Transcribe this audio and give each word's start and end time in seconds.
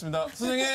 인사드리겠습니다. 0.00 0.28
선생님 0.34 0.66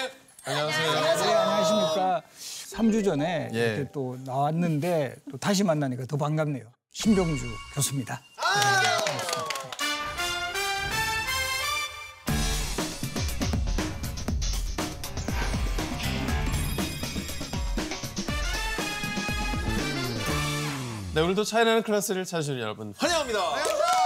안녕하세요. 0.45 0.91
네, 0.91 0.99
안녕하십니까. 1.33 2.21
3주 2.37 3.03
전에 3.03 3.49
예. 3.53 3.57
이렇게 3.57 3.91
또 3.91 4.17
나왔는데 4.23 5.15
또 5.31 5.37
다시 5.37 5.63
만나니까 5.63 6.05
더 6.05 6.17
반갑네요. 6.17 6.65
신병주 6.91 7.43
교수입니다. 7.73 8.21
네 21.13 21.21
오늘도 21.21 21.45
차이나는 21.45 21.83
클래스를 21.83 22.25
찾으신 22.25 22.59
여러분 22.59 22.93
환영합니다. 22.97 23.39
안녕하세요. 23.39 24.04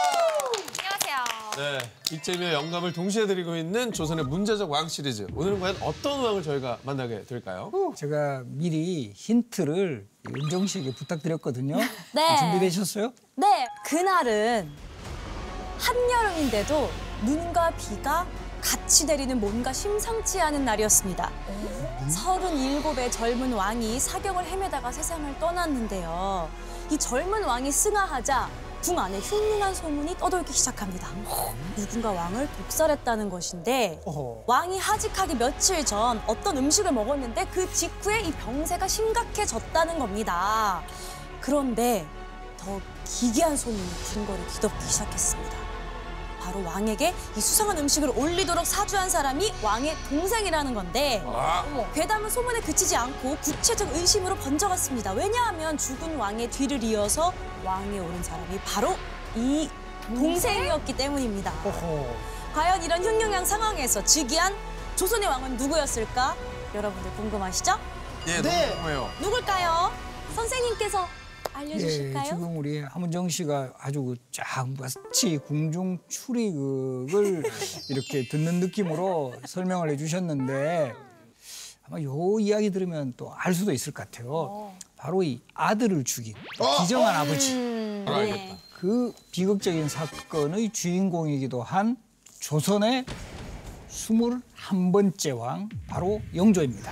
네 1.60 1.78
이재미와 2.10 2.54
영감을 2.54 2.94
동시에 2.94 3.28
드리고 3.28 3.58
있는 3.58 3.92
조선의 3.92 4.24
문제적 4.24 4.72
왕 4.72 4.88
시리즈. 4.88 5.28
오늘은 5.36 5.60
과연 5.60 5.76
어떤 5.82 6.22
왕을 6.24 6.42
저희가 6.42 6.78
만나게 6.84 7.26
될까요? 7.26 7.70
제가 7.98 8.44
미리 8.46 9.12
힌트를 9.14 10.08
은정 10.34 10.68
씨에게 10.68 10.94
부탁드렸거든요. 10.94 11.76
네. 12.16 12.38
준비되셨어요? 12.38 13.12
네, 13.36 13.68
그날은 13.84 14.72
한여름인데도 15.80 16.90
눈과 17.26 17.72
비가 17.72 18.26
같이 18.62 19.06
내리는 19.06 19.38
뭔가 19.38 19.74
심상치 19.74 20.40
않은 20.40 20.64
날이었습니다. 20.64 21.30
37의 22.08 23.12
젊은 23.12 23.52
왕이 23.52 24.00
사경을 24.00 24.46
헤매다가 24.46 24.94
세상을 24.94 25.38
떠났는데요. 25.40 26.50
이 26.90 26.98
젊은 26.98 27.44
왕이 27.44 27.70
승하하자 27.70 28.69
궁 28.82 28.98
안에 28.98 29.20
흉흉한 29.20 29.76
소문이 29.76 30.18
떠돌기 30.18 30.54
시작합니다. 30.54 31.10
누군가 31.76 32.12
왕을 32.12 32.48
독살했다는 32.58 33.30
것인데. 33.30 34.00
왕이 34.48 34.80
하직하기 34.80 35.36
며칠 35.36 35.86
전 35.86 36.22
어떤 36.28 36.58
음식을 36.58 36.92
먹었는데 36.94 37.46
그 37.48 37.72
직후에 37.74 38.22
이 38.22 38.32
병세가 38.32 38.88
심각해졌다는 38.88 40.00
겁니다. 40.00 40.82
그런데 41.42 42.06
더 42.58 42.80
기괴한 43.06 43.58
소문이 43.58 43.90
궁궐을 44.14 44.48
뒤덮기 44.48 44.86
시작했습니다. 44.86 45.49
바로 46.50 46.64
왕에게 46.66 47.14
이 47.36 47.42
수상한 47.42 47.78
음식을 47.78 48.10
올리도록 48.16 48.66
사주한 48.66 49.08
사람이 49.10 49.54
왕의 49.62 49.96
동생이라는 50.10 50.74
건데 50.74 51.22
어머, 51.24 51.88
괴담은 51.94 52.28
소문에 52.30 52.60
그치지 52.62 52.96
않고 52.96 53.38
구체적 53.38 53.96
의심으로 53.96 54.36
번져갔습니다. 54.38 55.12
왜냐하면 55.12 55.78
죽은 55.78 56.18
왕의 56.18 56.50
뒤를 56.50 56.84
이어서 56.84 57.32
왕에 57.64 58.00
오른 58.00 58.24
사람이 58.24 58.60
바로 58.66 58.98
이 59.36 59.70
동생이었기 60.08 60.98
때문입니다. 60.98 61.54
어허. 61.64 62.08
과연 62.56 62.82
이런 62.82 63.04
흉흉한 63.04 63.46
상황에서 63.46 64.04
즉위한 64.04 64.56
조선의 64.96 65.30
왕은 65.30 65.58
누구였을까? 65.58 66.36
여러분들 66.74 67.12
궁금하시죠? 67.12 67.80
예, 68.28 68.42
너무 68.42 68.50
궁금해요. 68.74 69.10
누굴까요? 69.22 69.92
선생님께서 70.36 71.04
예, 71.04 71.19
알려주실까요? 71.54 72.24
지금 72.26 72.58
우리 72.58 72.80
함은정 72.80 73.30
씨가 73.30 73.74
아주 73.80 74.04
그쫙 74.04 74.68
마치 74.78 75.38
궁중 75.38 76.00
추리극을 76.08 77.44
이렇게 77.90 78.28
듣는 78.28 78.60
느낌으로 78.60 79.34
설명을 79.46 79.90
해주셨는데 79.92 80.94
아마 81.88 82.02
요 82.02 82.40
이야기 82.40 82.70
들으면 82.70 83.14
또 83.18 83.34
알 83.38 83.54
수도 83.54 83.72
있을 83.74 83.94
것 83.94 84.04
같아요. 84.10 84.74
바로 84.96 85.24
이 85.24 85.42
아들을 85.54 86.04
죽인 86.04 86.34
비정한 86.82 87.16
아버지. 87.16 87.54
음, 87.54 88.04
바로 88.06 88.18
알겠다. 88.18 88.58
그 88.80 89.14
비극적인 89.32 89.90
사건의 89.90 90.72
주인공이기도 90.72 91.62
한 91.64 91.98
조선의 92.40 93.06
21번째 93.90 95.38
왕 95.38 95.68
바로 95.88 96.22
영조입니다. 96.36 96.92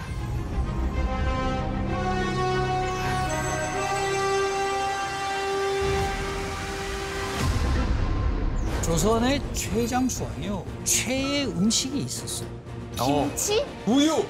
조선의 8.87 9.41
최장수 9.51 10.23
왕이요 10.23 10.65
최애 10.85 11.43
음식이 11.43 11.99
있었어요. 11.99 12.47
김치? 12.95 13.65
우유. 13.85 14.23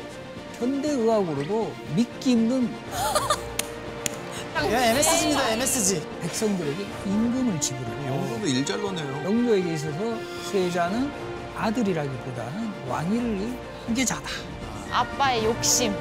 현대 0.58 0.90
의학으로도 0.90 1.72
믿기 1.96 2.32
힘든 2.32 2.68
야, 4.56 4.86
MSG입니다, 4.88 5.50
MSG. 5.52 6.02
백성들에게 6.22 6.88
임금을 7.06 7.62
지불해요. 7.62 8.12
영국도 8.12 8.48
일잘로네요. 8.48 9.26
영조에게 9.26 9.74
있어서 9.76 10.18
세자는 10.52 11.12
아들이라기보다는 11.56 12.88
왕위를 12.90 13.56
후계자다. 13.86 14.28
아빠의 14.92 15.46
욕심. 15.46 15.94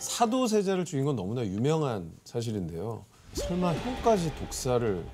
사도세자를 0.00 0.84
죽인 0.86 1.04
건 1.04 1.14
너무나 1.14 1.44
유명한 1.44 2.10
사실인데요. 2.24 3.04
설마 3.34 3.74
형까지 3.74 4.34
독살을 4.36 5.04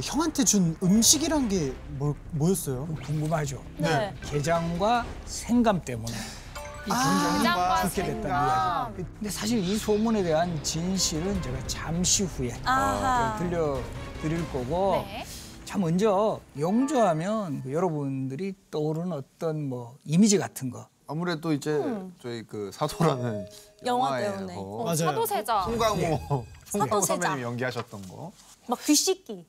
형한테 0.00 0.44
준 0.44 0.76
음식이란 0.80 1.48
게 1.48 1.74
뭐, 1.98 2.14
뭐였어요? 2.30 2.86
궁금하죠. 3.04 3.62
네. 3.78 4.14
게장과 4.24 5.04
생감 5.24 5.82
때문에 5.82 6.12
이 6.12 6.88
게장과 6.88 7.82
경쟁이 7.82 8.04
그렇게 8.04 8.14
됐다는. 8.14 8.46
이야기. 8.46 9.04
근데 9.18 9.30
사실 9.30 9.58
이 9.58 9.76
소문에 9.76 10.22
대한 10.22 10.62
진실은 10.62 11.42
제가 11.42 11.66
잠시 11.66 12.22
후에 12.22 12.52
아하. 12.64 13.36
들려 13.38 13.80
드릴 14.22 14.48
거고 14.52 15.04
네. 15.04 15.24
자 15.64 15.76
먼저 15.78 16.40
영조하면 16.58 17.62
그 17.62 17.72
여러분들이 17.72 18.54
떠오르는 18.70 19.12
어떤 19.12 19.68
뭐 19.68 19.96
이미지 20.04 20.38
같은 20.38 20.70
거 20.70 20.88
아무래도 21.12 21.52
이제 21.54 21.82
저희 22.22 22.42
그 22.46 22.70
사도라는 22.72 23.48
영화 23.86 24.18
때문에. 24.20 24.54
어, 24.56 24.82
맞아요. 24.84 24.94
사도세자. 24.96 25.62
송강호 25.62 25.96
송강호 25.98 26.46
사도세자. 26.66 27.06
선배님이 27.06 27.42
연기하셨던 27.42 28.08
거. 28.08 28.30
막 28.66 28.78
뒤씻기. 28.84 29.46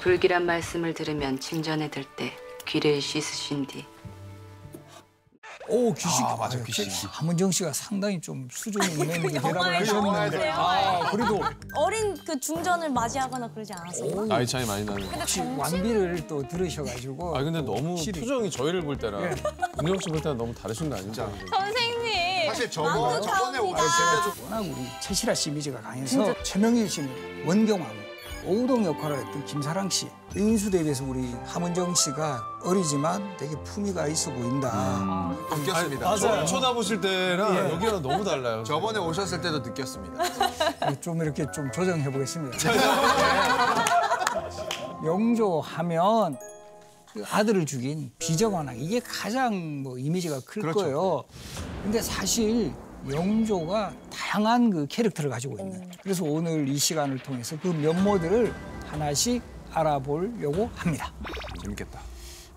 불길한 0.00 0.44
말씀을 0.44 0.92
들으면 0.94 1.40
침전에 1.40 1.90
들 1.90 2.04
때 2.16 2.32
귀를 2.66 3.00
씻으신 3.00 3.66
뒤 3.66 3.84
오 5.70 5.92
귀식 5.92 6.24
아, 6.24 6.34
맞아, 6.36 6.58
아, 6.58 6.62
귀식. 6.62 6.86
역시 6.86 7.06
함은정 7.10 7.50
씨가 7.50 7.72
상당히 7.72 8.20
좀 8.20 8.48
수준이 8.50 8.86
있는 8.92 9.20
그 9.22 9.32
대답을 9.32 9.80
하셨는데 9.80 10.50
아 10.50 11.10
그래도 11.10 11.40
어린 11.74 12.16
그 12.24 12.38
중전을 12.40 12.88
맞이하거나 12.90 13.48
그러지 13.52 13.72
않았어요? 13.74 14.24
나이 14.26 14.46
차이 14.46 14.64
많이 14.66 14.84
나는. 14.84 15.02
혹시 15.08 15.40
완비를 15.40 16.26
또 16.26 16.46
들으셔가지고 16.48 17.36
아 17.36 17.42
근데 17.42 17.62
또 17.64 17.74
너무 17.74 17.90
확실히 17.96 18.20
표정이 18.20 18.50
저희를 18.50 18.82
볼 18.82 18.96
때랑 18.96 19.22
예. 19.24 19.34
은영 19.82 19.98
씨볼 20.00 20.22
때랑 20.22 20.38
너무 20.38 20.54
다르신 20.54 20.88
거 20.88 20.96
아니죠? 20.96 21.30
선생님. 21.50 22.48
사실 22.48 22.70
저번 22.70 23.20
저번에. 23.22 23.58
왔을 23.58 24.32
때도 24.32 24.44
워낙 24.44 24.60
우리 24.60 24.86
최실아 25.00 25.34
씨 25.34 25.50
이미지가 25.50 25.82
강해서 25.82 26.42
최명일 26.42 26.88
씨는 26.88 27.44
원경왕 27.46 27.86
오우동 28.46 28.86
역할을 28.86 29.18
했던 29.18 29.44
김사랑 29.44 29.90
씨 29.90 30.08
인수 30.36 30.70
대비해서 30.70 31.04
우리 31.04 31.32
함은정 31.46 31.94
씨가 31.94 32.60
어리지만 32.62 33.36
되게 33.38 33.56
품위가 33.62 34.06
있어 34.08 34.30
보인다 34.30 35.34
느꼈습니다. 35.50 36.16
저를 36.16 36.46
쳐다보실 36.46 37.00
때랑 37.00 37.70
여기랑 37.70 38.02
너무 38.02 38.22
달라요. 38.22 38.62
저번에 38.62 38.98
오셨을 38.98 39.40
때도 39.40 39.60
느꼈습니다. 39.60 41.00
좀 41.00 41.22
이렇게 41.22 41.50
좀 41.50 41.70
조정해 41.72 42.10
보겠습니다 42.10 42.58
영조하면 45.04 46.38
그 47.12 47.24
아들을 47.30 47.64
죽인 47.66 48.10
비정왕 48.18 48.74
이게 48.76 49.00
가장 49.00 49.82
뭐 49.82 49.98
이미지가 49.98 50.40
클 50.46 50.62
그렇죠. 50.62 50.80
거예요 50.80 51.24
근데 51.82 52.02
사실 52.02 52.72
영조가 53.08 53.92
다양한 54.10 54.70
그 54.70 54.86
캐릭터를 54.88 55.30
가지고 55.30 55.56
있는 55.58 55.88
그래서 56.02 56.24
오늘 56.24 56.68
이 56.68 56.76
시간을 56.76 57.18
통해서 57.20 57.56
그 57.62 57.68
면모들을 57.68 58.52
하나씩 58.88 59.42
알아보려고 59.78 60.70
합니다. 60.74 61.12
재밌겠다. 61.62 62.00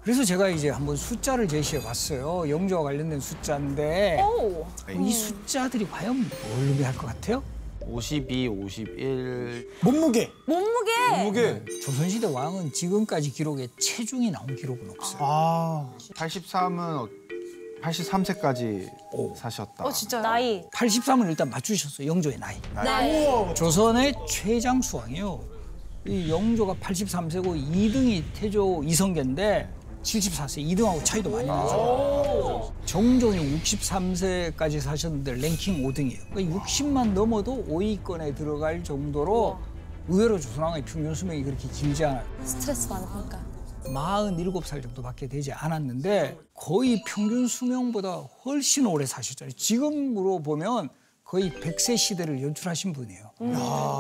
그래서 0.03 0.23
제가 0.23 0.49
이제 0.49 0.69
한번 0.69 0.95
숫자를 0.95 1.47
제시해 1.47 1.83
봤어요. 1.83 2.49
영조와 2.49 2.83
관련된 2.83 3.19
숫자인데 3.19 4.19
오. 4.23 4.65
이 4.99 5.11
숫자들이 5.11 5.87
과연 5.87 6.17
뭘 6.17 6.67
의미할 6.67 6.95
것 6.95 7.05
같아요? 7.07 7.43
52, 7.81 8.47
51. 8.47 9.69
몸무게. 9.81 10.31
몸무게. 10.47 11.23
무게 11.23 11.63
조선시대 11.81 12.27
왕은 12.27 12.73
지금까지 12.73 13.31
기록에 13.31 13.67
체중이 13.79 14.31
나온 14.31 14.55
기록은 14.55 14.89
없어요. 14.91 15.19
아, 15.21 15.93
83은 16.15 17.09
83세까지 17.81 18.87
사셨다. 19.35 19.83
어 19.83 19.91
진짜요? 19.91 20.21
나이. 20.21 20.61
83을 20.69 21.29
일단 21.29 21.49
맞추셨어요. 21.49 22.07
영조의 22.07 22.37
나이. 22.39 22.57
네. 22.83 23.53
조선의 23.55 24.13
최장수 24.29 24.97
왕이요. 24.97 25.50
이 26.07 26.29
영조가 26.29 26.75
83세고 26.75 27.45
2등이 27.71 28.23
태조 28.33 28.83
이성계인데 28.83 29.69
74세 30.01 30.65
2등하고 30.73 31.03
차이도 31.05 31.29
많이 31.29 31.47
나죠. 31.47 32.73
정종이 32.85 33.37
63세까지 33.59 34.79
사셨는데 34.79 35.33
랭킹 35.33 35.83
5등이에요. 35.83 36.29
그러니까 36.33 36.59
60만 36.59 37.13
넘어도 37.13 37.63
5위권에 37.67 38.35
들어갈 38.35 38.83
정도로 38.83 39.59
의외로 40.07 40.39
조선왕의 40.39 40.85
평균 40.85 41.13
수명이 41.13 41.43
그렇게 41.43 41.67
길지 41.69 42.03
않아요. 42.05 42.25
스트레스 42.43 42.87
많으니까. 42.91 43.39
47살 43.85 44.81
정도밖에 44.81 45.27
되지 45.27 45.51
않았는데 45.51 46.37
거의 46.55 47.03
평균 47.05 47.47
수명보다 47.47 48.15
훨씬 48.43 48.87
오래 48.87 49.05
사셨잖아요. 49.05 49.53
지금으로 49.53 50.41
보면 50.41 50.89
거의 51.23 51.51
100세 51.51 51.97
시대를 51.97 52.41
연출하신 52.41 52.93
분이에요. 52.93 53.30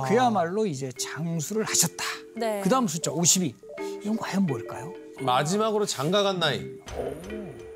그야말로 0.07 0.65
이제 0.65 0.91
장수를 0.91 1.63
하셨다. 1.63 2.03
네. 2.35 2.61
그 2.63 2.69
다음 2.69 2.87
숫자 2.87 3.11
52. 3.11 3.55
이건 4.03 4.17
과연 4.17 4.45
뭘까요? 4.45 4.93
마지막으로 5.19 5.85
장가간 5.85 6.39
나이. 6.39 6.65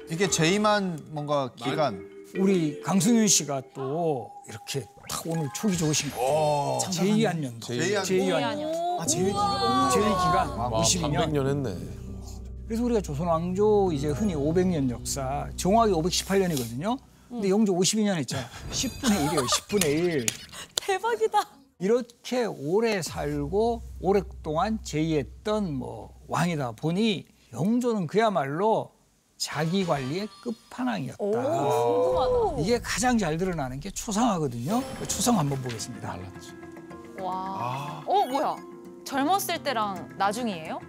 이게 0.10 0.30
제이만 0.30 1.00
뭔가 1.10 1.52
기간. 1.56 2.10
우리 2.38 2.82
강승윤 2.82 3.28
씨가 3.28 3.62
또 3.74 4.30
이렇게 4.50 4.86
딱 5.10 5.26
오늘 5.26 5.48
촉이 5.56 5.78
좋으신 5.78 6.12
거예요. 6.12 6.80
제2한 6.84 7.40
년도. 7.40 7.68
제2한 7.68 8.02
제2한 8.02 8.58
년도. 8.58 9.02
아 9.02 9.06
제일 9.06 9.32
제2기간 9.32 10.58
와, 10.58 10.70
52년. 10.82 11.32
300년 11.32 11.48
했네. 11.48 11.78
그래서 12.68 12.84
우리가 12.84 13.02
조선 13.02 13.28
왕조 13.28 13.92
이제 13.94 14.10
흔히 14.10 14.34
500년 14.36 14.90
역사, 14.90 15.48
정확히 15.56 15.94
518년이거든요. 15.94 16.98
근데 17.30 17.50
영조 17.50 17.74
52년 17.74 18.16
했잖아요. 18.16 18.48
10분의 18.72 19.30
1이에요. 19.30 19.46
10분의 19.46 19.86
1. 19.86 20.26
대박이다. 20.86 21.40
이렇게 21.80 22.46
오래 22.46 23.02
살고 23.02 23.84
오랫동안 24.00 24.80
제의했던 24.84 25.74
뭐 25.74 26.14
왕이다 26.28 26.74
보니 26.74 27.26
영조는 27.54 28.08
그야말로 28.08 28.92
자기 29.38 29.86
관리의 29.86 30.28
끝판왕이었다. 30.44 31.18
궁금하다. 31.18 32.62
이게 32.62 32.80
가장 32.80 33.18
잘 33.18 33.38
드러나는 33.38 33.80
게 33.80 33.90
초상화거든요. 33.92 34.82
그 35.00 35.08
초상 35.08 35.38
한번 35.38 35.62
보겠습니다. 35.62 36.18
와. 37.20 38.04
어 38.06 38.26
뭐야? 38.28 38.56
젊었을 39.04 39.62
때랑 39.64 40.16
나중이에요? 40.18 40.80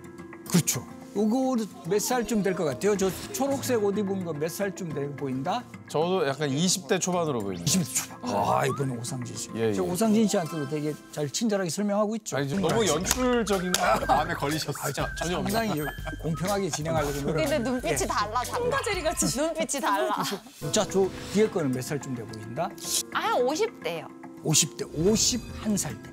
그렇죠. 0.48 0.86
이거 1.16 1.56
몇 1.86 1.98
살쯤 2.00 2.42
될 2.42 2.54
것 2.54 2.64
같아요? 2.64 2.96
저 2.96 3.10
초록색 3.32 3.82
옷 3.82 3.96
입은 3.98 4.24
거 4.24 4.32
몇 4.32 4.50
살쯤 4.50 4.92
돼 4.92 5.08
보인다? 5.16 5.62
저도 5.88 6.26
약간 6.28 6.48
20대 6.50 7.00
초반으로 7.00 7.40
보이는데. 7.40 7.64
20대 7.70 7.94
초반. 7.94 8.34
아, 8.34 8.66
이번에 8.66 8.94
오상진 8.96 9.36
씨. 9.36 9.48
예, 9.54 9.72
저 9.72 9.82
예. 9.84 9.86
오상진 9.88 10.26
씨한테도 10.28 10.68
되게 10.68 10.92
잘 11.12 11.28
친절하게 11.30 11.70
설명하고 11.70 12.16
있죠. 12.16 12.36
아니, 12.36 12.48
좀 12.48 12.60
너무 12.60 12.86
연출적인 12.86 13.72
거 13.72 13.80
마음에 14.06 14.34
걸리셨어. 14.34 14.72
전혀 15.16 15.38
없네. 15.38 15.50
상당히 15.50 15.80
공평하게 16.22 16.68
진행하려고 16.70 17.12
노력. 17.20 17.36
근데 17.36 17.58
눈빛이 17.58 17.96
달라 18.06 18.42
달라. 18.42 18.42
한가제리 18.64 19.02
같이 19.02 19.38
눈빛이 19.38 19.80
달라. 19.80 20.22
자, 20.72 20.84
저 20.84 21.08
뒤에 21.32 21.48
거는 21.48 21.70
몇 21.70 21.82
살쯤 21.82 22.14
돼 22.14 22.24
보인다? 22.24 22.68
아 23.14 23.34
50대요. 23.38 24.25
50대, 24.46 24.88
51살 24.96 26.02
때. 26.02 26.10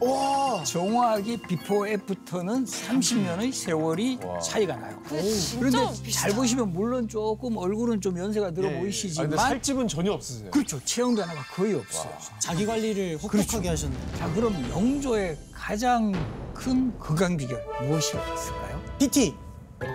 정확히 0.66 1.38
비포 1.38 1.88
애프터는 1.88 2.66
30년의 2.66 3.54
세월이 3.54 4.20
차이가 4.44 4.76
나요. 4.76 5.00
그런데 5.08 5.78
비슷하다. 6.04 6.12
잘 6.12 6.32
보시면 6.34 6.74
물론 6.74 7.08
조금 7.08 7.58
얼굴은 7.58 8.02
좀 8.02 8.18
연세가 8.18 8.52
들어 8.52 8.68
예, 8.70 8.72
예. 8.74 8.78
아, 8.78 8.80
보이시지만 8.80 9.30
근데 9.30 9.42
살집은 9.42 9.88
전혀 9.88 10.12
없으세요. 10.14 10.50
그렇죠. 10.52 10.80
체형 10.84 11.14
변화가 11.16 11.44
거의 11.54 11.76
없어요. 11.76 12.12
자기 12.40 12.66
관리를 12.66 13.18
혹독하게 13.22 13.70
하셨네. 13.70 13.96
자, 14.18 14.34
그럼 14.34 14.54
영조의 14.72 15.38
가장 15.52 16.12
큰 16.54 16.98
건강 16.98 17.38
비결 17.38 17.64
무엇이었을까요? 17.82 18.82
PT. 18.98 19.43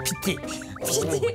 PT. 0.04 0.36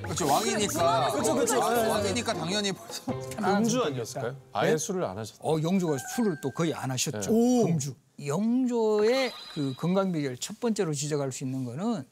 그렇죠 0.03 0.27
왕이니까. 0.27 1.11
그렇죠, 1.11 1.33
그렇죠. 1.35 1.59
왕- 1.59 1.89
왕이니까 1.89 2.33
당연히 2.33 2.71
벌써. 2.71 3.03
음주 3.39 3.83
아니었을까요? 3.83 4.35
아예 4.53 4.71
네? 4.71 4.77
술을 4.77 5.03
안 5.03 5.17
하셨다. 5.17 5.39
어, 5.43 5.61
영조가 5.61 5.97
술을 6.15 6.37
또 6.41 6.51
거의 6.51 6.73
안 6.73 6.91
하셨죠. 6.91 7.31
오. 7.31 7.65
금주. 7.65 7.95
영조의 8.25 9.31
그 9.53 9.73
건강 9.75 10.11
비결 10.11 10.37
첫 10.37 10.59
번째로 10.59 10.93
지적할 10.93 11.31
수 11.31 11.43
있는 11.43 11.65
거는 11.65 12.03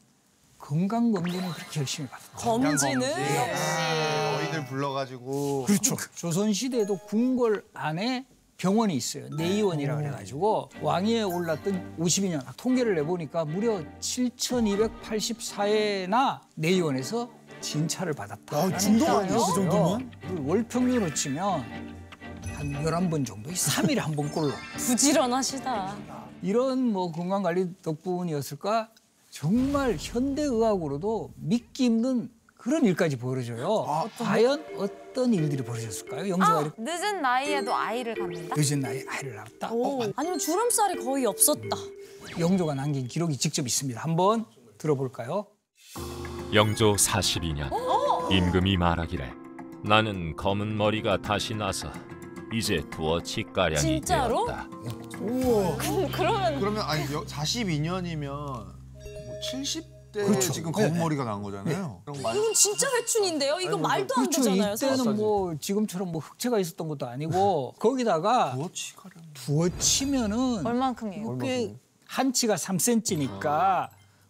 건강 0.58 1.10
검진을 1.12 1.52
그렇게 1.52 1.80
열심히 1.80 2.08
받았다. 2.08 2.38
검진은 2.38 3.02
어이들 3.02 4.66
불러가지고. 4.66 5.64
그렇죠. 5.66 5.96
조선 6.14 6.52
시대에도 6.52 6.98
궁궐 6.98 7.64
안에 7.74 8.26
병원이 8.56 8.94
있어요. 8.94 9.28
내의원이라 9.30 9.96
그래가지고 9.96 10.68
왕위에 10.80 11.22
올랐던 11.22 11.96
52년 11.98 12.44
통계를 12.56 12.94
내보니까 12.96 13.44
무려 13.44 13.82
7,284회나 14.00 16.40
내의원에서 16.54 17.28
진찰을 17.60 18.12
받았다. 18.12 18.56
아, 18.56 18.76
중독 18.76 19.08
아니에요? 19.08 19.38
그 19.38 19.54
정도면? 19.54 20.10
월 20.46 20.62
평균으로 20.64 21.12
치면 21.14 21.64
한 22.54 22.72
11번 22.84 23.26
정도, 23.26 23.50
3일에 23.50 23.96
한 23.96 24.14
번꼴로. 24.14 24.52
부지런하시다. 24.76 25.96
이런 26.42 26.92
뭐 26.92 27.10
건강 27.10 27.42
관리 27.42 27.66
덕분이었을까? 27.82 28.90
정말 29.30 29.96
현대 29.98 30.42
의학으로도 30.42 31.32
믿기 31.36 31.86
힘든 31.86 32.30
그런 32.62 32.84
일까지 32.84 33.16
벌어져요. 33.16 34.08
과연 34.18 34.64
어떤 34.76 35.34
일들이 35.34 35.64
벌어졌을까요? 35.64 36.28
영조가 36.28 36.58
아 36.58 36.60
이렇게 36.62 36.80
늦은 36.80 37.20
나이에도 37.20 37.74
아이를 37.74 38.14
갖는다. 38.14 38.54
늦은 38.56 38.78
나이에 38.80 39.04
아이를 39.08 39.34
낳았다. 39.34 39.72
오. 39.72 40.00
아니면 40.14 40.38
주름살이 40.38 41.04
거의 41.04 41.26
없었다. 41.26 41.76
영조가 42.38 42.74
남긴 42.74 43.08
기록이 43.08 43.36
직접 43.36 43.66
있습니다. 43.66 44.00
한번 44.00 44.44
들어볼까요? 44.78 45.48
영조 46.54 46.94
42년 46.94 47.68
임금이 48.30 48.76
말하기를 48.76 49.34
나는 49.84 50.36
검은 50.36 50.76
머리가 50.76 51.20
다시 51.20 51.54
나서 51.56 51.90
이제 52.52 52.80
두어치 52.90 53.42
가량이 53.52 53.80
진짜로? 53.80 54.46
되었다. 54.46 54.68
그러면 56.12 56.60
그러면 56.60 56.82
아니 56.82 57.04
42년이면 57.06 58.28
뭐 58.28 58.66
70 59.50 59.91
대 60.12 60.22
그렇죠. 60.24 60.52
지금 60.52 60.70
검은 60.72 60.98
머리가 60.98 61.24
난 61.24 61.42
거잖아요. 61.42 62.02
많이 62.22 62.38
이건 62.38 62.54
진짜 62.54 62.86
회춘인데요? 62.96 63.58
이거 63.60 63.78
말도 63.78 64.14
안 64.14 64.26
그렇죠. 64.28 64.42
되잖아요. 64.50 64.76
사실. 64.76 64.94
이때는 65.00 65.16
뭐 65.16 65.54
지금처럼 65.58 66.12
뭐 66.12 66.20
흑채가 66.20 66.58
있었던 66.58 66.86
것도 66.88 67.06
아니고 67.06 67.74
거기다가 67.80 68.54
무엇이 68.54 68.94
가령. 68.94 69.16
두어 69.32 69.68
치면은 69.78 70.64
얼만큼이에요? 70.66 71.38
꽤 71.38 71.74
한치가 72.06 72.56
3cm니까 72.56 73.88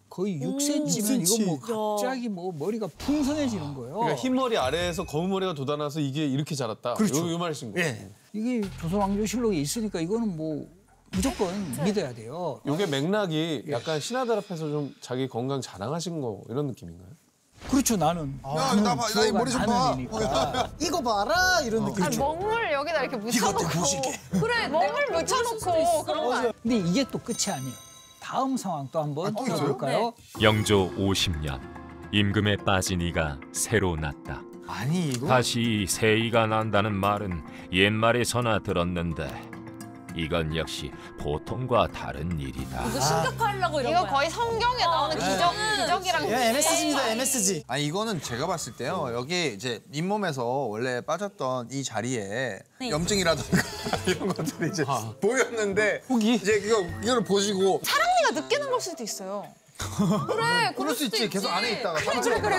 거의 0.09 0.39
6cm면 0.41 1.23
이거 1.23 1.45
뭐 1.45 1.59
6cm. 1.59 1.97
갑자기 1.99 2.29
뭐 2.29 2.53
머리가 2.53 2.87
풍성해지는 2.99 3.75
거예요. 3.75 3.95
그러니까 3.95 4.17
흰 4.23 4.35
머리 4.35 4.57
아래에서 4.57 5.05
검은 5.05 5.31
머리가 5.31 5.55
돋아나서 5.55 5.99
이게 6.01 6.27
이렇게 6.27 6.55
자랐다. 6.55 6.95
그렇죠. 6.95 7.27
요, 7.27 7.33
요 7.33 7.39
말씀 7.39 7.73
거예요. 7.73 7.89
예. 7.89 8.11
이게 8.35 8.63
조선왕조실록에 8.81 9.57
있으니까 9.57 10.01
이거는 10.01 10.37
뭐 10.37 10.69
무조건 11.15 11.53
믿어야 11.85 12.13
돼요. 12.15 12.61
요게 12.67 12.87
맥락이 12.87 13.65
약간 13.71 14.01
신하들 14.01 14.37
앞에서 14.39 14.69
좀 14.69 14.95
자기 15.01 15.29
건강 15.29 15.61
자랑하신 15.61 16.21
거 16.21 16.41
이런 16.49 16.67
느낌인가요? 16.69 17.09
그렇죠 17.71 17.97
나는 17.97 18.41
야, 18.45 18.75
나 18.83 18.97
봐, 18.97 19.07
나이 19.15 19.31
머리 19.31 19.51
좀 19.51 19.61
봐. 19.61 19.67
나는이니까 19.67 20.71
이거 20.81 21.01
봐라 21.01 21.61
이런 21.65 21.85
느낌. 21.85 22.03
아, 22.05 22.11
먹물 22.19 22.73
여기다 22.73 23.03
이렇게 23.03 23.17
묻혀놓고 23.17 23.63
그래 24.41 24.67
먹물 24.69 25.07
묻혀놓고 25.13 26.05
그런 26.05 26.25
거 26.25 26.35
아니야? 26.35 26.53
근데 26.63 26.77
이게 26.79 27.05
또 27.11 27.19
끝이 27.19 27.55
아니에요. 27.55 27.73
다음 28.21 28.57
상황 28.57 28.89
또 28.91 29.01
한번 29.03 29.33
또 29.35 29.45
있어요? 29.45 29.57
들어볼까요? 29.59 30.13
영조 30.41 30.91
50년 30.97 31.61
임금에 32.13 32.57
빠진 32.57 33.01
이가 33.01 33.39
새로 33.53 33.95
났다. 33.97 34.43
아니 34.67 35.11
이거 35.11 35.27
다시 35.29 35.87
새 35.89 36.17
이가 36.19 36.47
난다는 36.47 36.93
말은 36.95 37.45
옛말에서나 37.73 38.61
들었는데 38.61 39.29
이건 40.17 40.55
역시 40.57 40.91
보통과 41.19 41.89
다른 41.89 42.39
일이다. 42.39 42.87
이거 42.89 43.01
심각하려고 43.01 43.81
이런 43.81 43.93
이거 43.93 44.01
거야. 44.03 44.11
거의 44.13 44.31
성경에 44.31 44.85
나오는 44.85 45.17
기적 45.19 45.53
기적이랑 45.81 46.31
예, 46.31 46.49
MSG입니다, 46.51 47.09
MSG. 47.11 47.65
아니 47.69 47.87
이거는 47.87 48.23
제가 48.23 48.47
봤을 48.47 48.75
때요 48.77 49.11
여기 49.15 49.53
이제 49.55 49.81
잇몸에서 49.93 50.45
원래 50.45 51.01
빠졌던 51.01 51.69
이 51.71 51.85
자리에 51.85 52.59
네. 52.81 52.91
염증이라든가 52.91 53.63
이런 54.07 54.29
것들이 54.29 54.71
이제 54.71 54.85
보였는데 55.21 56.03
혹이? 56.09 56.35
이제 56.35 56.55
이거 56.65 56.81
이거를 57.03 57.25
보시고 57.25 57.81
사랑니가 57.85 58.41
늦게 58.41 58.59
난걸 58.59 58.81
수도 58.81 59.03
있어요. 59.03 59.47
그래 60.27 60.73
그럴 60.77 60.95
수 60.95 61.05
있지 61.05 61.29
계속 61.29 61.51
안에 61.51 61.73
있다가 61.81 62.01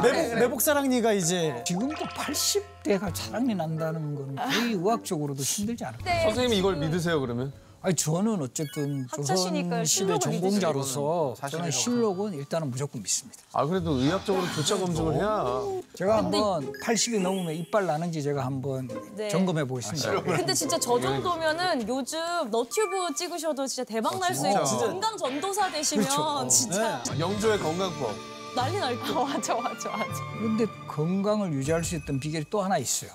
매복, 0.01 0.35
매복 0.35 0.61
사랑니가 0.61 1.13
이제 1.13 1.63
지금도 1.65 1.95
80대가 2.05 3.13
차랑이 3.13 3.55
난다는 3.55 4.15
건 4.15 4.35
거의 4.35 4.73
의학적으로도 4.73 5.41
힘들지 5.41 5.85
않을까. 5.85 6.21
선생님이 6.23 6.57
이걸 6.57 6.75
믿으세요 6.77 7.19
그러면? 7.21 7.51
아니 7.85 7.93
저는 7.95 8.41
어쨌든 8.41 9.05
학자시니까 9.11 9.83
조선 9.83 9.85
시대 9.85 10.05
실록을 10.05 10.19
전공자로서. 10.21 11.35
저는 11.51 11.69
실록은 11.69 12.33
일단은 12.33 12.71
무조건 12.71 13.01
믿습니다. 13.03 13.41
아 13.51 13.65
그래도 13.65 13.91
의학적으로 13.97 14.41
교차 14.55 14.77
검증을 14.77 15.15
해야 15.15 15.61
제가 15.93 16.17
한번 16.19 16.71
80이 16.81 17.19
넘으면 17.21 17.53
이빨 17.55 17.85
나는지 17.85 18.23
제가 18.23 18.45
한번 18.45 18.87
네. 19.17 19.27
점검해 19.27 19.65
보겠습니다. 19.65 20.21
근데 20.23 20.53
진짜 20.53 20.79
저 20.79 20.97
정도면은 20.97 21.85
요즘 21.85 22.19
너튜브 22.49 23.13
찍으셔도 23.15 23.67
진짜 23.67 23.83
대박 23.83 24.17
날 24.17 24.33
수 24.33 24.47
있는 24.47 24.63
건강 24.63 25.17
전도사 25.17 25.69
되시면 25.69 26.07
진짜 26.49 27.03
영조의 27.19 27.59
건강법. 27.59 28.15
난리 28.55 28.77
날 28.79 28.97
거예요. 28.97 29.19
어, 29.19 29.25
맞아 29.25 29.55
맞아 29.55 29.89
맞아. 29.89 30.13
그런데 30.37 30.65
건강을 30.87 31.51
유지할 31.51 31.83
수 31.83 31.95
있던 31.97 32.19
비결이 32.21 32.45
또 32.49 32.61
하나 32.61 32.77
있어요. 32.77 33.11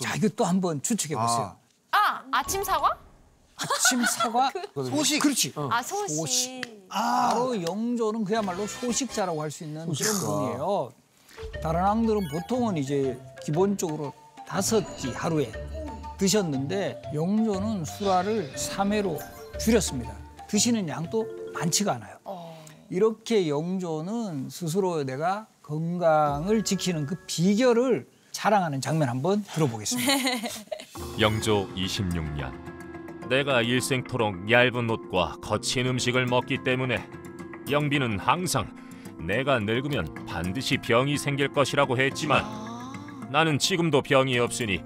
자, 0.00 0.14
이거 0.16 0.26
또 0.34 0.44
한번 0.46 0.80
추측해 0.82 1.14
보세요. 1.14 1.54
아 1.92 2.22
아침 2.32 2.64
사과? 2.64 2.96
아침 3.56 4.04
사과 4.04 4.50
소식. 4.74 5.20
그렇지. 5.20 5.52
아 5.56 5.82
소식. 5.82 6.16
소식. 6.16 6.88
바로 6.88 7.60
영조는 7.62 8.24
그야말로 8.24 8.66
소식자라고 8.66 9.42
할 9.42 9.50
수 9.50 9.64
있는 9.64 9.90
그런 9.92 10.20
분이에요. 10.20 10.92
다른 11.62 11.82
왕들은 11.82 12.28
보통은 12.28 12.76
이제 12.76 13.18
기본적으로 13.44 14.12
다섯 14.46 14.80
끼 14.96 15.10
하루에 15.10 15.50
드셨는데 16.18 17.02
영조는 17.14 17.84
술화를 17.84 18.52
3회로 18.54 19.18
줄였습니다. 19.58 20.14
드시는 20.48 20.88
양도 20.88 21.26
많지가 21.54 21.94
않아요. 21.94 22.16
이렇게 22.88 23.48
영조는 23.48 24.48
스스로 24.48 25.02
내가 25.04 25.46
건강을 25.62 26.62
지키는 26.62 27.06
그 27.06 27.16
비결을 27.26 28.06
자랑하는 28.30 28.80
장면 28.80 29.08
한번 29.08 29.42
들어보겠습니다. 29.42 30.12
영조 31.20 31.68
26년 31.74 32.75
내가 33.28 33.60
일생토록 33.62 34.50
얇은 34.50 34.88
옷과 34.88 35.38
거친 35.42 35.86
음식을 35.86 36.26
먹기 36.26 36.62
때문에 36.62 37.08
영비는 37.70 38.20
항상 38.20 38.74
내가 39.18 39.58
늙으면 39.58 40.26
반드시 40.26 40.76
병이 40.78 41.18
생길 41.18 41.48
것이라고 41.52 41.98
했지만 41.98 42.44
나는 43.30 43.58
지금도 43.58 44.02
병이 44.02 44.38
없으니 44.38 44.82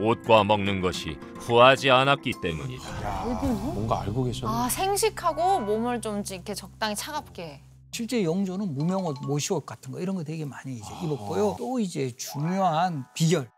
옷과 0.00 0.44
먹는 0.44 0.80
것이 0.80 1.18
후하지 1.40 1.90
않았기 1.90 2.34
때문이다. 2.42 3.24
뭔가 3.74 4.00
알고 4.00 4.24
계셨네. 4.24 4.50
아 4.50 4.68
생식하고 4.70 5.60
몸을 5.60 6.00
좀 6.00 6.22
이렇게 6.30 6.54
적당히 6.54 6.94
차갑게. 6.96 7.62
실제 7.90 8.24
영조는 8.24 8.72
무명옷, 8.72 9.18
모시옷 9.26 9.66
같은 9.66 9.92
거 9.92 10.00
이런 10.00 10.16
거 10.16 10.24
되게 10.24 10.46
많이 10.46 10.76
이제 10.76 10.88
입었고요. 11.04 11.56
또 11.58 11.78
이제 11.78 12.10
중요한 12.16 13.04
비결 13.14 13.50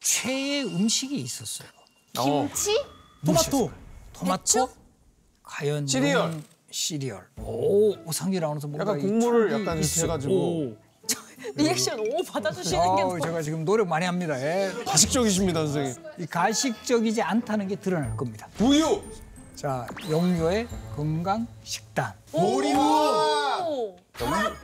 최애 0.00 0.64
음식이 0.64 1.16
있었어요. 1.16 1.68
김치? 2.12 2.76
토마토. 3.24 3.70
토마토, 4.12 4.68
과연 5.42 5.86
시리얼. 5.86 6.42
시리얼. 6.70 7.26
오, 7.38 7.92
오상기 8.06 8.40
나오면서 8.40 8.68
뭔가 8.68 8.92
약간 8.92 8.98
이 9.00 9.02
국물을 9.02 9.52
약간. 9.52 9.82
해가지고. 9.82 10.34
오. 10.34 10.76
리액션 11.54 12.00
오 12.00 12.22
받아주시는 12.24 12.96
게 12.96 13.02
너무 13.02 13.20
제가 13.20 13.40
지금 13.42 13.64
노력 13.64 13.86
많이 13.86 14.04
합니다. 14.04 14.38
예. 14.40 14.72
가식적이십니다, 14.84 15.60
선생님. 15.66 15.94
이 16.18 16.26
가식적이지 16.26 17.22
않다는 17.22 17.68
게 17.68 17.76
드러날 17.76 18.16
겁니다. 18.16 18.48
우유. 18.60 19.02
자, 19.56 19.86
영조의 20.10 20.68
건강 20.94 21.46
식단. 21.64 22.12
오, 22.32 22.60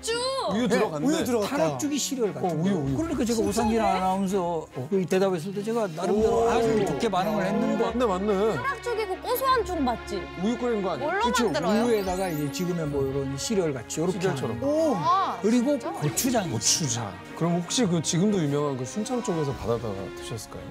쭉. 0.03 0.13
우유 0.53 0.69
들어갔네. 0.69 1.07
우유 1.07 1.25
들어갔다. 1.25 1.57
타락죽이 1.57 1.99
시리얼 1.99 2.35
같은 2.35 2.51
어, 2.51 2.55
거. 2.55 2.63
우유, 2.63 2.75
우유. 2.75 2.97
그러니까 2.97 3.25
제가 3.25 3.41
오상진 3.41 3.81
아나운서 3.81 4.67
그 4.91 5.07
대답했을 5.07 5.55
때 5.55 5.63
제가 5.63 5.87
나름대로 5.97 6.51
아주 6.51 6.85
좋게 6.85 7.09
반응을 7.09 7.47
했는데 7.47 7.85
맞네, 7.85 8.05
맞네. 8.05 8.83
쪽이고 8.83 9.17
고소한 9.17 9.65
죽 9.65 9.81
맞지? 9.81 10.21
우유 10.43 10.59
끓이는 10.59 10.83
거 10.83 10.91
아니야? 10.91 11.21
그렇죠. 11.21 11.45
만들어요? 11.45 11.85
우유에다가 11.85 12.29
이제 12.29 12.53
지금의 12.53 12.87
뭐 12.89 13.07
이런 13.07 13.37
시리얼 13.39 13.73
같이 13.73 14.01
이렇게 14.01 14.13
시리얼처럼. 14.21 14.61
거. 14.61 14.95
아, 14.97 15.39
그리고 15.41 15.79
고추장. 15.79 16.51
고추장. 16.51 17.13
그럼 17.37 17.61
혹시 17.63 17.87
그 17.87 18.03
지금도 18.03 18.39
유명한 18.43 18.77
그 18.77 18.85
순창 18.85 19.23
쪽에서 19.23 19.53
받아다가 19.55 19.95
드셨을까요? 20.17 20.63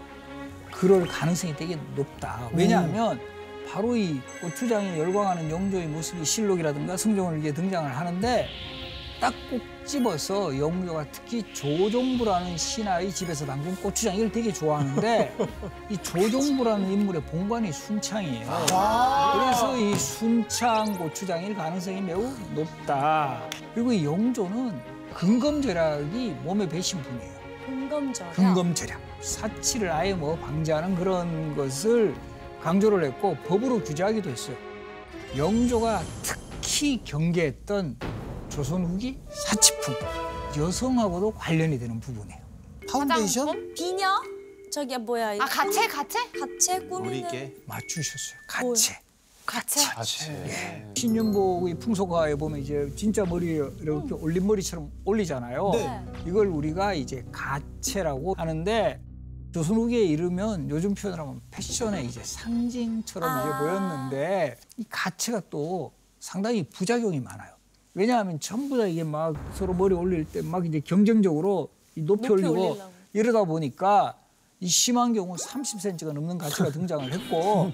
그럴 0.72 1.08
가능성이 1.08 1.56
되게 1.56 1.76
높다. 1.96 2.50
왜냐하면 2.54 3.20
바로 3.72 3.96
이 3.96 4.20
고추장이 4.42 5.00
열광하는 5.00 5.50
영조의 5.50 5.88
모습이 5.88 6.26
실록이라든가 6.26 6.98
승종을기에 6.98 7.54
등장을 7.54 7.96
하는데 7.96 8.48
딱 9.22 9.34
꼭 9.50 9.62
집어서 9.86 10.58
영조가 10.58 11.06
특히 11.12 11.44
조종부라는 11.54 12.58
신하의 12.58 13.12
집에서 13.12 13.46
담근 13.46 13.76
고추장 13.78 14.16
이걸 14.16 14.32
되게 14.32 14.54
좋아하는데 14.54 15.36
이 15.90 15.98
조종부라는 15.98 16.92
인물의 16.92 17.22
본관이 17.24 17.72
순창이에요. 17.72 18.46
그래서 18.46 19.78
이 19.78 19.96
순창 19.96 20.98
고추장일 20.98 21.56
가능성이 21.56 22.02
매우 22.02 22.32
높다. 22.56 23.42
그리고 23.74 23.92
이 23.92 24.06
영조는 24.06 24.80
근검절약이 25.14 26.38
몸에 26.44 26.70
배신 26.70 27.02
분이에요. 27.02 27.32
근검절. 27.66 28.32
근검절약 28.32 29.02
사치를 29.20 29.92
아예 29.92 30.14
뭐 30.14 30.38
방지하는 30.38 30.96
그런 30.96 31.56
것을 31.56 32.16
강조를 32.62 33.04
했고 33.06 33.36
법으로 33.48 33.84
규제하기도 33.84 34.30
했어요. 34.30 34.56
영조가 35.36 36.04
특히 36.22 37.02
경계했던 37.04 37.98
조선 38.50 38.86
후기 38.86 39.18
사치품 39.30 39.96
여성하고도 40.58 41.32
관련이 41.32 41.80
되는 41.80 42.00
부분이에요. 42.00 42.42
파운데이션? 42.90 43.74
비녀? 43.74 44.10
저기 44.72 44.98
뭐야? 44.98 45.34
아 45.42 45.46
가채 45.46 45.88
가채? 45.88 46.20
가채 46.32 46.80
꾸미는. 46.88 47.24
우리께 47.30 47.56
맞추셨어요. 47.66 48.40
가채. 48.48 49.00
가채. 49.46 49.82
아치. 49.96 50.32
신윤복의 50.96 51.80
풍속화에 51.80 52.36
보면 52.36 52.60
이제 52.60 52.90
진짜 52.96 53.26
머리 53.26 53.56
이렇게 53.82 54.14
올린 54.14 54.46
머리처럼 54.46 54.92
올리잖아요. 55.04 55.72
네. 55.74 56.06
이걸 56.28 56.48
우리가 56.48 56.94
이제 56.94 57.26
가채라고 57.32 58.36
하는데 58.38 59.02
조선 59.52 59.76
후기에 59.76 60.02
이르면 60.04 60.70
요즘 60.70 60.94
표현을 60.94 61.20
하면 61.20 61.42
패션의 61.52 62.06
이제 62.06 62.22
상징처럼 62.24 63.30
아. 63.30 63.42
이제 63.42 63.50
보였는데 63.60 64.58
이 64.78 64.86
가채가 64.90 65.42
또 65.50 65.92
상당히 66.20 66.64
부작용이 66.64 67.20
많아요. 67.20 67.52
왜냐하면 67.94 68.40
전부 68.40 68.78
다 68.78 68.86
이게 68.86 69.04
막 69.04 69.36
서로 69.54 69.74
머리 69.74 69.94
올릴 69.94 70.24
때 70.26 70.42
막 70.42 70.66
이제 70.66 70.80
경쟁적으로 70.80 71.70
이 71.96 72.02
높이, 72.02 72.28
높이 72.28 72.34
올리고 72.34 72.70
올리려고. 72.70 72.92
이러다 73.14 73.44
보니까 73.44 74.18
이 74.62 74.68
심한 74.68 75.12
경우 75.14 75.36
30cm가 75.36 76.14
넘는 76.14 76.38
가채가 76.38 76.72
등장을 76.72 77.12
했고 77.12 77.72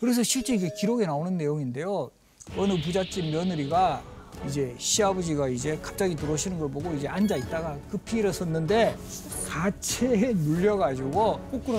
그래서 0.00 0.22
실제 0.22 0.54
이게 0.54 0.70
기록에 0.80 1.04
나오는 1.04 1.36
내용인데요. 1.36 2.10
어느 2.56 2.80
부잣집 2.80 3.26
며느리가 3.30 4.02
이제 4.46 4.74
시아버지가 4.78 5.48
이제 5.48 5.78
갑자기 5.82 6.14
들어오시는 6.14 6.58
걸 6.58 6.70
보고 6.70 6.92
이제 6.94 7.08
앉아 7.08 7.36
있다가 7.36 7.76
급히 7.90 8.18
일어섰는데 8.18 8.96
가채에 9.48 10.32
눌려가지고 10.34 11.38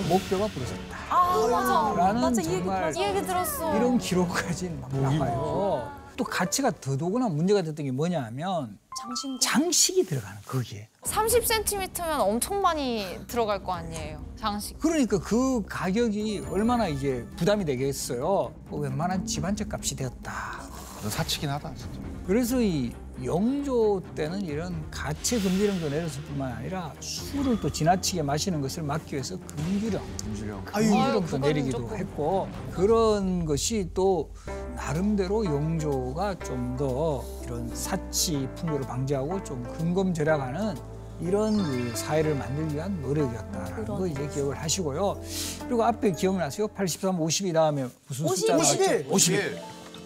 목뼈가 0.10 0.48
부러졌다. 0.48 0.98
아 1.10 1.48
맞아. 1.50 1.94
라는 2.02 2.22
맞아 2.22 2.42
이 2.42 2.46
얘기 2.46 2.58
정말 2.58 2.92
들었어. 2.92 3.00
이 3.00 3.04
얘기 3.04 3.26
들었어. 3.28 3.78
이런 3.78 3.98
기록까지 3.98 4.70
막 4.82 4.96
나와요. 4.96 5.92
또 6.18 6.24
가채가 6.26 6.72
더더구나 6.82 7.30
문제가 7.30 7.62
됐던 7.62 7.86
게 7.86 7.92
뭐냐면 7.92 8.78
장신. 9.00 9.40
장식이 9.40 10.04
들어가는 10.04 10.38
거기에. 10.46 10.90
30cm면 11.04 12.20
엄청 12.20 12.62
많이 12.62 13.18
들어갈 13.28 13.64
거 13.64 13.72
아니에요. 13.74 14.22
장식. 14.38 14.78
그러니까 14.80 15.18
그 15.20 15.64
가격이 15.66 16.46
얼마나 16.50 16.90
이제 16.90 17.26
부담이 17.38 17.64
되겠어요. 17.64 18.54
뭐 18.68 18.80
웬만한 18.82 19.26
집안채 19.26 19.66
값이 19.72 19.96
되었다. 19.96 20.60
사치긴 21.08 21.50
하다 21.50 21.74
진짜. 21.76 22.00
그래서 22.30 22.62
이 22.62 22.92
영조 23.24 24.04
때는 24.14 24.42
이런 24.44 24.86
가채 24.92 25.40
금지령도 25.42 25.90
내렸을 25.90 26.22
뿐만 26.26 26.52
아니라 26.52 26.94
술을 27.00 27.60
또 27.60 27.72
지나치게 27.72 28.22
마시는 28.22 28.62
것을 28.62 28.84
막기 28.84 29.14
위해서 29.14 29.36
금주령, 29.40 30.00
금주령. 30.24 30.64
아유, 30.72 30.90
금주령도 30.92 31.22
그건 31.24 31.42
내리기도 31.42 31.78
조금. 31.80 31.98
했고 31.98 32.48
그런 32.72 33.46
것이 33.46 33.90
또 33.96 34.30
나름대로 34.76 35.44
영조가 35.44 36.36
좀 36.40 36.78
더 36.78 37.26
이런 37.44 37.76
사치 37.76 38.48
풍조를 38.58 38.86
방지하고 38.86 39.44
좀 39.44 39.64
근검절약하는 39.80 40.76
이런 41.22 41.58
그 41.58 41.92
사회를 41.96 42.36
만들기 42.36 42.76
위한 42.76 43.02
노력이었다라는 43.02 43.86
거 43.86 44.06
이제 44.06 44.28
기억을 44.28 44.56
하시고요. 44.56 45.20
그리고 45.68 45.84
앞에 45.84 46.12
기억나세요? 46.12 46.68
83, 46.68 47.20
52 47.20 47.54
다음에 47.54 47.88
무슨 48.08 48.26
51. 48.26 48.38
숫자가 48.38 48.60
51. 48.60 49.06
51. 49.10 49.58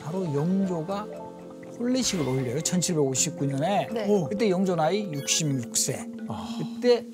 바로 0.02 0.24
영조가 0.34 1.33
혼례식을 1.80 2.28
올려요. 2.28 2.60
1759년에. 2.60 3.94
네. 3.94 4.08
오. 4.08 4.28
그때 4.30 4.50
영조 4.50 4.76
나이 4.76 5.10
66세. 5.12 6.14
그때 6.58 7.06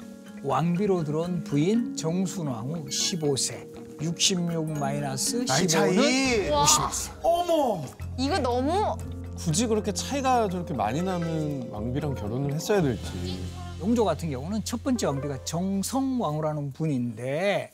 왕비로 0.44 1.04
들어온 1.04 1.44
부인 1.44 1.96
정순왕후 1.96 2.86
15세. 2.86 3.70
66 4.02 4.80
마이너스 4.80 5.46
나이 5.46 5.66
15는 5.66 5.70
차이. 5.70 6.50
51세. 6.50 7.12
어머. 7.24 7.84
이거 8.18 8.38
너무 8.40 8.98
굳이 9.38 9.68
그렇게 9.68 9.92
차이가 9.94 10.48
저렇게 10.50 10.74
많이 10.74 11.02
나는 11.02 11.70
왕비랑 11.72 12.16
결혼을 12.16 12.54
했어야 12.54 12.82
될지. 12.82 13.40
영조 13.82 14.04
같은 14.04 14.30
경우는 14.30 14.64
첫 14.66 14.84
번째 14.84 15.06
왕비가 15.08 15.44
정성왕후라는 15.46 16.74
분인데 16.74 17.72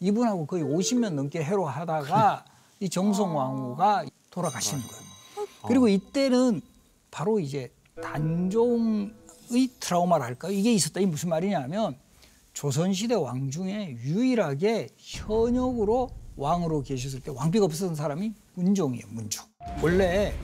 이분하고 0.00 0.46
거의 0.46 0.64
50년 0.64 1.10
넘게 1.14 1.42
해로하다가 1.42 2.44
이 2.80 2.88
정성 2.88 3.36
왕후가 3.36 4.06
돌아가시는 4.30 4.82
거예요. 4.82 5.01
그리고 5.66 5.88
이때는 5.88 6.60
바로 7.10 7.38
이제 7.38 7.70
단종의 8.02 9.10
트라우마랄까 9.80 10.50
이게 10.50 10.72
있었다. 10.72 11.00
이 11.00 11.06
무슨 11.06 11.28
말이냐면 11.28 11.96
조선시대 12.52 13.14
왕 13.14 13.50
중에 13.50 13.96
유일하게 14.02 14.88
현역으로 14.96 16.10
왕으로 16.36 16.82
계셨을 16.82 17.20
때 17.20 17.30
왕비가 17.34 17.64
없었던 17.66 17.94
사람이 17.94 18.32
문종이에요. 18.54 19.06
문종. 19.10 19.44
원래 19.82 20.34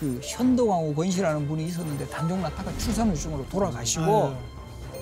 그 0.00 0.20
현덕왕후 0.22 0.94
권씨라는 0.94 1.46
분이 1.48 1.66
있었는데 1.66 2.06
단종 2.08 2.40
낳다가 2.40 2.76
출산후증으로 2.78 3.48
돌아가시고 3.48 4.34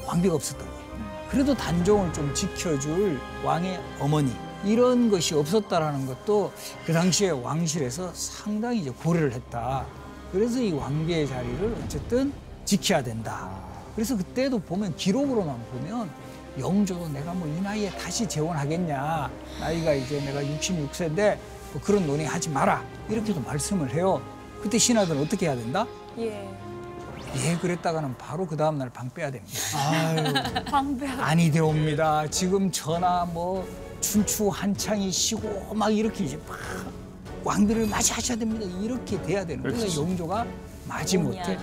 왕비가 0.07 0.35
없었던 0.35 0.67
거예요. 0.67 0.87
그래도 1.31 1.55
단종을 1.55 2.13
좀 2.13 2.33
지켜줄 2.35 3.19
왕의 3.45 3.79
어머니 4.01 4.33
이런 4.67 5.09
것이 5.11 5.35
없었다라는 5.35 6.07
것도 6.07 6.53
그 6.85 6.93
당시에 6.93 7.31
왕실에서 7.31 8.11
상당히 8.13 8.81
이제 8.81 8.91
고려를 8.91 9.33
했다. 9.33 9.87
그래서 10.33 10.61
이 10.61 10.73
왕비의 10.73 11.29
자리를 11.29 11.77
어쨌든 11.85 12.33
지켜야 12.65 13.03
된다. 13.03 13.49
그래서 13.95 14.17
그때도 14.17 14.59
보면 14.59 14.97
기록으로만 14.97 15.57
보면 15.71 16.11
영조도 16.59 17.09
내가 17.11 17.33
뭐 17.33 17.47
이 17.47 17.61
나이에 17.61 17.91
다시 17.91 18.29
재혼하겠냐. 18.29 19.31
나이가 19.61 19.93
이제 19.95 20.21
내가 20.21 20.43
66세인데 20.43 21.39
뭐 21.73 21.81
그런 21.83 22.07
논의 22.07 22.27
하지 22.27 22.49
마라. 22.51 22.83
이렇게도 23.09 23.41
말씀을 23.43 23.95
해요. 23.95 24.21
그때 24.63 24.79
신하들은 24.79 25.23
어떻게 25.23 25.47
해야 25.47 25.55
된다? 25.55 25.87
예. 26.19 26.49
예, 27.37 27.57
그랬다가는 27.59 28.17
바로 28.17 28.47
그 28.47 28.57
다음날 28.57 28.91
방 28.91 29.11
빼야 29.11 29.31
됩니다. 29.31 29.53
방배. 30.71 31.07
아니 31.07 31.51
되옵니다. 31.51 32.27
지금 32.31 32.73
전하 32.73 33.27
뭐 33.27 33.67
춘추 34.11 34.49
한창이 34.49 35.11
시고 35.11 35.75
막 35.75 35.91
이렇게 35.91 36.25
이제 36.25 36.39
막 36.47 36.57
왕비를 37.43 37.87
맞이하셔야 37.89 38.39
됩니다. 38.39 38.65
이렇게 38.81 39.21
돼야 39.23 39.45
되는 39.45 39.63
거예요. 39.63 40.01
영조가 40.01 40.47
마지못해 40.87 41.59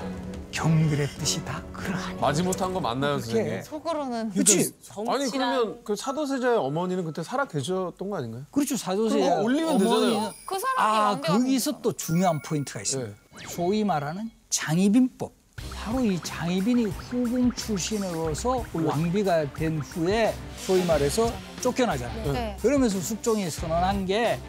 경그랬듯이 0.52 1.44
다 1.46 1.64
그러하니. 1.72 2.20
마지못한 2.20 2.74
거 2.74 2.82
맞나요. 2.82 3.18
선생님? 3.20 3.64
속으로는 3.64 4.30
그렇지. 4.32 4.74
아니 5.08 5.30
그러면 5.32 5.80
그 5.86 5.96
사도세자의 5.96 6.58
어머니는 6.58 7.06
그때 7.06 7.24
살아 7.24 7.46
계셨던 7.46 8.10
거 8.10 8.18
아닌가요? 8.18 8.44
그렇죠. 8.52 8.76
사도세 8.76 9.20
그거 9.22 9.42
올리면 9.42 9.78
되잖아요. 9.78 10.34
그 10.46 10.60
사람이 10.60 10.78
아 10.78 11.22
거기서 11.22 11.82
또 11.82 11.94
중요한 11.94 12.42
포인트가 12.42 12.82
있습니다. 12.82 13.16
소위 13.48 13.86
말하는 13.86 14.30
장희빈법. 14.50 15.32
바로 15.74 16.04
이 16.04 16.20
장희빈이 16.22 16.86
후궁 16.86 17.52
출신으로서 17.54 18.64
왕비가 18.74 19.54
된 19.54 19.80
후에 19.80 20.34
소위 20.58 20.84
말해서 20.86 21.32
쫓겨나잖아요. 21.62 22.32
네. 22.32 22.58
그러면서 22.62 23.00
숙종이 23.00 23.50
선언한 23.50 24.06
게 24.06 24.40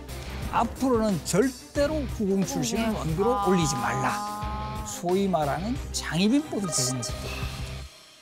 앞으로는 0.52 1.24
절대로 1.24 1.96
후궁 1.96 2.46
출신을 2.46 2.90
왕비로 2.90 3.48
올리지 3.48 3.74
말라. 3.74 4.84
소위 4.86 5.26
말하는 5.26 5.74
장희빈법이 5.92 6.66
제정했어요. 6.72 7.16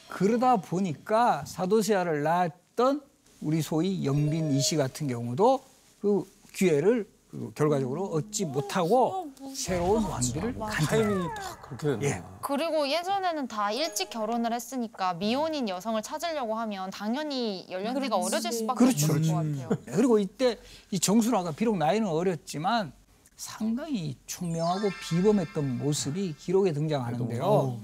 그러다 0.09 0.57
보니까 0.57 1.45
사도세아를 1.47 2.23
낳았던 2.23 3.03
우리 3.41 3.61
소위 3.61 4.05
영빈 4.05 4.53
이씨 4.53 4.77
같은 4.77 5.09
경우도 5.09 5.65
그 6.01 6.25
기회를 6.55 7.07
그 7.33 7.51
결과적으로 7.55 8.05
얻지 8.09 8.45
못하고 8.45 9.33
새로운 9.55 10.05
왕비를 10.05 10.59
간다. 10.59 10.85
타이밍이 10.85 11.29
딱 11.35 11.63
그렇게 11.63 11.87
됐네. 11.87 12.07
예. 12.07 12.23
그리고 12.43 12.87
예전에는 12.87 13.49
다 13.49 13.73
일찍 13.73 14.11
결혼을 14.11 14.53
했으니까 14.53 15.15
미혼인 15.15 15.67
여성을 15.67 16.01
찾으려고 16.03 16.55
하면 16.57 16.91
당연히 16.91 17.67
연령대가 17.71 18.17
어려질 18.17 18.53
수밖에 18.53 18.79
그렇죠, 18.79 19.13
없을 19.15 19.27
것 19.27 19.35
같아요. 19.35 19.71
그리고 19.87 20.19
이때 20.19 20.59
이 20.91 21.01
정순화가 21.01 21.53
비록 21.53 21.79
나이는 21.79 22.07
어렸지만 22.07 22.93
상당히 23.35 24.19
총명하고 24.27 24.91
비범했던 25.09 25.79
모습이 25.79 26.35
기록에 26.39 26.75
등장하는데요. 26.75 27.81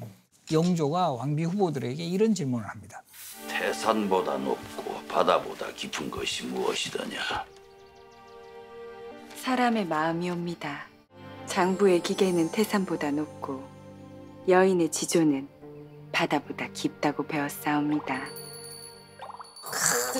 영조가 0.53 1.13
왕비 1.13 1.45
후보들에게 1.45 2.05
이런 2.05 2.35
질문을 2.35 2.69
합니다. 2.69 3.03
태산보다 3.49 4.37
높고 4.37 5.07
바다보다 5.09 5.73
깊은 5.73 6.11
것이 6.11 6.45
무엇이더냐? 6.45 7.19
사람의 9.49 9.87
마음이 9.87 10.29
옵니다. 10.29 10.81
장부의 11.47 12.03
기계는 12.03 12.53
태산보다 12.53 13.11
높고 13.11 13.67
여인의 14.47 14.91
지조는 14.91 15.49
바다보다 16.13 16.69
깊다고 16.75 17.27
배웠사옵니다. 17.27 18.27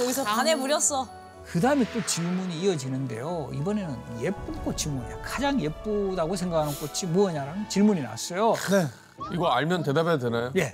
여기서 0.01 0.25
반해 0.25 0.55
무렸어. 0.55 1.07
그 1.45 1.61
다음에 1.61 1.85
또 1.93 2.03
질문이 2.07 2.59
이어지는데요. 2.59 3.51
이번에는 3.53 3.99
예쁜 4.23 4.55
꽃이 4.65 4.85
뭐냐, 4.87 5.21
가장 5.21 5.61
예쁘다고 5.61 6.35
생각하는 6.35 6.73
꽃이 6.77 7.13
뭐냐라는 7.13 7.69
질문이 7.69 8.01
나왔어요. 8.01 8.55
이거 9.31 9.49
알면 9.49 9.83
대답해도 9.83 10.31
되나요? 10.31 10.53
예. 10.57 10.73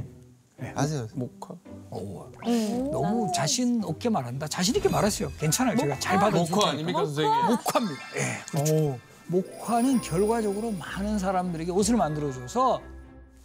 아세요? 0.74 1.06
목화? 1.14 1.54
오, 1.90 2.30
너무 2.92 3.30
자신 3.34 3.82
없게 3.84 4.08
말한다. 4.08 4.48
자신 4.48 4.74
있게 4.76 4.88
말하세요. 4.88 5.30
괜찮아요. 5.38 5.76
제가 5.76 5.98
잘 5.98 6.18
받아줄 6.18 6.54
목화. 6.56 6.70
아닙니까 6.70 7.04
선생님? 7.04 7.46
목화입니다. 7.46 8.02
예, 8.16 8.38
그렇죠. 8.50 8.98
목화는 9.26 10.00
결과적으로 10.00 10.70
많은 10.72 11.18
사람들에게 11.18 11.70
옷을 11.72 11.96
만들어줘서 11.96 12.80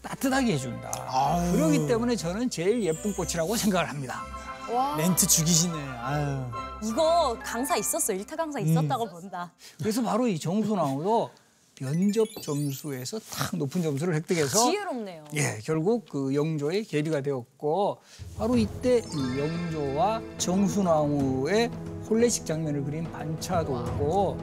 따뜻하게 0.02 0.54
해준다. 0.54 0.91
그렇기 1.54 1.88
때문에 1.88 2.15
저는 2.15 2.50
제일 2.50 2.84
예쁜 2.84 3.13
꽃이라고 3.13 3.56
생각을 3.56 3.89
합니다. 3.89 4.22
멘트 4.98 5.26
죽이시네. 5.26 5.74
아유. 6.02 6.43
이거 6.84 7.38
강사 7.43 7.76
있었어. 7.76 8.13
일타 8.13 8.36
강사 8.36 8.60
있었다고 8.60 9.10
본다. 9.10 9.52
그래서 9.80 10.02
바로 10.04 10.28
이 10.28 10.39
정순왕후도 10.39 11.32
면접 11.79 12.27
점수에서 12.41 13.19
딱 13.19 13.55
높은 13.55 13.81
점수를 13.81 14.13
획득해서 14.15 14.69
지혜롭네요. 14.69 15.25
예, 15.35 15.59
결국 15.63 16.07
그 16.09 16.35
영조의 16.35 16.83
계비가 16.83 17.21
되었고 17.21 17.97
바로 18.37 18.57
이때 18.57 18.97
이 18.99 19.39
영조와 19.39 20.21
정순왕후의 20.37 21.71
혼례식 22.09 22.45
장면을 22.45 22.83
그린 22.83 23.09
반차도 23.11 23.85
있고 23.85 24.37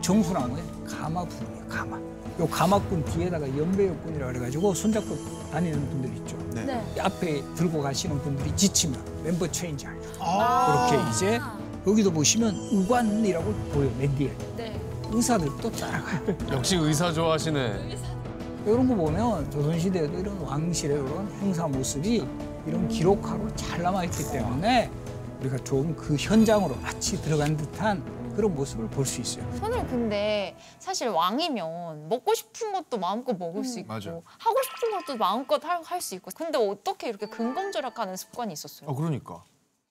정순왕후의 0.00 0.64
가마분이에요, 0.86 1.66
가마. 1.68 1.96
요 2.38 2.46
가마꾼 2.46 3.02
뒤에다가 3.06 3.48
연배역군이라 3.48 4.26
그래가지고 4.26 4.74
손잡고 4.74 5.16
다니는 5.50 5.88
분들 5.88 6.16
있죠. 6.18 6.36
네. 6.54 6.84
이 6.96 7.00
앞에 7.00 7.42
들고 7.54 7.80
가시는 7.80 8.20
분들이 8.20 8.54
지치면 8.54 9.22
멤버 9.24 9.50
체인지 9.50 9.86
하죠. 9.86 10.00
그렇게 10.12 11.10
이제 11.10 11.40
여기도 11.86 12.12
보시면 12.12 12.54
의관이라고 12.72 13.52
보여요, 13.72 13.90
맨 13.98 14.14
뒤에. 14.16 14.36
네. 14.56 14.85
의사들도 15.10 15.70
따라가요. 15.72 16.36
역시 16.52 16.76
의사 16.76 17.12
좋아하시네. 17.12 17.96
이런 18.66 18.88
거 18.88 18.94
보면 18.96 19.48
조선시대에도 19.50 20.18
이런 20.18 20.40
왕실의 20.40 20.96
이런 20.96 21.30
행사 21.40 21.66
모습이 21.68 22.26
이런 22.66 22.88
기록화로 22.88 23.54
잘 23.54 23.80
남아있기 23.82 24.24
때문에 24.32 24.90
우리가 25.40 25.58
좀그 25.58 26.16
현장으로 26.16 26.74
마치 26.76 27.20
들어간 27.22 27.56
듯한 27.56 28.02
그런 28.34 28.54
모습을 28.54 28.88
볼 28.90 29.06
수 29.06 29.20
있어요. 29.20 29.44
선생님 29.56 29.86
근데 29.86 30.56
사실 30.80 31.08
왕이면 31.08 32.08
먹고 32.08 32.34
싶은 32.34 32.72
것도 32.72 32.98
마음껏 32.98 33.34
먹을 33.38 33.64
수 33.64 33.78
있고 33.78 33.88
맞아요. 33.88 34.22
하고 34.38 34.56
싶은 34.62 34.90
것도 34.98 35.16
마음껏 35.16 35.62
할 35.64 36.00
수 36.02 36.16
있고 36.16 36.30
근데 36.34 36.58
어떻게 36.58 37.08
이렇게 37.08 37.26
근검절약하는 37.26 38.16
습관이 38.16 38.52
있었어요? 38.52 38.90
아 38.90 38.94
그러니까. 38.94 39.44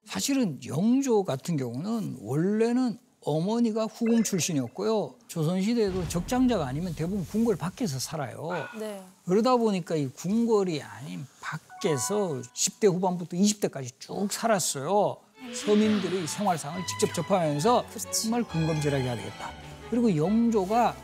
사실은 0.06 0.60
영조 0.68 1.24
같은 1.24 1.56
경우는 1.58 2.18
원래는 2.22 3.00
어머니가 3.26 3.86
후궁 3.86 4.24
출신이었고요. 4.24 5.16
조선시대에도 5.28 6.08
적장자가 6.08 6.68
아니면 6.68 6.94
대부분 6.96 7.26
궁궐 7.26 7.56
밖에서 7.58 8.00
살아요. 8.00 8.52
네. 8.80 9.02
그러다 9.26 9.58
보니까 9.58 9.96
이 9.96 10.08
궁궐이 10.08 10.82
아닌 10.82 11.26
밖에서 11.42 12.42
10대 12.54 12.88
후반부터 12.94 13.36
20대까지 13.36 13.92
쭉 14.00 14.32
살았어요. 14.32 15.18
서민들의 15.54 16.28
생활상을 16.28 16.82
직접 16.88 17.14
접하면서 17.14 17.86
정말 18.12 18.44
근검절하게 18.44 19.04
해야 19.04 19.16
되겠다. 19.16 19.52
그리고 19.90 20.16
영조가 20.16 20.96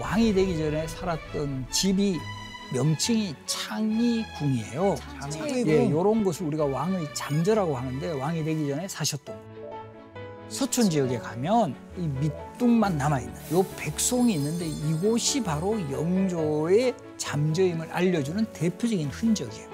왕이 0.00 0.32
되기 0.34 0.56
전에 0.56 0.86
살았던 0.88 1.66
집이 1.70 2.18
명칭이 2.72 3.34
창의궁이에요. 3.46 4.94
예, 5.66 5.86
이런 5.86 6.22
곳을 6.24 6.46
우리가 6.46 6.64
왕의 6.66 7.14
잠저라고 7.14 7.76
하는데 7.76 8.12
왕이 8.12 8.44
되기 8.44 8.68
전에 8.68 8.86
사셨던 8.88 9.34
곳. 9.34 9.49
서촌 10.50 10.90
지역에 10.90 11.18
가면 11.18 11.76
이 11.96 12.08
밑둥만 12.08 12.98
남아있는 12.98 13.34
요 13.52 13.64
백송이 13.76 14.34
있는데 14.34 14.66
이곳이 14.66 15.42
바로 15.42 15.80
영조의 15.90 16.94
잠저임을 17.16 17.90
알려주는 17.92 18.52
대표적인 18.52 19.08
흔적이에요. 19.10 19.70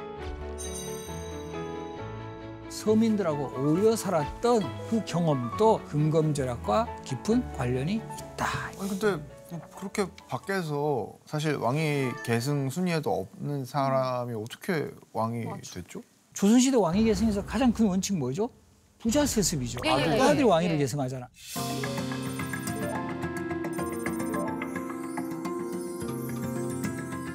서민들하고 2.69 3.47
어울려 3.57 3.97
살았던 3.97 4.63
그 4.91 5.03
경험도 5.07 5.81
근검절약과 5.89 7.03
깊은 7.05 7.53
관련이 7.55 7.95
있다. 7.95 8.47
아니 8.79 8.89
근데 8.91 9.19
그렇게 9.77 10.07
밖에서 10.29 11.11
사실 11.25 11.57
왕이 11.57 12.11
계승 12.25 12.69
순위에도 12.69 13.27
없는 13.39 13.65
사람이 13.65 14.35
어떻게 14.35 14.91
왕이 15.15 15.47
됐죠? 15.63 16.03
조선시대 16.35 16.77
왕위 16.77 17.05
계승에서 17.05 17.47
가장 17.47 17.73
큰 17.73 17.87
원칙 17.87 18.19
뭐죠? 18.19 18.51
부자 19.07 19.25
세습이죠. 19.25 19.79
예, 19.85 19.91
예 19.91 20.21
아들, 20.21 20.41
예, 20.41 20.43
왕위를 20.43 20.75
예. 20.75 20.79
계승하잖아. 20.79 21.29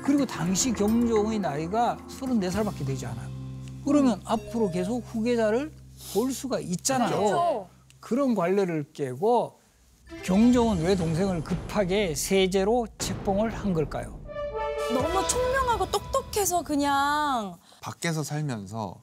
그리고 0.03 0.25
당시 0.25 0.73
경종의 0.73 1.39
나이가 1.39 1.97
34살밖에 2.09 2.85
되지 2.85 3.05
않아요. 3.05 3.29
그러면 3.85 4.19
음. 4.19 4.23
앞으로 4.25 4.69
계속 4.69 4.99
후계자를 4.99 5.71
볼 6.13 6.33
수가 6.33 6.59
있잖아요. 6.59 7.15
그렇죠. 7.15 7.69
그런 8.01 8.35
관례를 8.35 8.91
깨고 8.91 9.57
경종은 10.23 10.83
왜 10.83 10.97
동생을 10.97 11.41
급하게 11.41 12.15
세제로 12.15 12.85
책봉을 12.97 13.49
한 13.55 13.71
걸까요? 13.71 14.19
너무 14.93 15.25
총명하고 15.25 15.89
똑똑해서 15.89 16.63
그냥 16.63 17.55
밖에서 17.79 18.23
살면서 18.23 19.01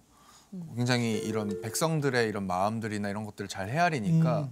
굉장히 0.77 1.19
이런 1.19 1.61
백성들의 1.61 2.29
이런 2.29 2.47
마음들이나 2.47 3.09
이런 3.11 3.25
것들을 3.25 3.49
잘 3.49 3.69
헤아리니까 3.69 4.49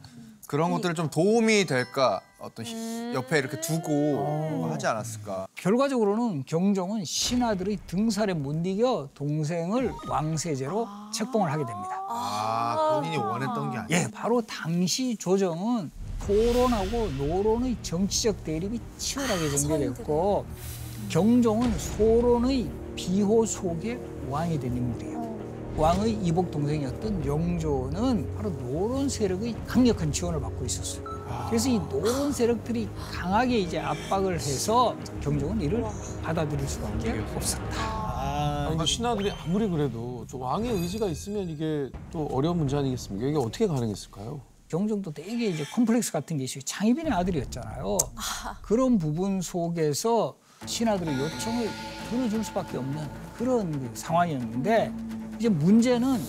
그런 0.46 0.70
것들을 0.70 0.94
좀 0.94 1.11
도움이 1.11 1.64
될까 1.66 2.20
어떤 2.38 2.64
히- 2.64 3.12
옆에 3.14 3.38
이렇게 3.38 3.61
두고 3.61 4.68
하지 4.70 4.87
않았을까. 4.87 5.48
결과적으로는 5.56 6.44
경종은 6.46 7.04
신하들의 7.04 7.78
등살에 7.88 8.32
못 8.35 8.64
이겨 8.64 9.09
동생을 9.14 9.92
왕세제로 10.09 10.87
책봉을 11.12 11.50
하게 11.50 11.64
됩니다. 11.64 12.00
아 12.09 12.94
본인이 13.00 13.16
원했던 13.16 13.70
게 13.72 13.78
아니야. 13.78 13.98
예, 14.02 14.09
바로 14.12 14.40
당시 14.42 15.16
조정은 15.16 15.90
토론하고 16.24 17.09
노론의 17.18 17.76
정치적 17.82 18.44
대립이 18.44 18.78
치열하게 18.98 19.56
전개됐고 19.56 20.44
경종은 21.09 21.76
소론의 21.78 22.70
비호 22.94 23.44
속에 23.44 23.98
왕이 24.28 24.59
된 24.61 24.76
인물이에요. 24.76 25.26
왕의 25.77 26.12
이복 26.23 26.51
동생이었던 26.51 27.27
영조는 27.27 28.35
바로 28.35 28.51
노론 28.51 29.09
세력의 29.09 29.55
강력한 29.67 30.11
지원을 30.11 30.41
받고 30.41 30.65
있었어요. 30.65 31.05
그래서 31.49 31.69
이 31.69 31.79
노론 31.79 32.33
세력들이 32.33 32.89
강하게 33.12 33.59
이제 33.59 33.79
압박을 33.79 34.37
해서 34.37 34.97
경종은 35.21 35.61
이를 35.61 35.85
받아들일 36.23 36.67
수밖에 36.67 37.23
없었다. 37.35 38.67
아니, 38.67 38.71
근데 38.71 38.87
신하들이 38.87 39.31
아무리 39.31 39.69
그래도 39.69 40.27
저 40.29 40.39
왕의 40.39 40.73
의지가 40.73 41.07
있으면 41.09 41.49
이게 41.51 41.91
또 42.11 42.27
어려운 42.33 42.57
문제 42.57 42.77
아니겠습니까? 42.77 43.29
이게 43.29 43.37
어떻게 43.37 43.67
가능했을까요? 43.67 44.41
경종도 44.69 45.12
되게 45.12 45.49
이제 45.49 45.65
컴플렉스 45.75 46.11
같은 46.11 46.39
게 46.39 46.45
있어요. 46.45 46.62
장희빈의 46.65 47.12
아들이었잖아요. 47.12 47.99
그런 48.62 48.99
부분 48.99 49.41
속에서 49.43 50.37
신하들의 50.65 51.15
요청을 51.15 51.69
들어줄 52.11 52.43
수밖에 52.43 52.79
없는 52.79 53.07
그런 53.37 53.71
그 53.71 53.91
상황이었는데 53.95 54.93
이제 55.38 55.49
문제는 55.49 56.20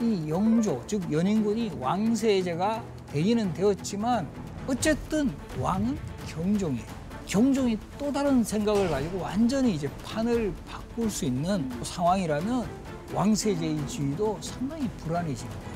이 0.00 0.28
영조 0.28 0.82
즉 0.86 1.10
연인군이 1.10 1.72
왕세제가 1.80 2.82
되기는 3.12 3.52
되었지만 3.54 4.26
어쨌든 4.66 5.32
왕은 5.60 5.98
경종이에요. 6.28 7.02
경종이 7.26 7.78
또 7.98 8.12
다른 8.12 8.42
생각을 8.44 8.90
가지고 8.90 9.20
완전히 9.20 9.74
이제 9.74 9.88
판을 10.04 10.52
바꿀 10.66 11.08
수 11.08 11.24
있는 11.24 11.70
상황이라면 11.82 12.66
왕세제의 13.14 13.86
지위도 13.86 14.38
상당히 14.40 14.88
불안해지는 14.98 15.50
거예요. 15.50 15.72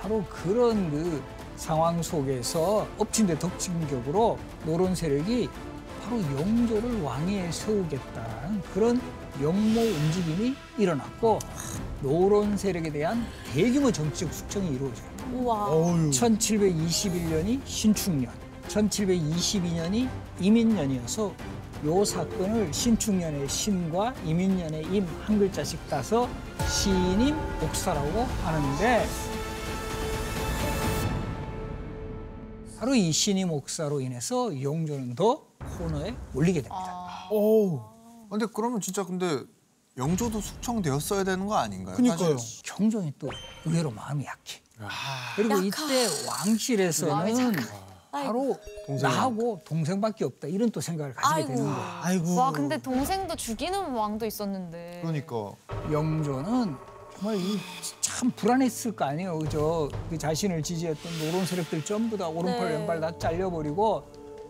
바로 0.00 0.24
그런 0.24 0.90
그 0.90 1.22
상황 1.56 2.02
속에서 2.02 2.86
엎친 2.98 3.26
데 3.26 3.38
덮친 3.38 3.86
격으로 3.88 4.38
노론 4.64 4.94
세력이 4.94 5.48
바로 6.02 6.20
영조를 6.22 7.02
왕위에 7.02 7.52
세우겠다는 7.52 8.62
그런 8.72 9.00
영모 9.40 9.80
움직임이 9.80 10.54
일어났고 10.78 11.38
노론 12.02 12.56
세력에 12.56 12.90
대한 12.90 13.24
대규모 13.52 13.92
정치적 13.92 14.32
숙청이 14.32 14.68
이루어져요. 14.74 15.06
우와. 15.34 15.68
1721년이 16.10 17.60
신축년, 17.64 18.32
1722년이 18.68 20.08
이민년이어서 20.40 21.32
요 21.84 22.04
사건을 22.04 22.72
신축년의 22.72 23.48
신과 23.48 24.14
이민년의 24.24 24.84
임 24.92 25.06
한 25.24 25.38
글자씩 25.38 25.78
따서 25.88 26.28
신임 26.68 27.36
옥사라고 27.62 28.22
하는데 28.44 29.06
바로 32.78 32.94
이 32.94 33.12
신임 33.12 33.50
옥사로 33.50 34.00
인해서 34.00 34.62
영조는 34.62 35.14
더 35.14 35.42
코너에 35.78 36.14
몰리게 36.32 36.62
됩니다. 36.62 37.28
오. 37.30 37.80
근데 38.30 38.46
그러면 38.54 38.80
진짜 38.80 39.04
근데 39.04 39.42
영조도 40.00 40.40
숙청되었어야 40.40 41.24
되는 41.24 41.46
거 41.46 41.56
아닌가요? 41.56 41.94
그니까요. 41.94 42.38
사실 42.38 42.62
경종이 42.64 43.12
또 43.18 43.30
의외로 43.66 43.90
마음이 43.90 44.24
약해. 44.24 44.60
아. 44.78 44.88
그리고 45.36 45.54
약하. 45.54 45.64
이때 45.66 46.06
왕실에서는 46.26 47.52
바로 48.10 48.58
동생이 48.86 49.12
나하고 49.12 49.60
동생밖에 49.64 50.24
없다 50.24 50.48
이런 50.48 50.70
또 50.70 50.80
생각을 50.80 51.12
가지게 51.14 51.34
아이고. 51.34 51.48
되는 51.48 51.64
거예요. 51.64 51.98
아이고. 52.02 52.34
와 52.34 52.50
근데 52.50 52.78
동생도 52.78 53.36
죽이는 53.36 53.92
왕도 53.92 54.24
있었는데. 54.24 55.00
그러니까 55.02 55.52
영조는 55.92 56.76
정말 57.18 57.36
이참 57.36 58.30
불안했을 58.30 58.96
거 58.96 59.04
아니에요. 59.04 59.38
그죠? 59.38 59.90
그 60.08 60.16
자신을 60.16 60.62
지지했던 60.62 61.18
노론 61.26 61.44
세력들 61.44 61.84
전부 61.84 62.16
다 62.16 62.26
오른팔 62.26 62.68
네. 62.68 62.76
왼발 62.78 63.00
다 63.02 63.16
잘려버리고 63.18 64.02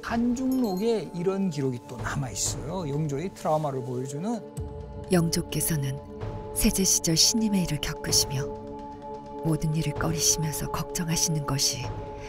한중록에 0.02 1.10
이런 1.14 1.50
기록이 1.50 1.80
또 1.88 1.96
남아 1.96 2.30
있어요. 2.30 2.88
영조의 2.88 3.34
트라우마를 3.34 3.82
보여주는 3.82 4.79
영조께서는 5.12 5.98
세제 6.54 6.84
시절 6.84 7.16
신님의 7.16 7.64
일을 7.64 7.80
겪으시며 7.80 8.44
모든 9.44 9.74
일을 9.74 9.92
꺼리시면서 9.94 10.70
걱정하시는 10.70 11.46
것이 11.46 11.82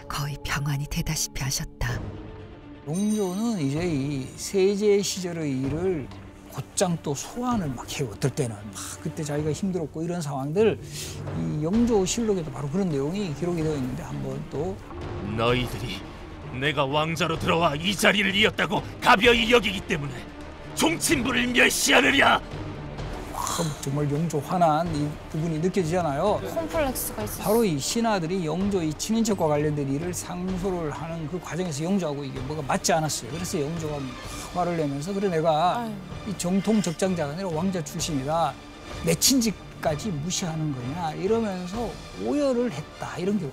거의 0.07 0.35
병환이 0.43 0.87
되다시피 0.87 1.43
하셨다. 1.43 1.99
영조는 2.87 3.59
이제 3.59 3.85
이 3.85 4.27
세제 4.35 5.01
시절의 5.01 5.61
일을 5.61 6.07
곧장 6.51 6.97
또 7.03 7.13
소환을 7.13 7.69
막 7.69 7.87
해요. 7.99 8.09
어떨 8.11 8.31
때는 8.31 8.55
막 8.55 8.73
그때 9.01 9.23
자기가 9.23 9.51
힘들었고 9.51 10.03
이런 10.03 10.21
상황들 10.21 10.79
이 11.39 11.63
영조 11.63 12.05
실록에도 12.05 12.51
바로 12.51 12.67
그런 12.69 12.89
내용이 12.89 13.33
기록이 13.35 13.61
되어 13.61 13.75
있는데 13.75 14.03
한번 14.03 14.43
또 14.49 14.75
너희들이 15.37 16.01
내가 16.59 16.85
왕자로 16.85 17.39
들어와 17.39 17.75
이 17.75 17.95
자리를 17.95 18.33
이었다고 18.35 18.81
가벼이 19.01 19.51
여기기 19.51 19.79
때문에 19.81 20.13
종친부를 20.75 21.47
멸시하느냐? 21.47 22.41
참 23.51 23.65
정말 23.81 24.09
영조 24.09 24.39
화난 24.39 24.87
이 24.95 25.09
부분이 25.29 25.59
느껴지잖아요. 25.59 26.39
콤플렉스가 26.41 27.23
있었어. 27.23 27.43
바로 27.43 27.65
이 27.65 27.77
신하들이 27.77 28.45
영조의 28.45 28.93
친인척과 28.93 29.45
관련된 29.45 29.91
일을 29.93 30.13
상소를 30.13 30.91
하는 30.91 31.27
그 31.27 31.37
과정에서 31.39 31.83
영조하고 31.83 32.23
이게 32.23 32.39
뭐가 32.39 32.61
맞지 32.65 32.93
않았어요. 32.93 33.29
그래서 33.31 33.59
영조가 33.59 33.97
막 33.97 34.05
화를 34.55 34.77
내면서 34.77 35.13
그래 35.13 35.27
내가 35.27 35.79
아유. 35.79 35.91
이 36.29 36.37
정통 36.37 36.81
적장자가 36.81 37.33
아니라 37.33 37.49
왕자 37.49 37.83
출신이다. 37.83 38.53
내 39.05 39.13
친직까지 39.15 40.09
무시하는 40.09 40.73
거냐 40.73 41.13
이러면서 41.15 41.89
오열을 42.25 42.71
했다 42.71 43.17
이런 43.17 43.37
게. 43.37 43.49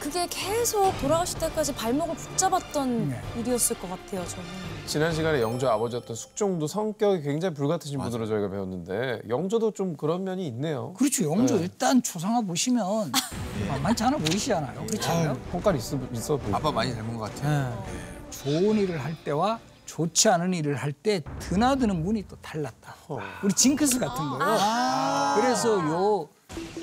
그게 0.00 0.26
계속 0.28 0.92
돌아가실 1.00 1.38
때까지 1.38 1.74
발목을 1.74 2.14
붙잡았던 2.16 3.08
네. 3.08 3.22
일이었을 3.36 3.78
것 3.78 3.88
같아요, 3.90 4.26
저는. 4.26 4.77
지난 4.88 5.12
시간에 5.12 5.42
영조 5.42 5.68
아버지였던 5.68 6.16
숙종도 6.16 6.66
성격이 6.66 7.22
굉장히 7.22 7.54
불같으신 7.54 7.98
분으로 8.00 8.26
저희가 8.26 8.48
배웠는데 8.48 9.20
영조도 9.28 9.72
좀 9.72 9.94
그런 9.98 10.24
면이 10.24 10.46
있네요. 10.46 10.94
그렇죠. 10.94 11.30
영조 11.30 11.56
네. 11.56 11.64
일단 11.64 12.02
초상화 12.02 12.40
보시면 12.40 13.12
만만치 13.68 14.04
않아 14.04 14.16
보이시잖아요. 14.16 14.86
그렇지 14.86 15.08
않아요? 15.10 15.36
성깔 15.52 15.76
있어 15.76 15.98
있어 16.14 16.36
보이고. 16.38 16.56
아빠 16.56 16.72
많이 16.72 16.94
닮은 16.94 17.18
것 17.18 17.30
같아요. 17.30 17.84
좋은 18.30 18.76
일을 18.78 18.98
할 19.04 19.14
때와 19.24 19.60
좋지 19.84 20.30
않은 20.30 20.54
일을 20.54 20.76
할 20.76 20.94
때 20.94 21.22
드나드는 21.38 22.02
문이 22.02 22.26
또 22.26 22.36
달랐다. 22.40 22.94
우리 23.44 23.52
징크스 23.52 23.98
같은 23.98 24.16
거요. 24.30 24.56
그래서 25.36 25.78
요 25.86 26.28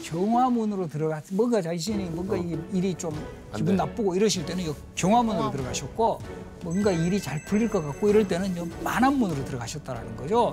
경화문으로 0.04 0.88
들어가 0.88 1.22
뭔가 1.32 1.60
자신이 1.60 2.06
뭔가 2.12 2.38
이 2.38 2.56
일이 2.72 2.94
좀 2.94 3.12
기분 3.56 3.76
돼. 3.76 3.84
나쁘고 3.84 4.16
이러실 4.16 4.46
때는 4.46 4.64
요 4.68 4.76
경화문으로 4.94 5.50
들어가셨고 5.50 6.20
뭔가 6.66 6.92
일이 6.92 7.22
잘 7.22 7.40
풀릴 7.46 7.70
것 7.70 7.86
같고 7.86 8.10
이럴 8.10 8.28
때는 8.28 8.58
요 8.58 8.68
만안문으로 8.84 9.46
들어가셨다라는 9.46 10.16
거죠. 10.18 10.52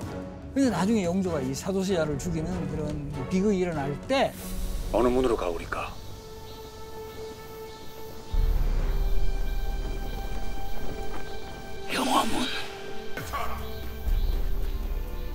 그래서 0.53 0.69
나중에 0.69 1.03
영조가 1.03 1.41
이 1.41 1.55
사도세자를 1.55 2.19
죽이는 2.19 2.69
그런 2.69 3.11
비극이 3.31 3.57
일어날 3.57 3.99
때 4.01 4.31
어느 4.91 5.07
문으로 5.07 5.35
가오리까? 5.35 5.91
영화문. 11.91 12.31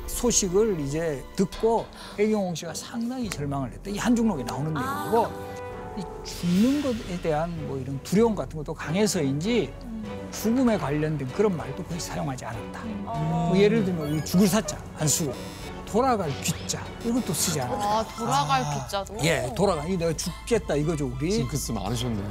소식을 0.07 0.81
이제 0.81 1.25
듣고 1.35 1.87
해경홍 2.19 2.55
씨가 2.55 2.75
상당히 2.75 3.29
절망을 3.29 3.73
했다. 3.73 3.91
이 3.91 3.99
한중록에 3.99 4.45
나오는 4.45 4.73
내용이고 4.73 5.59
이 5.99 6.03
죽는 6.25 6.83
것에 6.83 7.21
대한 7.21 7.67
뭐 7.67 7.79
이런 7.79 8.01
두려움 8.05 8.37
같은 8.37 8.57
것도 8.59 8.75
강해서인지 8.75 9.73
죽음에 10.43 10.79
관련된 10.79 11.27
그런 11.33 11.57
말도 11.57 11.83
거의 11.85 11.99
사용하지 11.99 12.45
않았다. 12.45 12.85
뭐 12.85 13.59
예를 13.59 13.85
들면 13.85 14.09
우리 14.13 14.25
죽을 14.25 14.47
사자 14.47 14.79
안 14.97 15.09
쓰고 15.09 15.33
돌아갈 15.85 16.31
귀자 16.43 16.85
이것도 17.05 17.33
쓰지 17.33 17.61
않았다. 17.61 17.85
아 17.85 18.07
돌아갈 18.17 18.63
귀자도. 18.75 19.17
예, 19.25 19.53
돌아가. 19.57 19.85
이 19.87 19.97
내가 19.97 20.13
죽겠다 20.13 20.77
이거죠 20.77 21.07
우리. 21.07 21.33
징크스 21.33 21.73
많으셨네. 21.73 22.23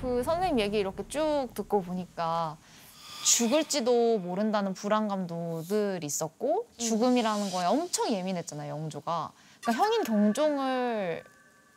그 0.00 0.22
선생님 0.22 0.60
얘기 0.60 0.78
이렇게 0.78 1.02
쭉 1.08 1.48
듣고 1.54 1.82
보니까 1.82 2.56
죽을지도 3.24 4.18
모른다는 4.18 4.74
불안감도 4.74 5.62
늘 5.68 6.00
있었고 6.02 6.66
죽음이라는 6.76 7.50
거에 7.50 7.66
엄청 7.66 8.10
예민했잖아요 8.12 8.72
영조가. 8.72 9.32
그러니까 9.62 9.84
형인 9.84 10.04
경종을 10.04 11.24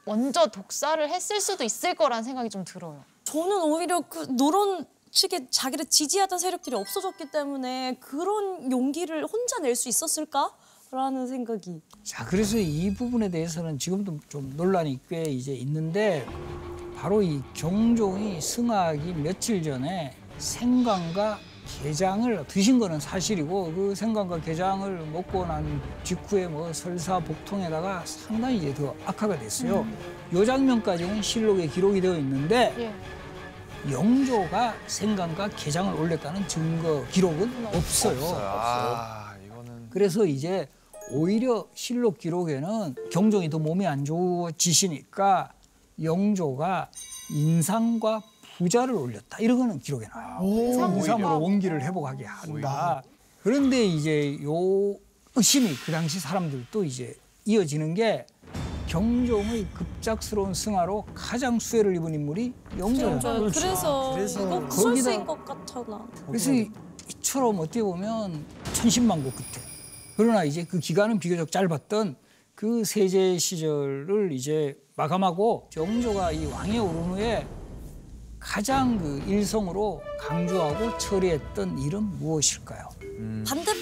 먼저 0.05 0.47
독사를 0.47 1.07
했을 1.09 1.41
수도 1.41 1.63
있을 1.63 1.95
거란 1.95 2.23
생각이 2.23 2.49
좀 2.49 2.63
들어요. 2.65 3.03
저는 3.23 3.63
오히려 3.63 4.01
그 4.01 4.27
노론 4.29 4.85
측에 5.15 5.47
자기를 5.49 5.85
지지하던 5.85 6.37
세력들이 6.37 6.75
없어졌기 6.75 7.31
때문에 7.31 7.97
그런 8.01 8.69
용기를 8.71 9.25
혼자 9.25 9.59
낼 9.59 9.75
수 9.75 9.89
있었을까 9.89 10.51
라는 10.91 11.25
생각이. 11.27 11.81
자, 12.03 12.25
그래서 12.25 12.57
이 12.57 12.93
부분에 12.93 13.29
대해서는 13.29 13.79
지금도 13.79 14.19
좀 14.29 14.53
논란이 14.55 14.99
꽤 15.09 15.23
이제 15.23 15.53
있는데 15.53 16.25
바로 16.95 17.21
이 17.21 17.41
경종이 17.53 18.39
승하기 18.39 19.13
며칠 19.15 19.63
전에 19.63 20.13
생강과 20.37 21.39
게장을 21.81 22.45
드신 22.47 22.77
거는 22.77 22.99
사실이고 22.99 23.73
그 23.73 23.95
생강과 23.95 24.41
게장을 24.41 25.07
먹고 25.07 25.45
난 25.45 25.81
직후에 26.03 26.47
뭐 26.47 26.71
설사 26.71 27.19
복통에다가 27.19 28.03
상당히 28.05 28.57
이제 28.57 28.73
더 28.73 28.93
악화가 29.05 29.39
됐어요. 29.39 29.85
요 30.33 30.45
장면까지는 30.45 31.21
실록에 31.21 31.67
기록이 31.67 31.99
되어 31.99 32.17
있는데 32.17 32.73
예. 32.77 32.93
영조가 33.91 34.75
생강과 34.87 35.49
게장을 35.49 35.93
올렸다는 35.99 36.47
증거 36.47 37.05
기록은 37.11 37.67
없어요. 37.67 38.19
아 38.35 39.35
이거는 39.45 39.89
그래서 39.89 40.25
이제 40.25 40.67
오히려 41.11 41.67
실록 41.73 42.17
기록에는 42.17 42.95
경종이 43.11 43.49
더 43.49 43.59
몸이 43.59 43.85
안 43.85 44.03
좋아지시니까 44.05 45.51
영조가 46.01 46.89
인상과 47.31 48.21
부자를 48.57 48.95
올렸다 48.95 49.37
이런 49.39 49.79
기록에 49.79 50.07
나와요. 50.07 50.39
인삼으로 50.41 51.41
원기를 51.41 51.83
회복하게 51.83 52.25
한다. 52.25 53.03
그런데 53.43 53.85
이제 53.85 54.39
요 54.43 54.95
의심이 55.35 55.69
그 55.85 55.91
당시 55.91 56.19
사람들도 56.19 56.83
이제 56.85 57.15
이어지는 57.45 57.93
게 57.93 58.25
경종의 58.87 59.67
급 59.73 59.85
작스러운 60.09 60.53
승하로 60.53 61.03
가장 61.15 61.57
수혜를 61.57 61.95
입은 61.95 62.13
인물이 62.13 62.53
영조예요. 62.77 63.19
그래서, 63.51 64.11
그래서 64.13 64.45
이거 64.45 64.67
거기다- 64.67 65.25
것 65.25 65.43
같잖아. 65.45 66.07
그래서 66.27 66.53
이- 66.53 66.69
이처럼 67.09 67.59
어떻게 67.59 67.81
보면 67.81 68.45
천신만고 68.73 69.31
끝에 69.31 69.63
그러나 70.15 70.43
이제 70.43 70.63
그 70.63 70.79
기간은 70.79 71.17
비교적 71.17 71.51
짧았던 71.51 72.17
그 72.53 72.83
세제 72.85 73.37
시절을 73.39 74.31
이제 74.31 74.77
마감하고 74.95 75.69
영조가 75.75 76.31
이 76.33 76.45
왕에 76.51 76.77
오른 76.77 77.03
후에 77.05 77.47
가장 78.39 78.99
그 78.99 79.23
일성으로 79.27 80.01
강조하고 80.19 80.97
처리했던 80.99 81.79
일은 81.79 82.03
무엇일까요? 82.19 82.89
반대편 83.47 83.75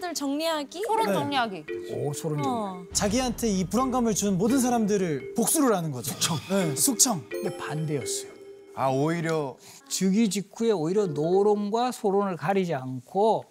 사람들 0.00 0.14
정리하기? 0.14 0.82
토론 0.86 1.06
네. 1.06 1.12
정리하기. 1.12 1.64
오 1.92 2.12
소름 2.12 2.42
돋네. 2.42 2.48
어. 2.48 2.84
자기한테 2.92 3.48
이 3.48 3.64
불안감을 3.64 4.14
준 4.14 4.38
모든 4.38 4.58
사람들을 4.58 5.34
복수를 5.34 5.76
하는 5.76 5.92
거죠. 5.92 6.12
숙청. 6.12 6.38
네, 6.48 6.76
숙청. 6.76 7.24
근데 7.28 7.56
반대였어요. 7.56 8.30
아 8.74 8.88
오히려 8.88 9.56
즉위 9.88 10.30
직후에 10.30 10.72
오히려 10.72 11.06
노론과 11.06 11.92
소론을 11.92 12.36
가리지 12.36 12.74
않고 12.74 13.44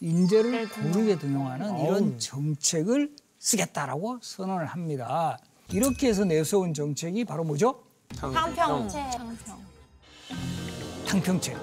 인재를 0.00 0.68
고르게 0.68 1.18
등용하는 1.18 1.78
이런 1.80 2.18
정책을 2.18 3.12
쓰겠다라고 3.38 4.18
선언을 4.20 4.66
합니다. 4.66 5.38
이렇게 5.70 6.08
해서 6.08 6.24
내세운 6.24 6.74
정책이 6.74 7.24
바로 7.24 7.44
뭐죠? 7.44 7.80
탕평. 8.16 8.88
탕평책. 11.06 11.56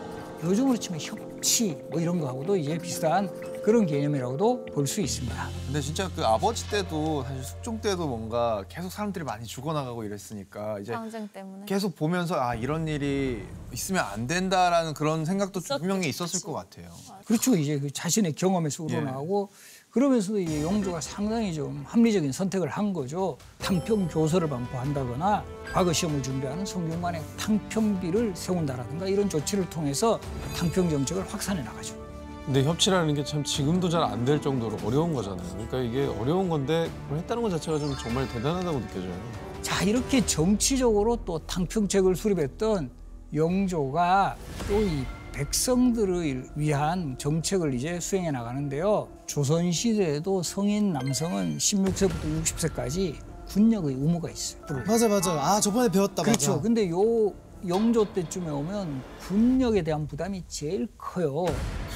요즘으로 0.43 0.77
치면 0.77 1.01
협치 1.01 1.77
뭐 1.91 1.99
이런 1.99 2.19
거하고도 2.19 2.55
이제 2.55 2.77
비슷한 2.77 3.29
그런 3.63 3.85
개념이라고도 3.85 4.65
볼 4.73 4.87
수 4.87 5.01
있습니다. 5.01 5.49
근데 5.67 5.81
진짜 5.81 6.09
그 6.15 6.25
아버지 6.25 6.67
때도 6.69 7.23
사실 7.23 7.43
숙종 7.43 7.79
때도 7.79 8.07
뭔가 8.07 8.63
계속 8.69 8.89
사람들이 8.91 9.23
많이 9.25 9.45
죽어나가고 9.45 10.03
이랬으니까 10.03 10.79
이제 10.79 10.93
전쟁 10.93 11.27
때문에. 11.27 11.65
계속 11.65 11.95
보면서 11.95 12.35
아 12.39 12.55
이런 12.55 12.87
일이 12.87 13.43
있으면 13.71 14.03
안 14.03 14.25
된다라는 14.25 14.93
그런 14.95 15.25
생각도 15.25 15.59
있었겠지. 15.59 15.79
분명히 15.79 16.09
있었을 16.09 16.41
것 16.41 16.53
같아요. 16.53 16.89
그렇죠. 17.25 17.55
이제 17.55 17.77
그 17.79 17.91
자신의 17.91 18.33
경험에서 18.33 18.83
우러나오고 18.83 19.49
그러면서도 19.91 20.39
이제 20.39 20.63
영조가 20.63 21.01
상당히 21.01 21.53
좀 21.53 21.83
합리적인 21.87 22.31
선택을 22.31 22.69
한 22.69 22.93
거죠. 22.93 23.37
탕평 23.59 24.07
교서를 24.07 24.47
반포한다거나 24.49 25.43
과거 25.71 25.91
시험을 25.93 26.23
준비하는 26.23 26.65
성균관에 26.65 27.21
탕평비를 27.37 28.35
세운다라든가 28.35 29.07
이런 29.07 29.29
조치를 29.29 29.69
통해서 29.69 30.19
탕평 30.55 30.89
정책을 30.89 31.27
확산해 31.31 31.61
나가죠. 31.63 32.08
근데 32.49 32.63
협치라는 32.63 33.13
게 33.13 33.23
참 33.23 33.43
지금도 33.43 33.89
잘 33.89 34.01
안 34.03 34.25
될 34.25 34.41
정도로 34.41 34.75
어려운 34.83 35.13
거잖아요. 35.13 35.47
그러니까 35.51 35.77
이게 35.81 36.05
어려운 36.19 36.49
건데 36.49 36.89
그걸 37.03 37.19
했다는 37.19 37.43
것 37.43 37.49
자체가 37.51 37.77
좀 37.77 37.95
정말 38.01 38.27
대단하다고 38.29 38.79
느껴져요. 38.79 39.13
자 39.61 39.83
이렇게 39.83 40.25
정치적으로 40.25 41.15
또 41.25 41.37
탕평책을 41.39 42.15
수립했던 42.15 42.89
영조가 43.35 44.35
또 44.67 44.81
이 44.81 45.03
백성들을 45.31 46.49
위한 46.55 47.15
정책을 47.19 47.73
이제 47.75 47.99
수행해 47.99 48.31
나가는데요. 48.31 49.07
조선 49.27 49.71
시대에도 49.71 50.41
성인 50.41 50.91
남성은 50.91 51.57
16세부터 51.59 52.43
60세까지 52.43 53.15
군역의 53.47 53.93
의무가 53.95 54.29
있어요. 54.31 54.59
맞아 54.87 55.07
맞아. 55.07 55.31
아 55.33 55.59
저번에 55.61 55.87
배웠다. 55.89 56.23
그렇죠. 56.23 56.53
맞아. 56.53 56.61
근데 56.63 56.89
요 56.89 57.31
영조 57.67 58.05
때쯤에 58.13 58.49
오면 58.49 59.01
군역에 59.19 59.81
대한 59.83 60.07
부담이 60.07 60.43
제일 60.47 60.87
커요. 60.97 61.45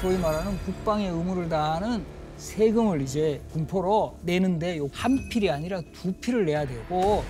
소위 0.00 0.18
말하는 0.18 0.58
국방의 0.64 1.08
의무를 1.08 1.48
다하는 1.48 2.04
세금을 2.36 3.00
이제 3.00 3.40
군포로 3.52 4.16
내는데 4.22 4.76
요한 4.78 5.28
필이 5.30 5.50
아니라 5.50 5.80
두 5.92 6.12
필을 6.12 6.44
내야 6.46 6.66
되고 6.66 7.22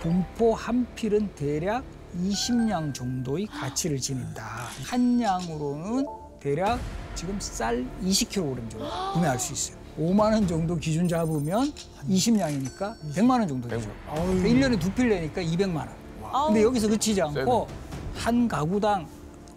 군포 0.00 0.54
한 0.54 0.86
필은 0.94 1.28
대략 1.34 1.84
20냥 2.20 2.94
정도의 2.94 3.46
가치를 3.46 3.98
지닌다. 3.98 4.42
한 4.84 5.20
양으로는 5.20 6.06
대략 6.40 6.80
지금 7.14 7.36
쌀 7.40 7.84
20kg 8.02 8.56
정도 8.70 8.78
구매할 9.12 9.38
수 9.38 9.52
있어요. 9.52 9.78
5만 9.98 10.32
원 10.32 10.46
정도 10.46 10.76
기준 10.76 11.06
잡으면 11.08 11.72
20냥이니까 12.08 12.94
100만 13.14 13.30
원 13.40 13.48
정도 13.48 13.68
되죠. 13.68 13.90
그러니까 14.14 14.48
1년에 14.48 14.80
두 14.80 14.90
필 14.94 15.08
내니까 15.10 15.42
200만 15.42 15.76
원. 15.76 15.88
근데 16.46 16.62
여기서 16.62 16.88
그치지 16.88 17.22
않고 17.22 17.66
한 18.14 18.48
가구당 18.48 19.06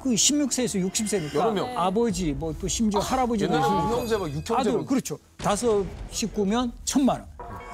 그 0.02 0.10
16세에서 0.12 0.90
60세니까 0.92 1.36
여러 1.36 1.52
명. 1.52 1.78
아버지 1.78 2.32
뭐 2.34 2.54
또 2.60 2.68
심지어 2.68 3.00
할아버지 3.00 3.44
옛날에 3.44 3.60
뭐 3.62 3.92
육형제 3.92 4.18
막 4.18 4.30
육형제 4.30 4.54
아들 4.56 4.74
막 4.78 4.86
그렇죠. 4.88 5.18
다섯 5.38 5.86
식구면 6.10 6.72
천만 6.86 7.20
원. 7.20 7.28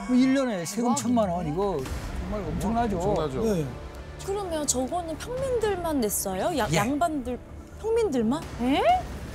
그 0.08 0.14
1년에 0.14 0.66
세금 0.66 0.96
천만 0.96 1.30
원 1.30 1.48
이거 1.48 1.78
정말 2.22 2.42
엄청나죠. 2.50 2.98
엄청나죠. 3.00 3.44
네. 3.44 3.66
그러면 4.26 4.68
저거는 4.68 5.18
평민들만 5.18 6.02
냈어요? 6.02 6.58
야, 6.58 6.68
예. 6.72 6.76
양반들 6.76 7.40
평민들만? 7.82 8.44
에? 8.62 8.82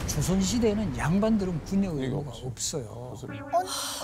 조선시대에는 0.08 0.96
양반들은 0.96 1.64
군역 1.64 1.94
이거 1.94 2.02
의무가 2.02 2.30
없어. 2.30 2.46
없어요. 2.46 3.14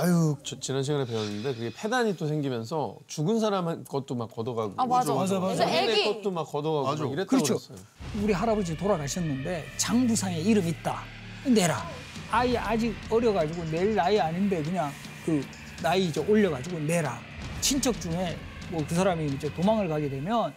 아유 0.00 0.36
저- 0.42 0.58
지난 0.60 0.82
시간에 0.82 1.04
배웠는데 1.04 1.54
그게 1.54 1.72
폐단이 1.74 2.16
또 2.16 2.26
생기면서 2.26 2.96
죽은 3.06 3.40
사람 3.40 3.84
것도 3.84 4.14
막 4.14 4.30
걷어가고 4.34 4.74
아, 4.76 4.86
맞아. 4.86 5.12
맞아, 5.12 5.38
맞아. 5.38 5.54
그래서 5.56 5.64
애기 5.64 5.92
애기. 5.92 6.14
것도 6.14 6.30
막 6.30 6.44
걷어가고 6.44 6.86
맞아. 6.86 7.04
막 7.04 7.12
이랬다고 7.12 7.28
그렇죠. 7.28 7.54
그랬어요. 7.58 7.78
우리 8.22 8.32
할아버지 8.32 8.76
돌아가셨는데 8.76 9.64
장부상에 9.76 10.38
이름 10.40 10.66
있다. 10.66 11.02
내라. 11.46 11.86
아이 12.30 12.56
아직 12.56 12.94
어려가지고 13.10 13.64
낼 13.64 13.94
나이 13.94 14.18
아닌데 14.18 14.62
그냥 14.62 14.90
그 15.24 15.42
나이 15.82 16.06
이제 16.06 16.20
올려가지고 16.20 16.78
내라. 16.80 17.18
친척 17.60 18.00
중에 18.00 18.36
뭐 18.70 18.84
그 18.88 18.94
사람이 18.94 19.26
이제 19.26 19.52
도망을 19.54 19.88
가게 19.88 20.08
되면 20.08 20.54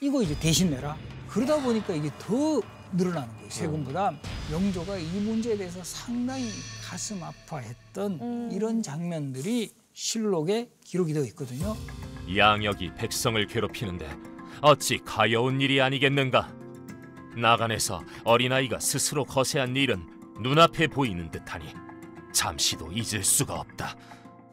이거 0.00 0.22
이제 0.22 0.38
대신 0.38 0.70
내라. 0.70 0.96
그러다 1.28 1.60
보니까 1.62 1.94
이게 1.94 2.10
더 2.18 2.60
늘어나는 2.96 3.34
거예요. 3.34 3.50
세금 3.50 3.84
부담. 3.84 4.18
영조가 4.50 4.96
이 4.98 5.20
문제에 5.20 5.56
대해서 5.56 5.82
상당히 5.82 6.48
가슴 6.82 7.22
아파했던 7.22 8.50
이런 8.52 8.82
장면들이 8.82 9.72
실록에 9.92 10.70
기록이 10.84 11.12
되어 11.12 11.24
있거든요. 11.26 11.76
양역이 12.34 12.94
백성을 12.94 13.44
괴롭히는데 13.46 14.08
어찌 14.60 14.98
가여운 15.04 15.60
일이 15.60 15.80
아니겠는가? 15.80 16.52
나간에서 17.36 18.02
어린아이가 18.24 18.78
스스로 18.80 19.24
거세한 19.24 19.76
일은 19.76 20.02
눈앞에 20.40 20.86
보이는 20.86 21.30
듯하니 21.30 21.66
잠시도 22.32 22.90
잊을 22.92 23.22
수가 23.24 23.54
없다. 23.60 23.96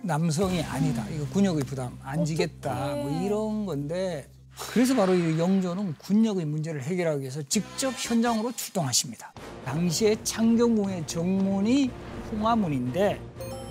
남성이 0.04 0.62
아니다. 0.64 1.08
이거 1.10 1.28
군역의 1.30 1.64
부담 1.64 1.98
안 2.02 2.26
지겠다. 2.26 2.96
뭐 2.96 3.22
이런 3.24 3.66
건데 3.66 4.28
그래서 4.58 4.96
바로 4.96 5.14
이 5.16 5.40
영조는 5.40 5.96
군역의 5.98 6.46
문제를 6.46 6.84
해결하기 6.84 7.22
위해서 7.22 7.42
직접 7.44 7.94
현장으로 7.98 8.52
출동하십니다. 8.52 9.34
당시에 9.66 10.16
창경궁의 10.24 11.08
정문이 11.08 11.90
홍화문인데 12.32 13.20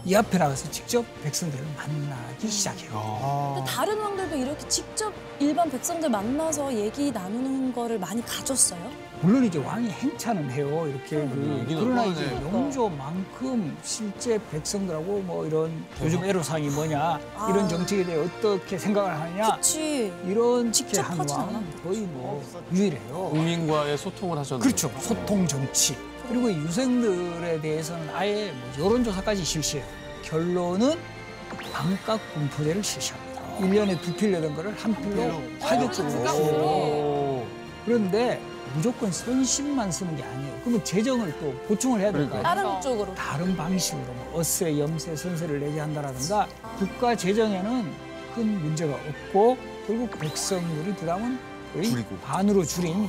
이 0.04 0.14
앞에 0.14 0.38
나가서 0.38 0.70
직접 0.70 1.04
백성들을 1.22 1.64
만나기 1.76 2.48
시작해요. 2.48 3.54
근데 3.54 3.70
다른 3.70 3.98
왕들도 3.98 4.36
이렇게 4.36 4.66
직접 4.68 5.12
일반 5.38 5.70
백성들 5.70 6.08
만나서 6.08 6.74
얘기 6.74 7.10
나누는 7.10 7.72
거를 7.72 7.98
많이 7.98 8.22
가졌어요? 8.24 9.09
물론 9.22 9.44
이제 9.44 9.58
왕이 9.58 9.90
행차는 9.90 10.50
해요. 10.50 10.86
이렇게 10.88 11.16
그, 11.28 11.58
얘기는 11.60 11.82
그러나. 11.84 12.04
이제 12.06 12.24
영조만큼 12.42 13.76
실제 13.82 14.38
백성들하고 14.50 15.20
뭐 15.20 15.46
이런 15.46 15.84
요즘 16.02 16.24
애로사항이 16.24 16.70
뭐냐 16.70 17.20
이런 17.50 17.68
정책에 17.68 18.04
대해 18.04 18.18
어떻게 18.18 18.78
생각을 18.78 19.12
하느냐 19.12 19.56
그치. 19.56 20.10
이런 20.24 20.72
직접 20.72 21.02
한 21.02 21.18
왕은. 21.28 21.80
거의 21.82 22.00
뭐 22.00 22.42
유일해요. 22.72 23.28
국민과의 23.30 23.98
소통을 23.98 24.38
하셨는데. 24.38 24.66
그렇죠. 24.66 24.90
소통 25.00 25.46
정치. 25.46 25.96
그리고 26.26 26.48
이 26.48 26.54
유생들에 26.54 27.60
대해서는 27.60 28.08
아예 28.14 28.52
뭐 28.52 28.86
여론조사까지 28.86 29.44
실시해요. 29.44 29.84
결론은 30.22 30.94
반값 31.72 32.18
분포제를 32.34 32.82
실시합니다. 32.82 33.30
일년에두 33.58 34.14
필 34.14 34.30
내던 34.30 34.54
거를 34.54 34.72
한 34.78 34.94
필로 34.96 35.42
파격적으로. 35.60 37.44
그런데 37.84 38.40
무조건 38.74 39.10
선심만 39.10 39.90
쓰는 39.90 40.16
게 40.16 40.22
아니에요. 40.22 40.60
그러면 40.60 40.84
재정을 40.84 41.34
또 41.40 41.52
보충을 41.66 42.00
해야 42.00 42.12
될까요? 42.12 42.28
그러니까. 42.42 42.54
다른 42.54 42.80
쪽으로. 42.80 43.14
다른 43.14 43.56
방식으로 43.56 44.12
뭐 44.12 44.38
어세, 44.40 44.78
염세, 44.78 45.16
선세를 45.16 45.60
내게 45.60 45.80
한다라든가 45.80 46.46
국가 46.78 47.16
재정에는 47.16 47.92
큰 48.34 48.62
문제가 48.62 48.94
없고 48.94 49.56
결국 49.86 50.10
백성들의 50.18 50.94
부담은 50.96 51.38
거의 51.72 51.84
줄이고. 51.90 52.16
반으로 52.18 52.64
줄인 52.64 53.08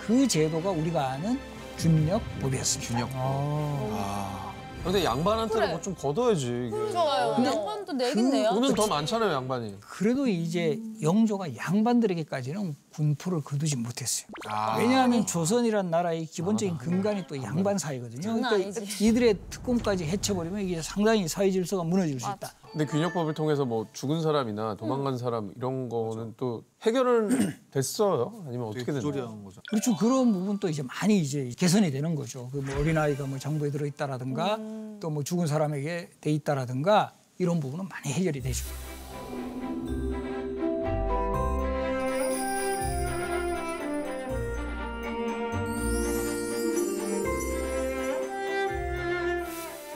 그 0.00 0.26
제도가 0.28 0.70
우리가 0.70 1.10
아는 1.12 1.38
준력법이었습니다. 1.76 2.92
균형. 2.92 3.10
아. 3.14 4.52
근데 4.84 5.04
양반한테는 5.04 5.62
그래. 5.66 5.72
뭐좀 5.74 5.94
걷어야지. 5.94 6.70
이게. 6.72 6.92
좋아요. 6.92 7.36
양반도 7.44 7.92
내긴 7.92 8.30
내요. 8.30 8.48
돈은 8.50 8.74
더 8.74 8.86
많잖아요, 8.86 9.30
양반이. 9.32 9.76
그래도 9.80 10.26
이제 10.26 10.78
영조가 11.02 11.56
양반들에게까지는 11.56 12.74
군포를 12.92 13.40
거두지 13.42 13.76
못했어요. 13.76 14.26
아. 14.48 14.76
왜냐하면 14.78 15.26
조선이란 15.26 15.90
나라의 15.90 16.26
기본적인 16.26 16.76
근간이 16.78 17.26
또 17.26 17.42
양반 17.42 17.78
사회거든요. 17.78 18.34
그러니까. 18.34 18.80
이들의 19.00 19.38
특권까지 19.50 20.04
해쳐버리면 20.04 20.60
이게 20.62 20.82
상당히 20.82 21.26
사회 21.28 21.50
질서가 21.50 21.84
무너질 21.84 22.20
수 22.20 22.30
있다. 22.30 22.52
근데 22.72 22.86
균역법을 22.86 23.34
통해서 23.34 23.64
뭐 23.64 23.86
죽은 23.92 24.20
사람이나 24.22 24.76
도망간 24.76 25.18
사람 25.18 25.52
이런 25.56 25.88
거는 25.88 26.34
또 26.36 26.64
해결은 26.82 27.28
됐어요? 27.72 28.44
아니면 28.46 28.68
어떻게 28.68 28.92
됐나요? 28.92 29.42
거죠. 29.42 29.60
그렇죠. 29.68 29.96
그런 29.96 30.32
부분도 30.32 30.68
이제 30.68 30.82
많이 30.82 31.18
이제 31.18 31.50
개선이 31.56 31.90
되는 31.90 32.14
거죠. 32.14 32.48
그 32.50 32.60
뭐 32.60 32.78
어린아이가 32.78 33.26
뭐 33.26 33.38
장부에 33.38 33.70
들어있다라든가 33.70 34.58
또 35.00 35.10
뭐 35.10 35.22
죽은 35.24 35.46
사람에게 35.46 36.10
돼 36.20 36.30
있다라든가 36.30 37.14
이런 37.38 37.58
부분은 37.58 37.88
많이 37.88 38.12
해결이 38.12 38.40
되죠. 38.42 38.64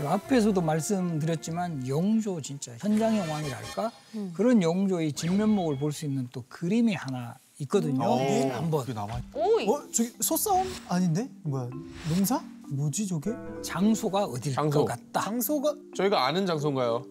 제가 0.04 0.12
앞에서도 0.14 0.60
말씀드렸지만 0.60 1.88
영조 1.88 2.38
진짜 2.42 2.72
현장형 2.78 3.30
왕이랄까 3.30 3.90
그런 4.34 4.62
영조의 4.62 5.12
진면목을 5.14 5.78
볼 5.78 5.92
수 5.92 6.04
있는 6.04 6.28
또 6.32 6.44
그림이 6.48 6.92
하나 6.94 7.34
있거든요. 7.60 8.02
한번 8.52 8.80
그게 8.82 8.92
남아. 8.92 9.18
오이. 9.32 9.66
어 9.66 9.80
저기 9.94 10.12
소싸움 10.20 10.68
아닌데 10.88 11.30
뭐야 11.44 11.70
농사? 12.10 12.42
뭐지 12.68 13.06
저게? 13.06 13.30
장소가 13.62 14.24
어딜 14.24 14.52
장소. 14.52 14.80
것 14.80 14.84
같다. 14.86 15.22
장소가 15.22 15.74
저희가 15.96 16.26
아는 16.26 16.44
장소인가요? 16.44 17.02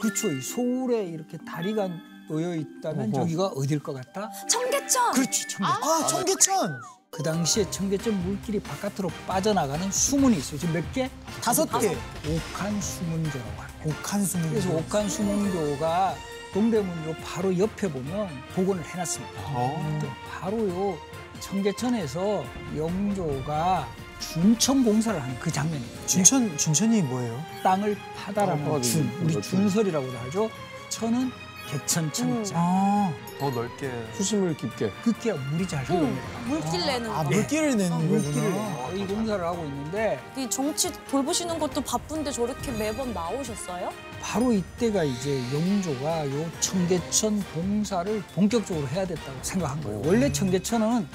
그렇죠. 0.00 0.30
이 0.32 0.40
서울에 0.40 1.04
이렇게 1.04 1.36
다리가 1.44 1.88
놓여 2.28 2.54
있다면 2.54 3.10
어허. 3.14 3.22
저기가 3.24 3.46
어딜 3.48 3.78
것 3.80 3.92
같다? 3.92 4.30
청계천. 4.48 5.12
그렇지, 5.12 5.48
청계천. 5.48 5.64
아 5.64 6.06
청계천 6.06 6.80
그 7.10 7.22
당시에 7.22 7.68
청계천 7.70 8.22
물길이 8.22 8.60
바깥으로 8.60 9.08
빠져나가는 9.26 9.90
수문이 9.90 10.36
있어요. 10.36 10.58
지금 10.60 10.74
몇 10.74 10.92
개? 10.92 11.10
다섯 11.42 11.64
개 11.80 11.96
옥한 12.26 12.80
수문교라고 12.80 13.62
합니다. 13.62 13.84
옥한 13.86 14.24
수문 14.24 14.50
그래서 14.50 14.70
옥한 14.74 15.08
수문교가 15.08 16.14
동대문로 16.52 17.14
바로 17.24 17.56
옆에 17.58 17.90
보면 17.90 18.28
복원을 18.54 18.84
해놨습니다. 18.84 19.40
어. 19.46 19.98
또 20.02 20.08
바로요 20.30 20.98
청계천에서 21.40 22.44
영조가 22.76 23.88
준천 24.20 24.84
공사를 24.84 25.20
하는 25.20 25.38
그 25.38 25.50
장면입니다. 25.50 26.06
준천 26.06 26.58
준천이 26.58 27.02
뭐예요? 27.02 27.42
땅을 27.62 27.96
파다라는 28.16 28.64
땅을 28.64 28.82
준, 28.82 29.10
우리. 29.22 29.40
준설이라고도 29.40 30.18
하죠. 30.18 30.50
천은 30.90 31.30
개천 31.70 32.10
천자. 32.12 32.54
아, 32.56 33.12
더 33.38 33.50
넓게. 33.50 33.90
수심을 34.14 34.56
깊게. 34.56 34.90
그게 35.04 35.32
물이 35.34 35.68
잘 35.68 35.84
흘러내려가. 35.84 36.38
물길 36.46 36.80
내는 36.86 37.10
아 37.10 37.22
거. 37.24 37.30
물길을 37.30 37.76
내는 37.76 38.08
물길을 38.08 38.52
거구나. 38.52 38.88
이 38.94 39.06
공사를 39.06 39.44
하고 39.44 39.64
있는데 39.66 40.18
이 40.36 40.48
정치 40.48 40.90
돌보시는 41.10 41.58
것도 41.58 41.82
바쁜데 41.82 42.32
저렇게 42.32 42.72
매번 42.72 43.12
나오셨어요? 43.12 43.90
바로 44.22 44.52
이때가 44.52 45.04
이제 45.04 45.42
영조가 45.52 46.30
요 46.30 46.50
청계천 46.60 47.42
공사를 47.54 48.22
본격적으로 48.34 48.88
해야 48.88 49.06
됐다고 49.06 49.38
생각한 49.42 49.82
거예요. 49.82 50.02
원래 50.06 50.32
청계천은 50.32 51.06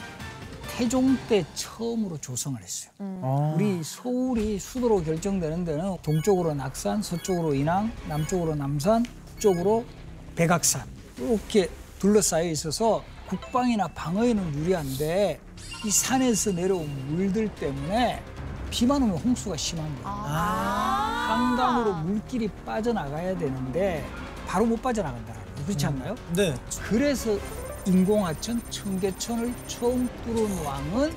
태종 0.77 1.17
때 1.27 1.45
처음으로 1.55 2.17
조성을 2.19 2.59
했어요. 2.61 2.91
아. 2.99 3.53
우리 3.55 3.83
서울이 3.83 4.59
수도로 4.59 5.03
결정되는 5.03 5.65
데는 5.65 5.97
동쪽으로 6.03 6.53
낙산, 6.53 7.01
서쪽으로 7.01 7.53
인왕, 7.55 7.91
남쪽으로 8.07 8.55
남산, 8.55 9.03
북쪽으로 9.33 9.83
백악산 10.35 10.83
이렇게 11.17 11.69
둘러싸여 11.99 12.49
있어서 12.49 13.03
국방이나 13.27 13.87
방어에는 13.89 14.55
유리한데 14.55 15.39
이 15.85 15.91
산에서 15.91 16.51
내려온 16.51 16.87
물들 17.15 17.49
때문에 17.55 18.21
비만 18.69 19.01
오면 19.03 19.17
홍수가 19.17 19.55
심한 19.57 19.85
거예요. 19.95 20.07
한강으로 20.07 21.93
물길이 21.95 22.49
빠져나가야 22.65 23.37
되는데 23.37 24.05
바로 24.47 24.65
못 24.65 24.81
빠져나간다는 24.81 25.41
거예요. 25.41 25.65
그렇지 25.65 25.85
않나요? 25.85 26.15
네. 26.35 26.55
그래서 26.81 27.37
인공하천 27.85 28.61
청계천을 28.69 29.53
처음 29.67 30.09
뚫은 30.25 30.65
왕은 30.65 31.13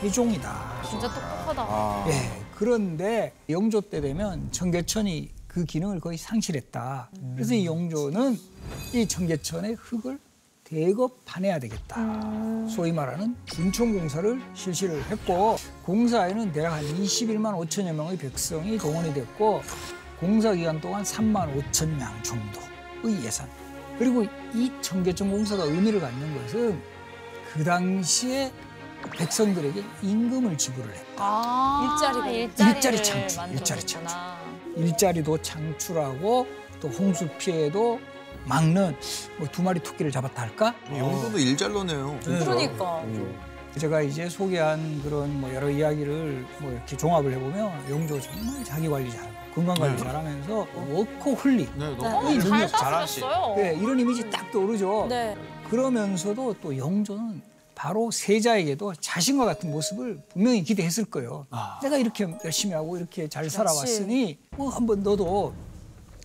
태종이다. 0.00 0.82
진짜 0.88 1.08
똑똑하다. 1.12 1.62
아. 1.62 2.04
예. 2.08 2.42
그런데 2.54 3.32
영조 3.48 3.80
때 3.80 4.00
되면 4.00 4.50
청계천이 4.50 5.30
그 5.56 5.64
기능을 5.64 6.00
거의 6.00 6.18
상실했다. 6.18 7.08
그래서 7.34 7.54
이 7.54 7.64
영조는 7.64 8.38
이 8.92 9.08
청계천의 9.08 9.76
흙을 9.80 10.18
대거 10.64 11.08
파내야 11.24 11.58
되겠다. 11.60 11.96
소위 12.68 12.92
말하는 12.92 13.34
준천공사를 13.46 14.38
실시를 14.52 15.02
했고 15.10 15.56
공사에는 15.84 16.52
대략 16.52 16.74
한 16.74 16.84
21만 16.84 17.56
5천여 17.66 17.94
명의 17.94 18.18
백성이 18.18 18.76
동원이 18.76 19.14
됐고 19.14 19.62
공사 20.20 20.52
기간 20.52 20.78
동안 20.78 21.02
3만 21.02 21.56
5천 21.56 21.86
명 21.96 22.22
정도의 22.22 23.24
예산. 23.24 23.48
그리고 23.98 24.24
이 24.52 24.70
청계천 24.82 25.30
공사가 25.30 25.64
의미를 25.64 26.00
갖는 26.00 26.42
것은 26.42 26.82
그 27.54 27.64
당시에 27.64 28.52
백성들에게 29.16 29.82
임금을 30.02 30.58
지불을 30.58 30.90
했다. 30.94 31.16
아, 31.16 31.96
일자리가- 31.98 32.26
일자리를 32.30 32.74
일자리 32.74 32.96
창출, 33.02 33.22
일자리 33.52 33.80
만들어줬구나. 33.80 34.45
일자리도 34.76 35.38
창출하고 35.42 36.46
또 36.80 36.88
홍수 36.88 37.26
피해도 37.38 37.98
막는 38.44 38.94
뭐 39.38 39.48
두 39.50 39.62
마리 39.62 39.80
토끼를 39.80 40.10
잡았다 40.12 40.42
할까? 40.42 40.74
영도도 40.96 41.38
일잘로네요. 41.38 42.18
그러니까. 42.24 43.02
제가 43.76 44.00
이제 44.00 44.26
소개한 44.28 45.02
그런 45.02 45.38
뭐 45.38 45.52
여러 45.54 45.68
이야기를 45.68 46.46
뭐 46.60 46.70
이렇게 46.72 46.96
종합을 46.96 47.32
해보면 47.34 47.90
영조 47.90 48.18
정말 48.20 48.64
자기 48.64 48.88
관리 48.88 49.10
잘하고 49.10 49.32
건강 49.54 49.74
관리 49.74 49.98
잘하면서 49.98 50.66
워커홀릭 50.90 51.70
네, 51.76 51.90
네. 51.90 51.96
너무 51.96 52.40
잘 52.40 52.50
능력 52.50 52.66
잘하시. 52.68 53.20
사셨어요. 53.20 53.54
네, 53.56 53.74
이런 53.78 53.98
이미지 54.00 54.30
딱 54.30 54.50
떠오르죠. 54.50 55.06
네. 55.10 55.36
그러면서도 55.68 56.54
또 56.62 56.76
영조는 56.76 57.42
바로 57.76 58.10
세자에게도 58.10 58.94
자신과 58.94 59.44
같은 59.44 59.70
모습을 59.70 60.18
분명히 60.32 60.64
기대했을 60.64 61.04
거예요. 61.04 61.46
내가 61.82 61.98
이렇게 61.98 62.26
열심히 62.42 62.74
하고 62.74 62.96
이렇게 62.96 63.28
잘 63.28 63.48
살아왔으니 63.50 64.38
뭐 64.56 64.70
한번 64.70 65.02
너도 65.02 65.54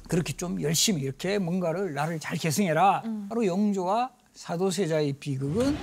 그렇게 0.08 0.32
좀 0.34 0.62
열심히 0.62 1.02
이렇게 1.02 1.38
뭔가를 1.38 1.94
나를 1.94 2.20
잘 2.22 2.38
계승해라. 2.38 3.04
바로 3.28 3.46
영조와 3.46 4.12
사도세자의 4.34 5.14
비극은 5.20 5.78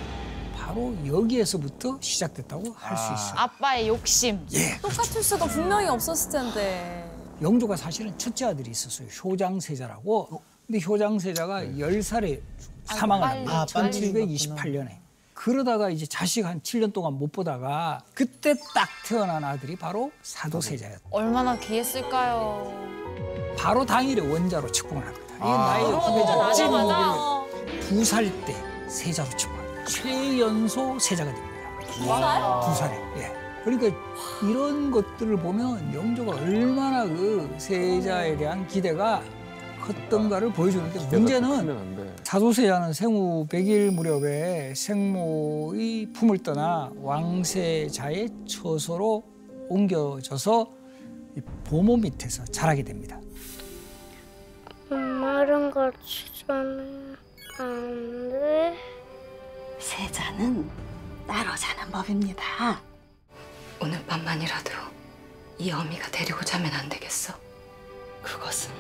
바로 0.57 0.97
여기에서부터 1.07 1.99
시작됐다고 2.01 2.73
할수 2.73 3.13
있어요. 3.13 3.39
아빠의 3.39 3.89
욕심. 3.89 4.47
똑같을 4.81 5.23
수가 5.23 5.45
분명히 5.47 5.87
없었을 5.87 6.33
텐데. 6.33 7.11
영조가 7.43 7.77
사실은 7.77 8.17
첫째 8.17 8.47
아들이 8.47 8.71
있었어요. 8.71 9.07
효장세자라고. 9.09 10.43
근데 10.67 10.81
효장세자가 10.85 11.79
열 11.79 11.93
10살에 12.01 12.41
사망을 12.85 13.21
빨리, 13.29 13.47
합니다. 13.47 13.61
아, 13.61 13.67
빨리 13.73 14.13
1728년에. 14.13 15.08
그러다가 15.39 15.89
이제 15.89 16.05
자식 16.05 16.45
한 16.45 16.61
7년 16.63 16.93
동안 16.93 17.13
못 17.15 17.31
보다가 17.31 18.03
그때 18.13 18.55
딱 18.75 18.89
태어난 19.07 19.45
아들이 19.45 19.77
바로 19.77 20.11
사도세자였다. 20.21 21.01
얼마나 21.13 21.57
귀했을까요. 21.57 22.73
바로 23.57 23.87
당일에 23.87 24.21
원자로 24.21 24.73
측봉을 24.73 25.07
합니다. 25.07 25.27
이게 25.37 25.45
아. 25.45 25.57
나의 25.57 25.93
맞아, 25.93 26.53
찐. 26.53 27.89
두살 27.89 28.25
때 28.47 28.57
세자로 28.89 29.31
측봉합니다. 29.37 29.85
최연소 29.85 30.99
세자가 30.99 31.33
됩니다. 31.33 32.61
두 32.67 32.75
살에. 32.75 32.97
예. 33.19 33.33
그러니까 33.63 33.97
이런 34.43 34.91
것들을 34.91 35.37
보면 35.37 35.95
영조가 35.95 36.33
얼마나 36.33 37.05
그 37.05 37.55
세자에 37.59 38.37
대한 38.37 38.67
기대가 38.67 39.23
컸던가를 39.83 40.53
보여주는데 40.53 40.99
문제는 41.17 41.97
사도세자는 42.29 42.93
생후 42.93 43.47
100일 43.49 43.91
무렵에 43.91 44.75
생모의 44.75 46.13
품을 46.13 46.37
떠나 46.43 46.93
왕세자의 46.97 48.29
처소로 48.47 49.25
옮겨져서 49.71 50.71
이 51.39 51.41
보모 51.65 51.97
밑에서 51.97 52.45
자라게 52.45 52.83
됩니다. 52.83 53.19
엄마랑 54.91 55.71
같이 55.71 56.27
자면 56.47 57.17
안 57.59 58.29
돼? 58.31 58.77
세자는 59.79 60.69
따로 61.27 61.57
자는 61.57 61.91
법입니다. 61.91 62.79
오늘 63.81 64.05
밤만이라도 64.05 64.73
이 65.57 65.73
어미가 65.73 66.11
데리고 66.11 66.43
자면 66.43 66.71
안 66.75 66.91
되겠어? 66.91 67.33
그것은 68.23 68.71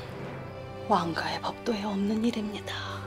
왕가의 0.86 1.40
법도에 1.40 1.82
없는 1.84 2.22
일입니다. 2.22 2.97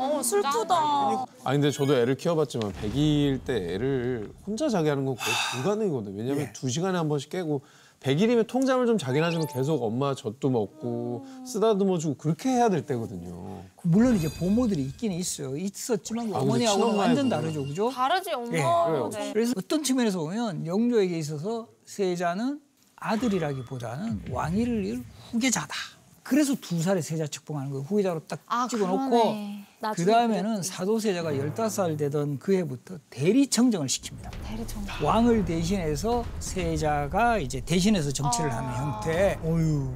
어 0.00 0.22
슬프다. 0.22 1.24
아니 1.44 1.58
근데 1.58 1.70
저도 1.70 1.96
애를 1.96 2.16
키워봤지만 2.16 2.72
100일 2.72 3.44
때 3.44 3.74
애를 3.74 4.32
혼자 4.46 4.68
자게 4.68 4.88
하는 4.90 5.04
건 5.04 5.16
거의 5.16 5.34
불가능이거든요. 5.52 6.18
왜냐면 6.22 6.52
두 6.52 6.68
시간에 6.68 6.98
한 6.98 7.08
번씩 7.08 7.30
깨고 7.30 7.62
100일이면 8.00 8.46
통잠을 8.46 8.86
좀 8.86 8.98
자긴 8.98 9.22
하지만 9.24 9.46
계속 9.46 9.82
엄마 9.82 10.14
젖도 10.14 10.50
먹고 10.50 11.24
쓰다듬어 11.46 11.96
주고 11.98 12.16
그렇게 12.16 12.50
해야 12.50 12.68
될 12.68 12.84
때거든요. 12.84 13.62
물론 13.82 14.16
이제 14.16 14.28
보모들이 14.28 14.82
있기는 14.82 15.16
있어요. 15.16 15.56
있었지만 15.56 16.28
그 16.30 16.36
아, 16.36 16.40
어머니하고는 16.40 16.96
완전. 16.96 17.28
다르죠, 17.30 17.64
그죠? 17.64 17.90
다르지 17.90 18.32
엄마. 18.32 18.56
예. 18.56 19.18
네. 19.18 19.32
그래서 19.32 19.54
어떤 19.56 19.82
측면에서 19.82 20.18
보면 20.18 20.66
영조에게 20.66 21.18
있어서 21.18 21.68
세자는 21.86 22.60
아들이라기보다는 22.96 24.24
왕위를 24.30 24.84
이을 24.84 25.04
후계자다. 25.30 25.74
그래서 26.22 26.54
두 26.60 26.80
살에 26.82 27.00
세자 27.00 27.26
측봉하는 27.26 27.70
거예요. 27.70 27.84
후계자로 27.84 28.20
딱 28.26 28.40
아, 28.46 28.66
찍어놓고 28.68 29.10
그러네. 29.10 29.66
그 29.92 30.06
다음에는 30.06 30.62
사도세자가 30.62 31.32
15살 31.32 31.98
되던 31.98 32.38
그 32.38 32.54
해부터 32.54 32.96
대리청정을 33.10 33.86
시킵니다. 33.88 34.30
대리청. 34.46 34.84
왕을 35.02 35.44
대신해서 35.44 36.24
세자가 36.40 37.38
이제 37.38 37.60
대신해서 37.60 38.10
정치를 38.10 38.52
하는 38.52 38.72
형태. 38.74 39.38
어유. 39.44 39.90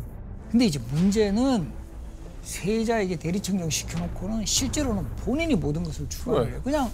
근데 0.50 0.66
이제 0.66 0.78
문제는 0.90 1.70
세자에게 2.42 3.16
대리청정 3.16 3.70
시켜놓고는 3.70 4.44
실제로는 4.46 5.06
본인이 5.16 5.54
모든 5.54 5.82
것을 5.82 6.08
추구해요. 6.08 6.54
왜? 6.54 6.60
그냥 6.62 6.90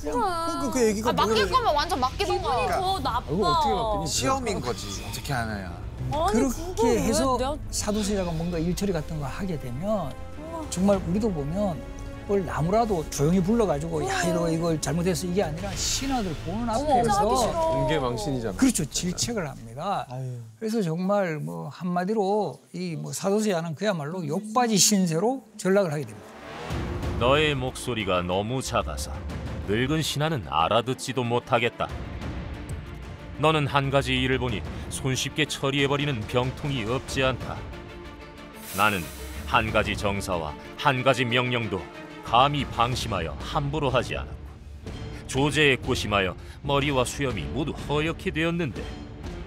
그러니까 0.00 0.70
그 0.70 0.86
얘기가 0.86 1.10
아 1.10 1.12
맡길 1.12 1.34
뭐예요? 1.34 1.48
거면 1.50 1.74
완전 1.74 2.00
맡기던가. 2.00 2.56
기분이 2.56 2.68
더 2.68 3.00
나빠. 3.00 3.32
이거 3.32 3.50
어떻게 3.50 3.74
맡기니? 3.74 4.06
시험인 4.06 4.60
거지. 4.60 4.86
어떻게 5.08 5.32
하느냐. 5.32 5.78
아니, 6.12 6.32
그렇게 6.32 7.00
해서 7.02 7.58
사도세자가 7.70 8.32
뭔가 8.32 8.58
일처리 8.58 8.92
같은 8.92 9.18
걸 9.18 9.28
하게 9.28 9.58
되면 9.58 10.12
정말 10.68 11.00
우리도 11.08 11.30
보면 11.30 11.80
뭘 12.26 12.44
나무라도 12.46 13.04
조용히 13.10 13.40
불러가지고 13.42 14.08
야 14.08 14.22
이거 14.22 14.50
이걸 14.50 14.80
잘못했어 14.80 15.26
이게 15.26 15.42
아니라 15.42 15.70
신하들 15.72 16.32
보는 16.46 16.68
앞에서 16.70 17.36
싫어. 17.36 17.68
공개 17.70 17.98
망신이잖아. 17.98 18.56
그렇죠 18.56 18.84
질책을 18.86 19.46
합니다. 19.48 20.06
아유. 20.10 20.38
그래서 20.58 20.80
정말 20.80 21.38
뭐 21.38 21.68
한마디로 21.68 22.58
이 22.72 22.94
뭐 22.96 23.12
사도세자는 23.12 23.74
그야말로 23.74 24.26
욕바지 24.26 24.78
신세로 24.78 25.44
전락을 25.58 25.92
하게 25.92 26.04
됩니다. 26.06 26.26
너의 27.20 27.54
목소리가 27.54 28.22
너무 28.22 28.62
작아서 28.62 29.12
늙은 29.68 30.00
신하는 30.00 30.44
알아듣지도 30.48 31.22
못하겠다. 31.24 31.88
너는 33.38 33.66
한 33.66 33.90
가지 33.90 34.14
일을 34.14 34.38
보니 34.38 34.62
손쉽게 34.88 35.44
처리해버리는 35.46 36.18
병통이 36.22 36.84
없지 36.84 37.22
않다. 37.22 37.56
나는 38.76 39.02
한 39.46 39.70
가지 39.72 39.96
정사와 39.96 40.54
한 40.76 41.02
가지 41.02 41.24
명령도 41.24 41.80
감히 42.24 42.64
방심하여 42.64 43.36
함부로 43.38 43.90
하지 43.90 44.16
않았고 44.16 44.44
조제에 45.26 45.76
꼬심하여 45.76 46.34
머리와 46.62 47.04
수염이 47.04 47.42
모두 47.42 47.72
허옇게 47.72 48.30
되었는데. 48.30 48.82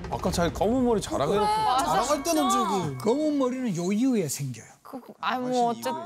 아까 0.10 0.32
자기 0.32 0.54
검은 0.54 0.86
머리 0.86 1.02
자랑해놓고 1.02 1.46
자랑할 1.46 2.24
때는 2.24 2.50
저기 2.50 2.98
검은 2.98 3.38
머리는 3.38 3.76
요 3.76 3.92
이후에 3.92 4.28
생겨요. 4.28 4.77
그, 4.90 5.02
아니 5.20 5.46
뭐 5.50 5.70
어쨌든. 5.72 6.06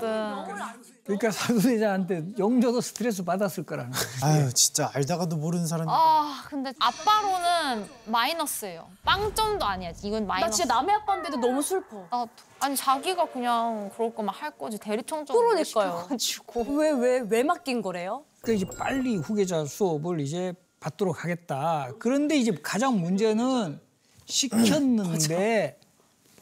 그러니까 1.03 1.31
사도세자한테 1.31 2.23
영조도 2.39 2.81
스트레스 2.81 3.23
받았을 3.23 3.63
거라는. 3.63 3.91
아유 4.23 4.51
진짜 4.53 4.89
알다가도 4.93 5.35
모르는 5.37 5.67
사람이 5.67 5.89
아 5.91 6.43
근데 6.47 6.73
아빠로는 6.79 7.87
마이너스예요. 8.05 8.87
빵점도 9.03 9.63
아니야. 9.65 9.91
이건 10.03 10.23
나 10.23 10.27
마이너스. 10.33 10.57
진짜 10.57 10.73
남의 10.73 10.95
아빠인데도 10.95 11.37
너무 11.37 11.61
슬퍼. 11.61 12.05
아, 12.09 12.25
아니 12.59 12.75
자기가 12.75 13.25
그냥 13.31 13.91
그럴 13.95 14.13
거면 14.15 14.33
할 14.33 14.51
거지 14.57 14.77
대리청정 14.79 15.35
그러니까요. 15.35 15.63
시켜가지고 15.63 16.65
왜 16.77 16.91
왜 16.91 17.19
왜 17.29 17.43
맡긴 17.43 17.81
거래요? 17.81 18.23
그러니까 18.41 18.65
이제 18.65 18.77
빨리 18.77 19.17
후계자 19.17 19.65
수업을 19.65 20.19
이제 20.19 20.53
받도록 20.79 21.23
하겠다. 21.23 21.91
그런데 21.99 22.35
이제 22.37 22.51
가장 22.63 22.99
문제는 22.99 23.79
시켰는데 24.25 25.77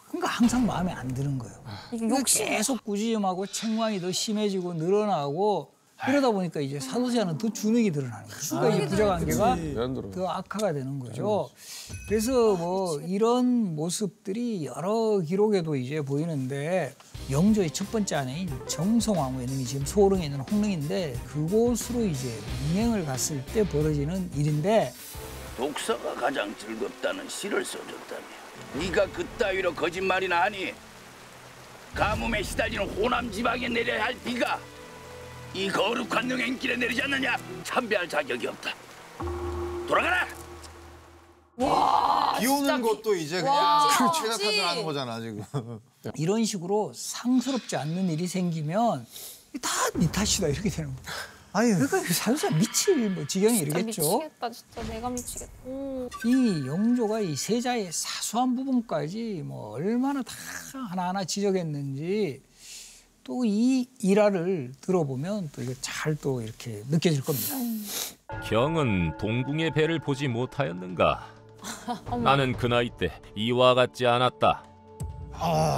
그러니까 0.10 0.28
항상 0.28 0.66
마음에 0.66 0.92
안 0.92 1.08
드는 1.08 1.38
거예요. 1.40 1.56
그러니까 1.92 2.24
계속 2.26 2.84
꾸짖음하고 2.84 3.46
책망이 3.46 4.02
더 4.02 4.12
심해지고 4.12 4.74
늘어나고 4.74 5.72
그러다 6.06 6.32
보니까 6.32 6.62
이제 6.62 6.80
사도세자는 6.80 7.38
더 7.38 7.52
주눅이 7.52 7.92
드러나는 7.92 8.26
거예요. 8.28 8.76
이제 8.76 8.88
부자 8.88 9.06
관계가 9.06 9.54
왜안 9.56 9.94
들어? 9.94 10.12
더 10.12 10.28
악화가 10.30 10.72
되는 10.72 10.98
거죠. 10.98 11.50
그래서 12.08 12.56
뭐 12.56 13.00
이런 13.02 13.76
모습들이 13.76 14.66
여러 14.66 15.20
기록에도 15.20 15.76
이제 15.76 16.02
보이는데 16.02 16.96
영조의 17.30 17.72
첫 17.72 17.92
번째 17.92 18.16
아내인 18.16 18.50
정성왕후의 18.68 19.46
능이 19.48 19.66
지금 19.66 19.86
소릉에 19.86 20.26
있는 20.26 20.40
홍릉인데 20.40 21.16
그곳으로 21.28 22.06
이제 22.06 22.30
민행을 22.70 23.06
갔을 23.06 23.46
때 23.48 23.68
벌어지는 23.68 24.32
일인데 24.36 24.94
독서가 25.58 26.16
가장 26.16 26.56
즐겁다는 26.58 27.28
시를 27.28 27.64
써줬다며 27.66 28.39
네가 28.74 29.08
그따위로 29.08 29.74
거짓말이나 29.74 30.44
하니 30.44 30.74
가뭄에 31.94 32.44
시달리는 32.44 32.88
호남 32.96 33.32
지방에 33.32 33.68
내려야 33.68 34.06
할 34.06 34.16
비가 34.24 34.60
이 35.54 35.68
거룩한 35.68 36.28
능행길에 36.28 36.76
내리지 36.78 37.02
않느냐? 37.02 37.36
참배할 37.64 38.08
자격이 38.08 38.46
없다. 38.48 38.74
돌아가라! 39.88 40.28
비 42.40 42.46
오는 42.48 42.82
것도 42.82 43.16
이제 43.16 43.42
그냥 43.42 43.90
최적화를 44.22 44.68
하는 44.68 44.84
거잖아 44.86 45.20
지금. 45.20 45.44
이런 46.16 46.46
식으로 46.46 46.94
상스럽지 46.96 47.76
않는 47.76 48.10
일이 48.10 48.28
생기면 48.28 49.06
다 49.62 49.90
네 49.96 50.10
탓이다 50.12 50.48
이렇게 50.48 50.70
되는 50.70 50.96
거예요. 50.96 51.39
아유 51.52 51.74
그러니까 51.76 52.14
사도세자 52.14 52.56
미칠 52.56 53.10
뭐 53.10 53.26
지경이 53.26 53.60
이르겠죠. 53.60 54.02
미치겠다 54.20 54.50
진짜 54.52 54.84
내가 54.84 55.10
미치겠다. 55.10 55.52
이 56.26 56.68
영조가 56.68 57.22
이 57.22 57.36
세자의 57.36 57.90
사소한 57.92 58.56
부분까지 58.56 59.42
뭐 59.46 59.72
얼마나 59.72 60.22
다 60.22 60.34
하나하나 60.90 61.24
지적했는지 61.26 62.42
또 63.24 63.44
이 63.46 63.88
일화를 64.02 64.72
들어보면 64.82 65.50
또 65.54 65.62
이거 65.62 65.74
잘 65.82 66.16
또 66.16 66.42
이렇게 66.42 66.84
느껴질 66.90 67.22
겁니다. 67.24 67.56
경은 68.48 69.18
동궁의 69.18 69.72
배를 69.74 70.00
보지 70.00 70.28
못하였는가? 70.28 71.28
나는 72.24 72.54
그 72.54 72.66
나이 72.68 72.90
때 72.90 73.12
이와 73.36 73.74
같지 73.76 74.08
않았다. 74.08 74.64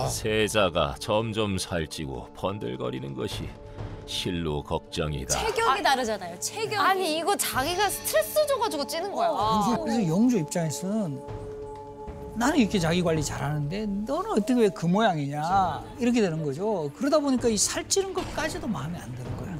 세자가 0.09 0.95
점점 0.99 1.57
살찌고 1.57 2.33
번들거리는 2.35 3.13
것이 3.13 3.49
실로 4.15 4.61
걱정이다. 4.61 5.33
체격이 5.39 5.81
다르잖아요. 5.81 6.37
체격이. 6.39 6.75
아니 6.75 7.17
이거 7.17 7.35
자기가 7.35 7.89
스트레스 7.89 8.45
줘가지고 8.45 8.85
찌는 8.85 9.11
거야. 9.13 9.29
그래서, 9.29 9.83
그래서 9.83 10.07
영조 10.07 10.37
입장에서는 10.37 11.21
나는 12.35 12.57
이렇게 12.57 12.77
자기 12.77 13.01
관리 13.01 13.23
잘하는데 13.23 13.85
너는 14.05 14.31
어떻게 14.31 14.53
왜 14.53 14.69
그 14.69 14.85
모양이냐 14.85 15.81
이렇게 15.97 16.19
되는 16.21 16.43
거죠. 16.43 16.91
그러다 16.97 17.19
보니까 17.19 17.47
이 17.47 17.55
살찌는 17.57 18.13
것까지도 18.13 18.67
마음에 18.67 18.99
안 18.99 19.15
드는 19.15 19.37
거야. 19.37 19.57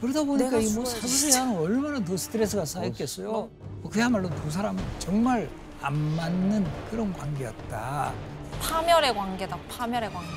그러다 0.00 0.24
보니까 0.24 0.58
이 0.58 0.74
뭐 0.74 0.84
사도세자는 0.84 1.56
얼마나 1.56 2.04
더 2.04 2.16
스트레스가 2.16 2.64
쌓였겠어요. 2.64 3.30
뭐 3.30 3.90
그야말로 3.90 4.28
두 4.34 4.50
사람은 4.50 4.82
정말 4.98 5.48
안 5.80 5.94
맞는 6.16 6.66
그런 6.90 7.12
관계였다. 7.12 8.12
파멸의 8.60 9.14
관계다. 9.14 9.56
파멸의 9.68 10.12
관계. 10.12 10.28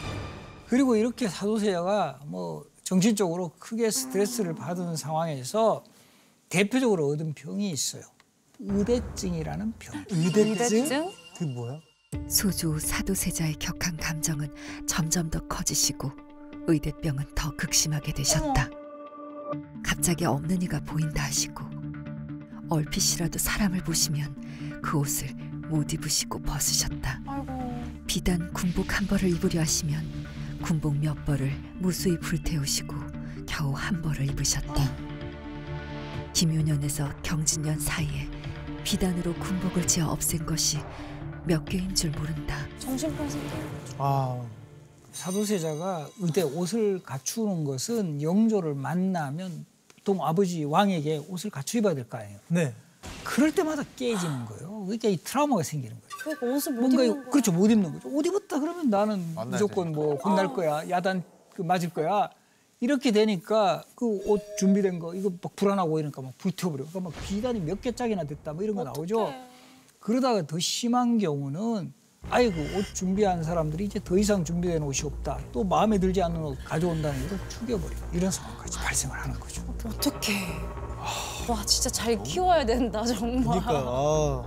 그리고 0.68 0.95
이렇게 0.95 1.28
사도세자가 1.30 2.20
뭐 2.26 2.65
정신적으로 2.88 3.51
크게 3.59 3.91
스트레스를 3.91 4.55
받은 4.55 4.95
상황에서 4.95 5.83
대표적으로 6.47 7.09
얻은 7.09 7.33
병이 7.33 7.69
있어요. 7.69 8.03
의대증이라는 8.59 9.73
병. 9.77 10.05
의대증? 10.09 10.51
의대증? 10.51 11.11
그게 11.33 11.51
뭐야? 11.51 11.81
소조 12.29 12.79
사도세자의 12.79 13.55
격한 13.55 13.97
감정은 13.97 14.55
점점 14.88 15.29
더 15.29 15.45
커지시고 15.47 16.13
의대병은 16.67 17.35
더 17.35 17.53
극심하게 17.57 18.13
되셨다. 18.13 18.69
갑자기 19.83 20.23
없는 20.23 20.61
이가 20.61 20.79
보인다 20.79 21.25
하시고 21.25 21.65
얼핏이라도 22.69 23.38
사람을 23.38 23.83
보시면 23.83 24.79
그 24.81 24.97
옷을 24.97 25.27
못 25.67 25.91
입으시고 25.91 26.39
벗으셨다. 26.39 27.19
비단 28.07 28.53
군복 28.53 28.97
한 28.97 29.05
벌을 29.07 29.27
입으려 29.27 29.59
하시면 29.59 30.36
군복 30.58 30.97
몇 30.97 31.14
벌을 31.26 31.51
무수히 31.80 32.20
불태우시고 32.20 32.95
겨우 33.47 33.74
한 33.74 34.01
벌을 34.01 34.30
입으셨다. 34.30 34.74
김효년에서 36.34 37.10
경진년 37.24 37.80
사이에 37.80 38.28
비단으로 38.84 39.34
군복을 39.36 39.88
지어 39.88 40.08
없앤 40.08 40.45
것이 40.45 40.78
몇 41.45 41.66
개인 41.66 41.93
줄 41.95 42.12
모른다. 42.12 42.66
정신병 42.80 43.30
생겨. 43.30 43.47
아, 43.97 44.41
사도세자가 45.12 46.10
의대 46.20 46.41
옷을 46.43 47.01
갖추는 47.03 47.64
것은 47.64 48.22
영조를 48.22 48.76
만나면 48.76 49.66
보통 49.95 50.24
아버지 50.26 50.64
왕에게 50.64 51.24
옷을 51.28 51.49
갖추 51.49 51.78
입어야 51.80 51.95
될 51.95 52.08
거 52.08 52.18
아니에요. 52.18 52.39
네. 52.49 52.74
그럴 53.24 53.51
때마다 53.53 53.84
깨지는 53.95 54.45
거예요. 54.45 54.82
그러니까 54.86 55.08
이 55.10 55.18
트라우마가 55.18 55.64
생기는 55.64 55.95
거예요. 55.95 56.07
그러니까 56.36 56.45
옷을 56.57 56.73
못 56.73 56.82
뭔가 56.82 57.03
입는 57.03 57.21
거야. 57.21 57.30
그렇죠 57.32 57.51
못 57.51 57.69
입는 57.71 57.93
거죠. 57.93 58.09
옷 58.09 58.25
입었다 58.25 58.59
그러면 58.59 58.89
나는 58.89 59.23
만나야 59.36 59.51
무조건 59.61 59.91
뭐 59.91 60.13
어. 60.13 60.17
혼날 60.17 60.53
거야, 60.53 60.88
야단 60.89 61.23
그 61.53 61.61
맞을 61.61 61.89
거야. 61.89 62.30
이렇게 62.80 63.11
되니까 63.11 63.84
그 63.95 64.05
옷 64.28 64.41
준비된 64.59 64.99
거 64.99 65.15
이거 65.15 65.32
막 65.41 65.55
불안하고 65.55 65.97
이러니까 65.99 66.21
막 66.21 66.38
불태워버려. 66.38 66.86
그러니까 66.89 66.99
막 67.09 67.13
비단이 67.25 67.59
몇 67.61 67.82
개 67.82 67.91
짝이나 67.91 68.23
됐다 68.23 68.53
뭐 68.53 68.63
이런 68.63 68.75
거 68.75 68.84
나오죠. 68.84 69.34
그러다가 69.99 70.45
더 70.45 70.59
심한 70.59 71.17
경우는 71.17 71.91
그옷 72.30 72.93
준비한 72.93 73.41
사람들이 73.43 73.86
이제 73.86 73.99
더 74.03 74.17
이상 74.17 74.43
준비된 74.43 74.84
옷이 74.84 75.01
없다. 75.05 75.39
또 75.51 75.63
마음에 75.63 75.97
들지 75.97 76.21
않는 76.21 76.39
옷 76.43 76.57
가져온다는 76.65 77.19
이유로 77.21 77.38
죽여버려. 77.49 77.95
이런 78.13 78.30
상황까지 78.30 78.78
발생을 78.80 79.17
하는 79.17 79.39
거죠. 79.39 79.63
어떡해. 79.86 80.34
와 81.49 81.65
진짜 81.65 81.89
잘 81.89 82.21
키워야 82.23 82.65
된다 82.65 83.03
정말. 83.05 83.41
그러니까 83.61 83.71
아, 83.71 84.45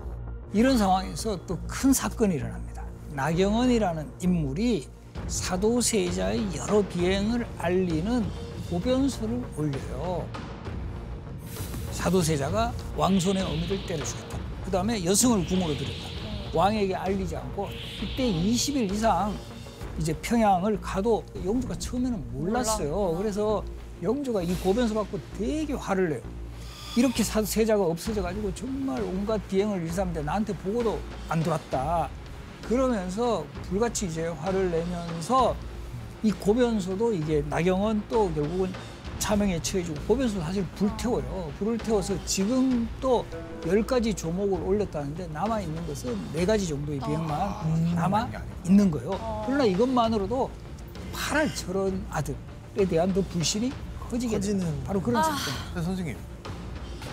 이런 0.52 0.76
상황에서 0.78 1.38
또 1.46 1.58
큰 1.66 1.92
사건이 1.92 2.34
일어납니다. 2.34 2.82
나경원이라는 3.14 4.10
인물이 4.22 4.88
사도세자의 5.26 6.56
여러 6.56 6.82
비행을 6.88 7.46
알리는 7.58 8.24
고변서를 8.68 9.42
올려요. 9.56 10.26
사도세자가 11.92 12.72
왕손의 12.96 13.42
어미를 13.42 13.84
때려 13.86 14.04
죽였다. 14.04 14.38
그 14.64 14.70
다음에 14.70 15.04
여성을 15.04 15.44
궁으로 15.46 15.74
들였다. 15.76 16.10
왕에게 16.54 16.94
알리지 16.94 17.36
않고 17.36 17.68
이때 18.02 18.24
20일 18.32 18.92
이상 18.92 19.34
이제 19.98 20.12
평양을 20.14 20.80
가도 20.80 21.24
영조가 21.44 21.74
처음에는 21.78 22.32
몰랐어요. 22.32 23.16
그래서 23.18 23.62
영조가 24.02 24.42
이 24.42 24.54
고변서 24.56 24.94
갖고 24.94 25.18
되게 25.38 25.74
화를 25.74 26.10
내요. 26.10 26.20
이렇게 26.96 27.22
사- 27.22 27.42
세자가 27.42 27.82
없어져 27.84 28.22
가지고 28.22 28.52
정말 28.54 29.00
온갖 29.02 29.40
비행을 29.48 29.82
일삼는데 29.82 30.22
나한테 30.22 30.52
보고도 30.56 30.98
안 31.28 31.40
들어왔다. 31.40 32.08
그러면서 32.68 33.44
불같이 33.68 34.06
이제 34.06 34.26
화를 34.26 34.70
내면서 34.70 35.54
이 36.22 36.30
고변소도 36.32 37.12
이게 37.14 37.42
나경원 37.48 38.02
또 38.08 38.30
결국은 38.32 38.70
차명에 39.18 39.60
처해지고 39.62 40.00
고변소 40.06 40.40
사실 40.40 40.64
불태워요. 40.74 41.52
불을 41.58 41.78
태워서 41.78 42.14
지금 42.24 42.88
또 43.00 43.24
열 43.66 43.82
가지 43.86 44.14
조목을 44.14 44.58
올렸다는데 44.62 45.26
남아 45.34 45.60
있는 45.60 45.86
것은 45.86 46.18
네 46.32 46.46
가지 46.46 46.66
정도의 46.66 46.98
비행만 46.98 47.94
남아 47.94 48.26
있는 48.64 48.90
거예요. 48.90 49.42
그러나 49.44 49.64
이것만으로도 49.66 50.50
8할 51.12 51.54
저런 51.54 52.02
아들에 52.08 52.86
대한 52.88 53.12
그 53.12 53.20
불신이 53.20 53.70
커지게 54.08 54.40
되는 54.40 54.60
커지는. 54.60 54.84
바로 54.84 55.02
그런 55.02 55.20
아. 55.20 55.22
사건. 55.24 55.38
근데 55.74 55.82
선생님 55.84 56.16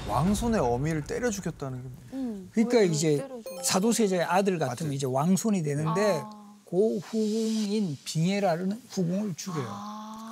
왕손의 0.08 0.60
어미를 0.60 1.03
때려 1.03 1.30
죽였다는 1.30 1.84
게 1.84 1.89
뭐예요? 2.16 2.45
그러니까 2.51 2.82
이제 2.82 3.28
사도세자의 3.64 4.24
아들 4.24 4.58
같으면 4.58 4.93
이제 4.93 5.05
왕손이 5.05 5.64
되는데 5.64 6.24
고 6.66 6.99
후궁인 6.99 7.97
빙해라는 8.03 8.82
후궁을 8.89 9.36
죽여요. 9.36 9.68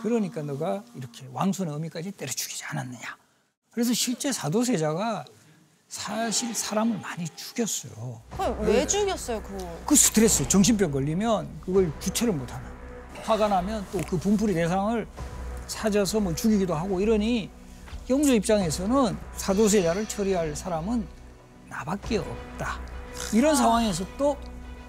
그러니까 0.01 0.41
너가 0.41 0.84
이렇게 0.95 1.26
왕손의 1.34 1.73
어미까지 1.73 2.11
때려 2.11 2.32
죽이지 2.32 2.63
않았느냐. 2.65 3.17
그래서 3.71 3.93
실제 3.93 4.32
사도세자가 4.32 5.26
사실 5.88 6.53
사람을 6.53 6.99
많이 6.99 7.26
죽였어요. 7.36 8.21
왜 8.61 8.86
죽였어요 8.88 9.41
그? 9.43 9.57
그 9.86 9.95
스트레스, 9.95 10.47
정신병 10.47 10.91
걸리면 10.91 11.47
그걸 11.61 11.91
주체를 11.99 12.34
못하는. 12.34 12.65
화가 13.23 13.47
나면 13.47 13.86
또 13.91 13.99
그 14.07 14.17
분풀이 14.17 14.53
대상을 14.53 15.07
찾아서 15.67 16.19
뭐 16.19 16.34
죽이기도 16.36 16.76
하고 16.76 16.99
이러니 17.01 17.49
영조 18.10 18.34
입장에서는 18.34 19.18
사도세자를 19.36 20.08
처리할 20.08 20.56
사람은 20.56 21.08
나밖에 21.70 22.18
없다. 22.18 22.80
이런 23.34 23.56
상황에서 23.56 24.06
또 24.18 24.36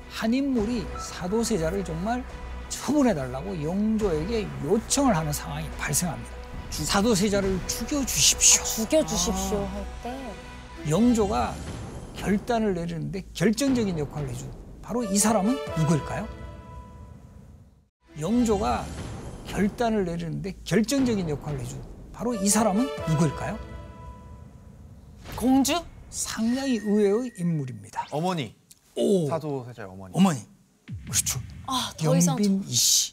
한 0.08 0.32
인물이 0.32 0.86
사도세자를 0.98 1.84
정말 1.84 2.24
처분해달라고 2.68 3.62
영조에게 3.62 4.48
요청을 4.64 5.14
하는 5.14 5.32
상황이 5.32 5.68
발생합니다. 5.72 6.30
사도세자를 6.70 7.58
죽여주십시오. 7.66 8.64
죽여주십시오 8.64 9.58
할 9.66 9.84
때. 10.02 10.32
영조가 10.88 11.54
결단을 12.14 12.74
내리는데 12.74 13.24
결정적인 13.34 13.98
역할을 13.98 14.28
해준 14.30 14.50
바로 14.80 15.04
이 15.04 15.18
사람은 15.18 15.58
누구일까요? 15.76 16.26
영조가 18.18 18.86
결단을 19.46 20.04
내리는데 20.06 20.54
결정적인 20.64 21.28
역할을 21.28 21.60
해준 21.60 21.82
바로 22.16 22.34
이 22.34 22.48
사람은 22.48 22.88
누구일까요? 23.10 23.58
공주? 25.36 25.74
상당히 26.08 26.76
의외의 26.78 27.30
인물입니다. 27.36 28.06
어머니 28.10 28.56
오, 28.94 29.28
사도세자의 29.28 29.86
어머니. 29.90 30.14
어머니. 30.16 30.40
그렇죠. 31.10 31.38
아 31.66 31.92
더 31.98 32.16
이상 32.16 32.36
영빈 32.38 32.64
이씨. 32.66 33.12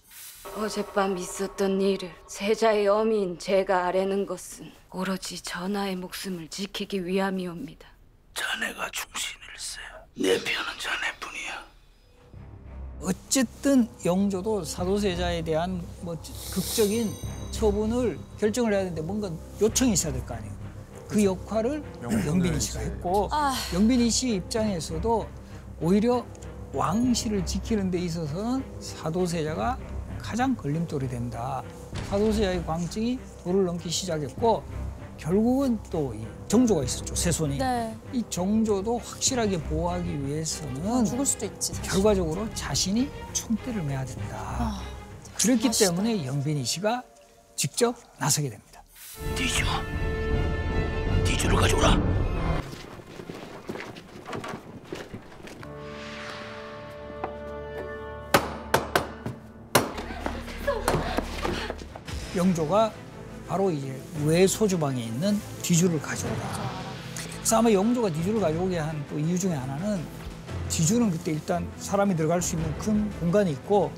어젯밤 0.56 1.18
있었던 1.18 1.82
일을 1.82 2.14
세자의 2.30 2.88
어미인 2.88 3.40
제가 3.40 3.88
아뢰는 3.88 4.26
것은 4.26 4.72
오로지 4.92 5.42
전하의 5.42 5.98
목숨을 5.98 6.48
지키기 6.48 7.06
위함이옵니다. 7.06 7.86
자네가 8.36 8.90
중신일세. 8.92 9.82
내 10.16 10.30
편은 10.42 10.80
자네뿐이야. 10.80 11.23
어쨌든 13.04 13.88
영조도 14.06 14.64
사도세자에 14.64 15.44
대한 15.44 15.82
뭐 16.02 16.16
극적인 16.54 17.10
처분을 17.52 18.18
결정을 18.40 18.74
해야 18.74 18.82
되는데 18.82 19.02
뭔가 19.02 19.30
요청이 19.62 19.94
있어야 19.94 20.14
될 20.14 20.26
거 20.26 20.34
아니에요. 20.36 20.54
그 21.08 21.24
역할을 21.24 21.84
영빈이 22.02 22.60
씨가 22.60 22.80
했고 22.80 23.30
아. 23.32 23.54
영빈이 23.74 24.10
씨 24.10 24.36
입장에서도 24.36 25.28
오히려 25.82 26.26
왕실을 26.74 27.46
지키는 27.46 27.92
데 27.92 28.00
있어서는 28.00 28.64
사도세자가 28.80 29.78
가장 30.20 30.56
걸림돌이 30.56 31.08
된다. 31.10 31.62
사도세자의 32.10 32.66
광증이 32.66 33.20
도를 33.44 33.66
넘기 33.66 33.90
시작했고 33.90 34.64
결국은 35.24 35.82
또이 35.90 36.20
정조가 36.50 36.84
있었죠. 36.84 37.16
세손이. 37.16 37.58
네. 37.58 37.96
이 38.12 38.22
정조도 38.30 38.98
확실하게 38.98 39.58
보호하기 39.64 40.26
위해서는 40.28 41.06
죽을 41.06 41.26
수도 41.26 41.46
있지. 41.46 41.74
사실. 41.74 41.92
결과적으로 41.92 42.54
자신이 42.54 43.10
총대를 43.32 43.84
매야 43.84 44.04
된다. 44.04 44.36
아, 44.36 44.84
그렇기 45.36 45.62
대단하시다. 45.62 45.92
때문에 45.96 46.26
영빈이 46.26 46.66
씨가 46.66 47.04
직접 47.56 47.96
나서게 48.20 48.50
됩니다. 48.50 48.84
뒤주. 49.38 49.64
뒤주를 51.24 51.56
가져오라. 51.56 51.98
영조가 62.36 62.92
바로 63.48 63.70
이제 63.72 64.00
외소주방에 64.26 65.04
있는 65.04 65.40
뒤주를 65.62 66.02
가져오라. 66.02 66.84
그래서 67.38 67.58
아마 67.58 67.72
영조가 67.72 68.12
뒤주를 68.12 68.40
가져오게 68.40 68.78
한 68.78 69.04
또 69.10 69.20
이유 69.20 69.38
중에 69.38 69.54
하나는 69.54 70.02
뒤주는 70.70 71.10
그때 71.12 71.32
일단 71.34 71.70
사람이 71.78 72.16
들어갈 72.16 72.42
수 72.42 72.56
있는 72.56 72.78
큰 72.78 73.10
공간이 73.20 73.52
있고 73.52 73.92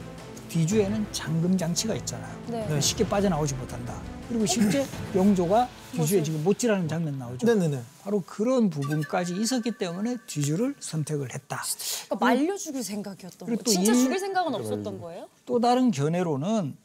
뒤주에는 0.50 1.06
잠금 1.12 1.58
장치가 1.58 1.96
있잖아요. 1.96 2.32
네. 2.48 2.52
그러니까 2.64 2.82
쉽게 2.82 3.08
빠져나오지 3.08 3.56
못한다. 3.56 4.00
그리고 4.28 4.46
실제 4.46 4.86
영조가 5.16 5.70
뒤주에 5.92 6.24
지금 6.24 6.44
못질하는 6.44 6.88
장면 6.88 7.20
나오죠. 7.20 7.46
네네네. 7.46 7.82
바로 8.04 8.22
그런 8.26 8.70
부분까지 8.70 9.36
있었기 9.36 9.72
때문에 9.78 10.18
뒤주를 10.26 10.76
선택을 10.80 11.34
했다. 11.34 11.62
그러니까 12.08 12.26
말려 12.26 12.58
죽일 12.58 12.84
생각이었던 12.84 13.46
그리고 13.46 13.58
거. 13.60 13.64
또 13.64 13.72
진짜 13.72 13.92
일- 13.94 13.98
죽일 14.00 14.20
생각은 14.20 14.56
없었던 14.56 15.00
거예요? 15.00 15.28
또 15.46 15.60
다른 15.60 15.92
견해로는 15.92 16.76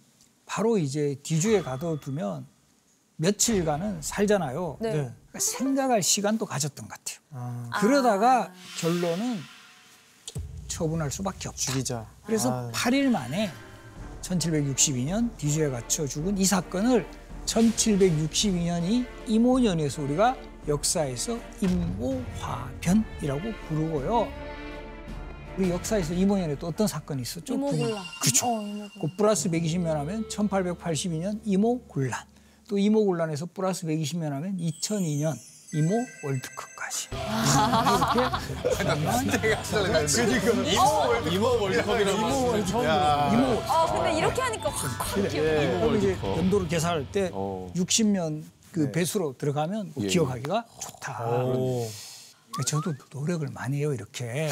바로 0.51 0.79
이제 0.79 1.15
뒤주에 1.23 1.63
가둬두면 1.63 2.45
며칠간은 3.15 4.03
살잖아요. 4.03 4.79
네. 4.81 4.91
그러니까 4.91 5.39
생각할 5.39 6.03
시간도 6.03 6.45
가졌던 6.45 6.89
것 6.89 6.99
같아요. 6.99 7.19
아, 7.31 7.71
그러다가 7.79 8.53
결론은 8.81 9.39
처분할 10.67 11.13
수밖에 11.13 11.49
없다. 11.49 11.61
죽이자. 11.61 12.05
그래서 12.27 12.53
아. 12.53 12.73
8일 12.73 13.11
만에 13.11 13.53
1762년 14.23 15.37
뒤주에 15.37 15.71
갇혀 15.71 16.05
죽은 16.05 16.37
이 16.37 16.45
사건을 16.45 17.07
1762년이 17.47 19.07
임오년에서 19.29 20.03
우리가 20.03 20.37
역사에서 20.67 21.39
임오화변이라고 21.61 23.41
부르고요. 23.69 24.50
우리 25.59 25.71
역사에서 25.71 26.15
임오년에 26.15 26.57
또 26.57 26.69
어떤 26.69 26.87
사건이 26.87 27.23
있었죠? 27.23 27.55
이모군란. 27.55 28.03
그렇죠. 28.23 28.47
어, 28.47 28.61
이모군란. 28.63 28.91
그 29.01 29.17
플러스 29.17 29.51
120년 29.51 29.87
하면 29.87 30.29
1882년 30.29 31.41
임오군란. 31.45 32.19
또 32.69 32.79
임오군란에서 32.79 33.47
플러스 33.53 33.87
120년 33.87 34.31
하면 34.31 34.57
2002년 34.59 35.35
임오 35.75 35.95
월드컵까지. 36.25 37.09
이렇게 40.17 40.73
이모 40.73 41.29
이모 41.31 41.47
월드컵이라고 41.63 42.19
이모 42.19 42.47
월드컵. 42.49 42.83
이모 42.83 43.63
아 43.67 43.93
근데 43.93 44.19
이렇게 44.19 44.41
하니까 44.41 44.71
확 44.71 45.15
그래. 45.15 45.29
예, 45.35 45.79
그럼 45.81 45.97
이제 45.97 46.09
월드컵. 46.09 46.39
연도를 46.39 46.69
계산할 46.69 47.07
때 47.13 47.31
어. 47.33 47.71
60년 47.77 48.43
그 48.73 48.91
배수로 48.93 49.35
들어가면 49.37 49.93
뭐 49.95 50.05
예. 50.05 50.09
기억하기가 50.09 50.65
좋다. 50.81 51.25
오. 51.27 51.89
저도 52.63 52.95
노력을 53.13 53.47
많이 53.53 53.79
해요 53.79 53.93
이렇게. 53.93 54.49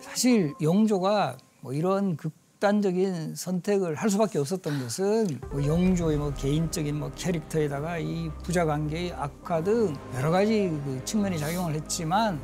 사실 0.00 0.54
영조가 0.60 1.36
뭐 1.60 1.72
이런 1.72 2.16
극단적인 2.16 3.34
선택을 3.36 3.94
할 3.96 4.10
수밖에 4.10 4.38
없었던 4.38 4.80
것은 4.80 5.40
뭐 5.50 5.64
영조의 5.64 6.16
뭐 6.16 6.32
개인적인 6.34 6.98
뭐 6.98 7.10
캐릭터에다가 7.14 7.98
이 7.98 8.30
부자 8.42 8.64
관계의 8.64 9.12
악화 9.12 9.62
등 9.62 9.94
여러 10.16 10.30
가지 10.30 10.68
그 10.84 11.00
측면이 11.04 11.38
작용을 11.38 11.74
했지만 11.74 12.40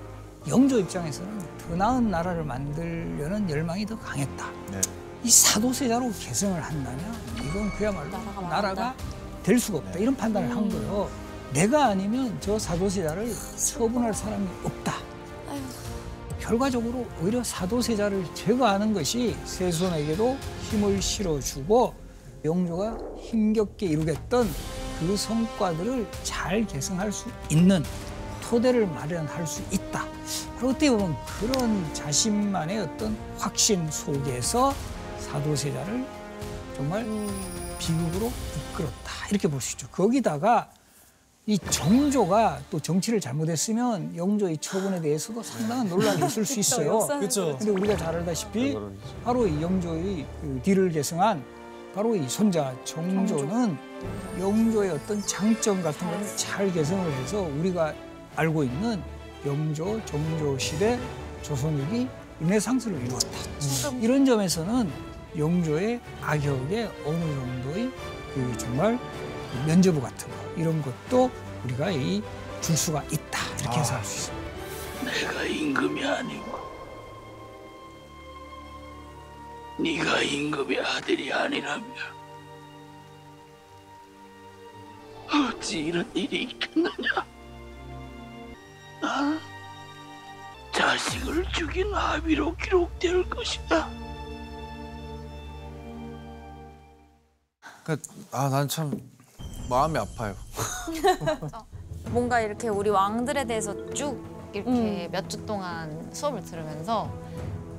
영조 0.48 0.78
입장에서는 0.78 1.38
더 1.58 1.76
나은 1.76 2.10
나라를 2.10 2.44
만들려는 2.44 3.48
열망이 3.48 3.86
더 3.86 3.98
강했다. 3.98 4.50
네. 4.70 4.80
이 5.22 5.30
사도세자로 5.30 6.12
계승을 6.20 6.62
한다면 6.62 7.14
이건 7.42 7.70
그야말로 7.70 8.10
나라가 8.10 8.40
나라가. 8.42 8.94
될 9.42 9.58
수가 9.58 9.78
없다 9.78 9.98
이런 9.98 10.14
판단을 10.16 10.50
한 10.50 10.68
거예요. 10.68 11.08
내가 11.54 11.86
아니면 11.86 12.36
저 12.40 12.58
사도세자를 12.58 13.32
처분할 13.56 14.12
사람이 14.12 14.44
없다. 14.64 14.94
결과적으로 16.40 17.06
오히려 17.22 17.44
사도세자를 17.44 18.34
제거하는 18.34 18.92
것이 18.92 19.36
세손에게도 19.44 20.36
힘을 20.68 21.00
실어주고 21.00 21.94
영조가 22.44 22.98
힘겹게 23.20 23.86
이루겠던 23.86 24.50
그 24.98 25.16
성과들을 25.16 26.06
잘 26.24 26.66
계승할 26.66 27.12
수 27.12 27.28
있는 27.48 27.84
토대를 28.42 28.88
마련할 28.88 29.46
수 29.46 29.62
있다. 29.70 30.06
바로 30.56 30.70
어떻게 30.70 30.90
보면 30.90 31.16
그런 31.40 31.94
자신만의 31.94 32.80
어떤 32.80 33.16
확신 33.38 33.88
속에서 33.90 34.74
사도세자를 35.20 36.04
정말 36.76 37.04
비극으로 37.78 38.30
이끌었다. 38.72 39.28
이렇게 39.30 39.46
볼 39.48 39.60
수 39.60 39.72
있죠. 39.74 39.86
거기다가 39.90 40.68
이 41.46 41.58
정조가 41.58 42.60
또 42.70 42.80
정치를 42.80 43.20
잘못했으면 43.20 44.16
영조의 44.16 44.56
처분에 44.58 45.02
대해서도 45.02 45.42
상당한 45.42 45.86
논란이 45.90 46.24
있을 46.26 46.44
수 46.44 46.58
있어요. 46.60 47.00
그렇죠. 47.06 47.56
근데 47.58 47.70
우리가 47.70 47.96
잘 47.98 48.16
알다시피. 48.16 48.78
바로 49.22 49.46
이 49.46 49.60
영조의 49.60 50.24
그 50.40 50.60
뒤를 50.62 50.90
계승한 50.90 51.44
바로 51.94 52.16
이 52.16 52.26
손자 52.28 52.74
정조는 52.84 53.76
영조의 54.40 54.90
어떤 54.92 55.24
장점 55.26 55.82
같은 55.82 56.10
거를 56.10 56.26
잘 56.36 56.72
개성을 56.72 57.12
해서 57.12 57.42
우리가 57.42 57.92
알고 58.36 58.64
있는 58.64 59.02
영조, 59.44 60.00
정조 60.06 60.58
시대 60.58 60.98
조선육이 61.42 62.08
르네상스를 62.40 63.02
이루었다. 63.04 63.28
이런 64.00 64.24
점에서는 64.24 64.90
영조의 65.36 66.00
악역의 66.22 66.90
어느 67.04 67.20
정도의 67.20 67.90
그 68.34 68.54
정말 68.56 68.98
그 68.98 69.23
면죄부 69.66 70.00
같은 70.00 70.28
거 70.30 70.36
이런 70.56 70.80
것도 70.82 71.30
우리가 71.64 71.90
이 71.90 72.22
줄 72.64 72.74
수가 72.78 73.02
있다 73.12 73.40
이렇게 73.60 73.78
해석할 73.80 74.02
수 74.06 74.32
있습니다. 74.32 75.04
내가 75.04 75.42
임금이 75.44 76.02
아니고 76.06 76.58
네가 79.78 80.22
임금의 80.22 80.80
아들이 80.80 81.30
아니라면 81.30 81.84
어찌 85.30 85.80
이런 85.80 86.10
일이 86.14 86.44
있겠느냐? 86.44 87.26
나 89.02 89.38
자식을 90.72 91.44
죽인 91.52 91.92
합의로 91.92 92.56
기록될 92.56 93.28
것이다. 93.28 93.90
그러니까 97.84 98.08
아난 98.32 98.68
참 98.68 98.98
마음이 99.68 99.98
아파요. 99.98 100.34
뭔가 102.10 102.40
이렇게 102.40 102.68
우리 102.68 102.90
왕들에 102.90 103.44
대해서 103.44 103.74
쭉 103.92 104.22
이렇게 104.52 105.06
음. 105.06 105.08
몇주 105.10 105.44
동안 105.46 106.08
수업을 106.12 106.44
들으면서 106.44 107.10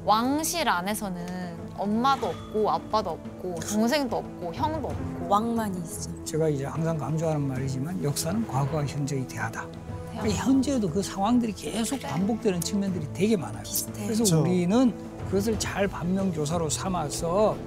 왕실 0.04 0.68
안에서는 0.68 1.56
엄마도 1.78 2.28
없고 2.28 2.70
아빠도 2.70 3.12
없고 3.12 3.56
동생도 3.56 4.18
없고 4.18 4.54
형도 4.54 4.88
없고 4.88 5.28
왕만이 5.28 5.80
있어. 5.80 6.10
제가 6.24 6.50
이제 6.50 6.66
항상 6.66 6.98
강조하는 6.98 7.42
말이지만 7.42 8.04
역사는 8.04 8.48
과거와 8.48 8.86
현재의 8.86 9.28
대화다. 9.28 9.66
그러니까 10.12 10.36
현재에도 10.46 10.90
그 10.90 11.02
상황들이 11.04 11.52
계속 11.54 12.00
반복되는 12.00 12.62
측면들이 12.62 13.08
되게 13.14 13.36
많아요. 13.36 13.64
비슷해. 13.64 14.06
그래서 14.06 14.24
그렇죠. 14.24 14.42
우리는 14.42 14.94
그것을 15.26 15.60
잘 15.60 15.88
반면교사로 15.88 16.70
삼아서 16.70 17.58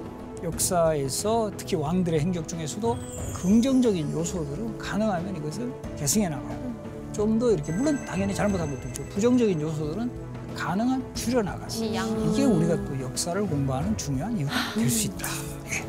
역사에서 0.43 1.51
특히 1.57 1.75
왕들의 1.75 2.19
행적 2.19 2.47
중에서도 2.47 2.97
긍정적인 3.35 4.11
요소들은 4.11 4.77
가능하면 4.77 5.35
이것을 5.37 5.71
개성해 5.97 6.29
나가고 6.29 6.69
좀 7.11 7.39
더 7.39 7.51
이렇게 7.51 7.71
물론 7.73 8.05
당연히 8.05 8.33
잘못한 8.33 8.73
것도 8.73 8.87
있죠. 8.89 9.03
부정적인 9.09 9.59
요소들은 9.59 10.29
가능한 10.55 11.15
줄여 11.15 11.41
이 11.83 11.95
양. 11.95 12.07
이게 12.31 12.45
우리가 12.45 12.75
또 12.85 12.99
역사를 13.01 13.41
공부하는 13.45 13.97
중요한 13.97 14.37
이유가 14.37 14.51
될 14.75 14.89
수 14.89 15.07
있다. 15.07 15.27
예. 15.71 15.88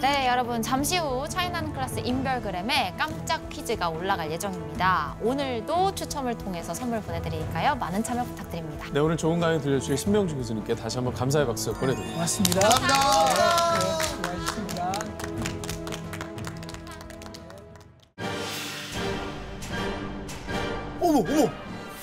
네, 0.00 0.28
여러분 0.28 0.60
잠시 0.60 0.98
후 0.98 1.26
차이나는 1.28 1.72
클래스 1.72 2.00
인별그램에 2.00 2.94
깜짝 2.98 3.48
퀴즈가 3.48 3.88
올라갈 3.88 4.30
예정입니다. 4.30 5.16
오늘도 5.22 5.94
추첨을 5.94 6.36
통해서 6.36 6.74
선물 6.74 7.00
보내드리니까요. 7.00 7.76
많은 7.76 8.04
참여 8.04 8.22
부탁드립니다. 8.24 8.86
네 8.92 9.00
오늘 9.00 9.16
좋은 9.16 9.40
강의 9.40 9.58
들려주신 9.60 9.96
신명주 9.96 10.36
교수님께 10.36 10.74
다시 10.74 10.98
한번 10.98 11.14
감사의 11.14 11.46
박수 11.46 11.72
보내드립니다. 11.72 12.14
고맙습니다. 12.14 12.60
감사합니다. 12.68 13.78
네, 13.78 14.04
수고하셨습니다. 14.04 14.92
어머 21.00 21.18
어머 21.20 21.50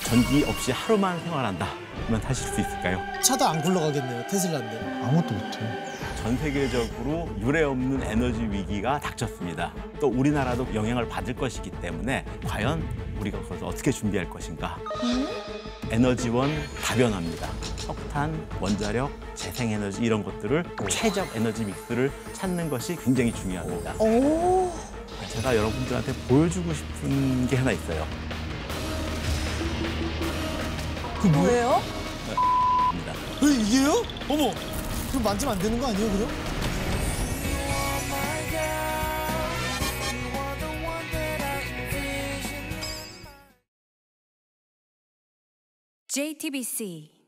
전기 0.03 0.43
없이 0.45 0.71
하루만 0.71 1.19
생활한다. 1.19 1.67
그러면 2.07 2.21
타실 2.21 2.47
수 2.47 2.59
있을까요? 2.59 2.99
차도 3.21 3.45
안 3.45 3.61
굴러가겠네요 3.61 4.25
테슬라인데. 4.27 5.03
아무것도 5.05 5.33
못해. 5.35 5.92
전 6.23 6.37
세계적으로 6.37 7.27
유례 7.41 7.63
없는 7.63 8.01
에너지 8.01 8.39
위기가 8.43 8.97
닥쳤습니다. 8.97 9.73
또 9.99 10.07
우리나라도 10.07 10.65
영향을 10.73 11.05
받을 11.09 11.33
것이기 11.35 11.69
때문에 11.81 12.23
과연 12.45 12.81
우리가 13.19 13.41
그것을 13.41 13.65
어떻게 13.65 13.91
준비할 13.91 14.29
것인가? 14.29 14.77
에너지원 15.91 16.49
다변화입니다. 16.81 17.49
석탄, 17.75 18.33
원자력, 18.61 19.11
재생에너지 19.35 20.01
이런 20.01 20.23
것들을 20.23 20.63
최적 20.87 21.27
에너지 21.35 21.65
믹스를 21.65 22.09
찾는 22.31 22.69
것이 22.69 22.95
굉장히 22.95 23.33
중요합니다. 23.33 23.93
제가 25.27 25.57
여러분들한테 25.57 26.13
보여주고 26.29 26.73
싶은 26.73 27.47
게 27.47 27.57
하나 27.57 27.73
있어요. 27.73 28.07
뭐예요? 31.33 31.81
입니다. 32.93 33.11
에, 33.43 33.61
이게요? 33.61 34.03
어머 34.29 34.53
그럼 35.13 35.25
만지면 35.25 35.53
안 35.53 35.59
되는 35.61 35.79
거 35.79 35.87
아니에요 35.87 36.11
그럼? 36.11 36.29
JTBC 46.07 47.22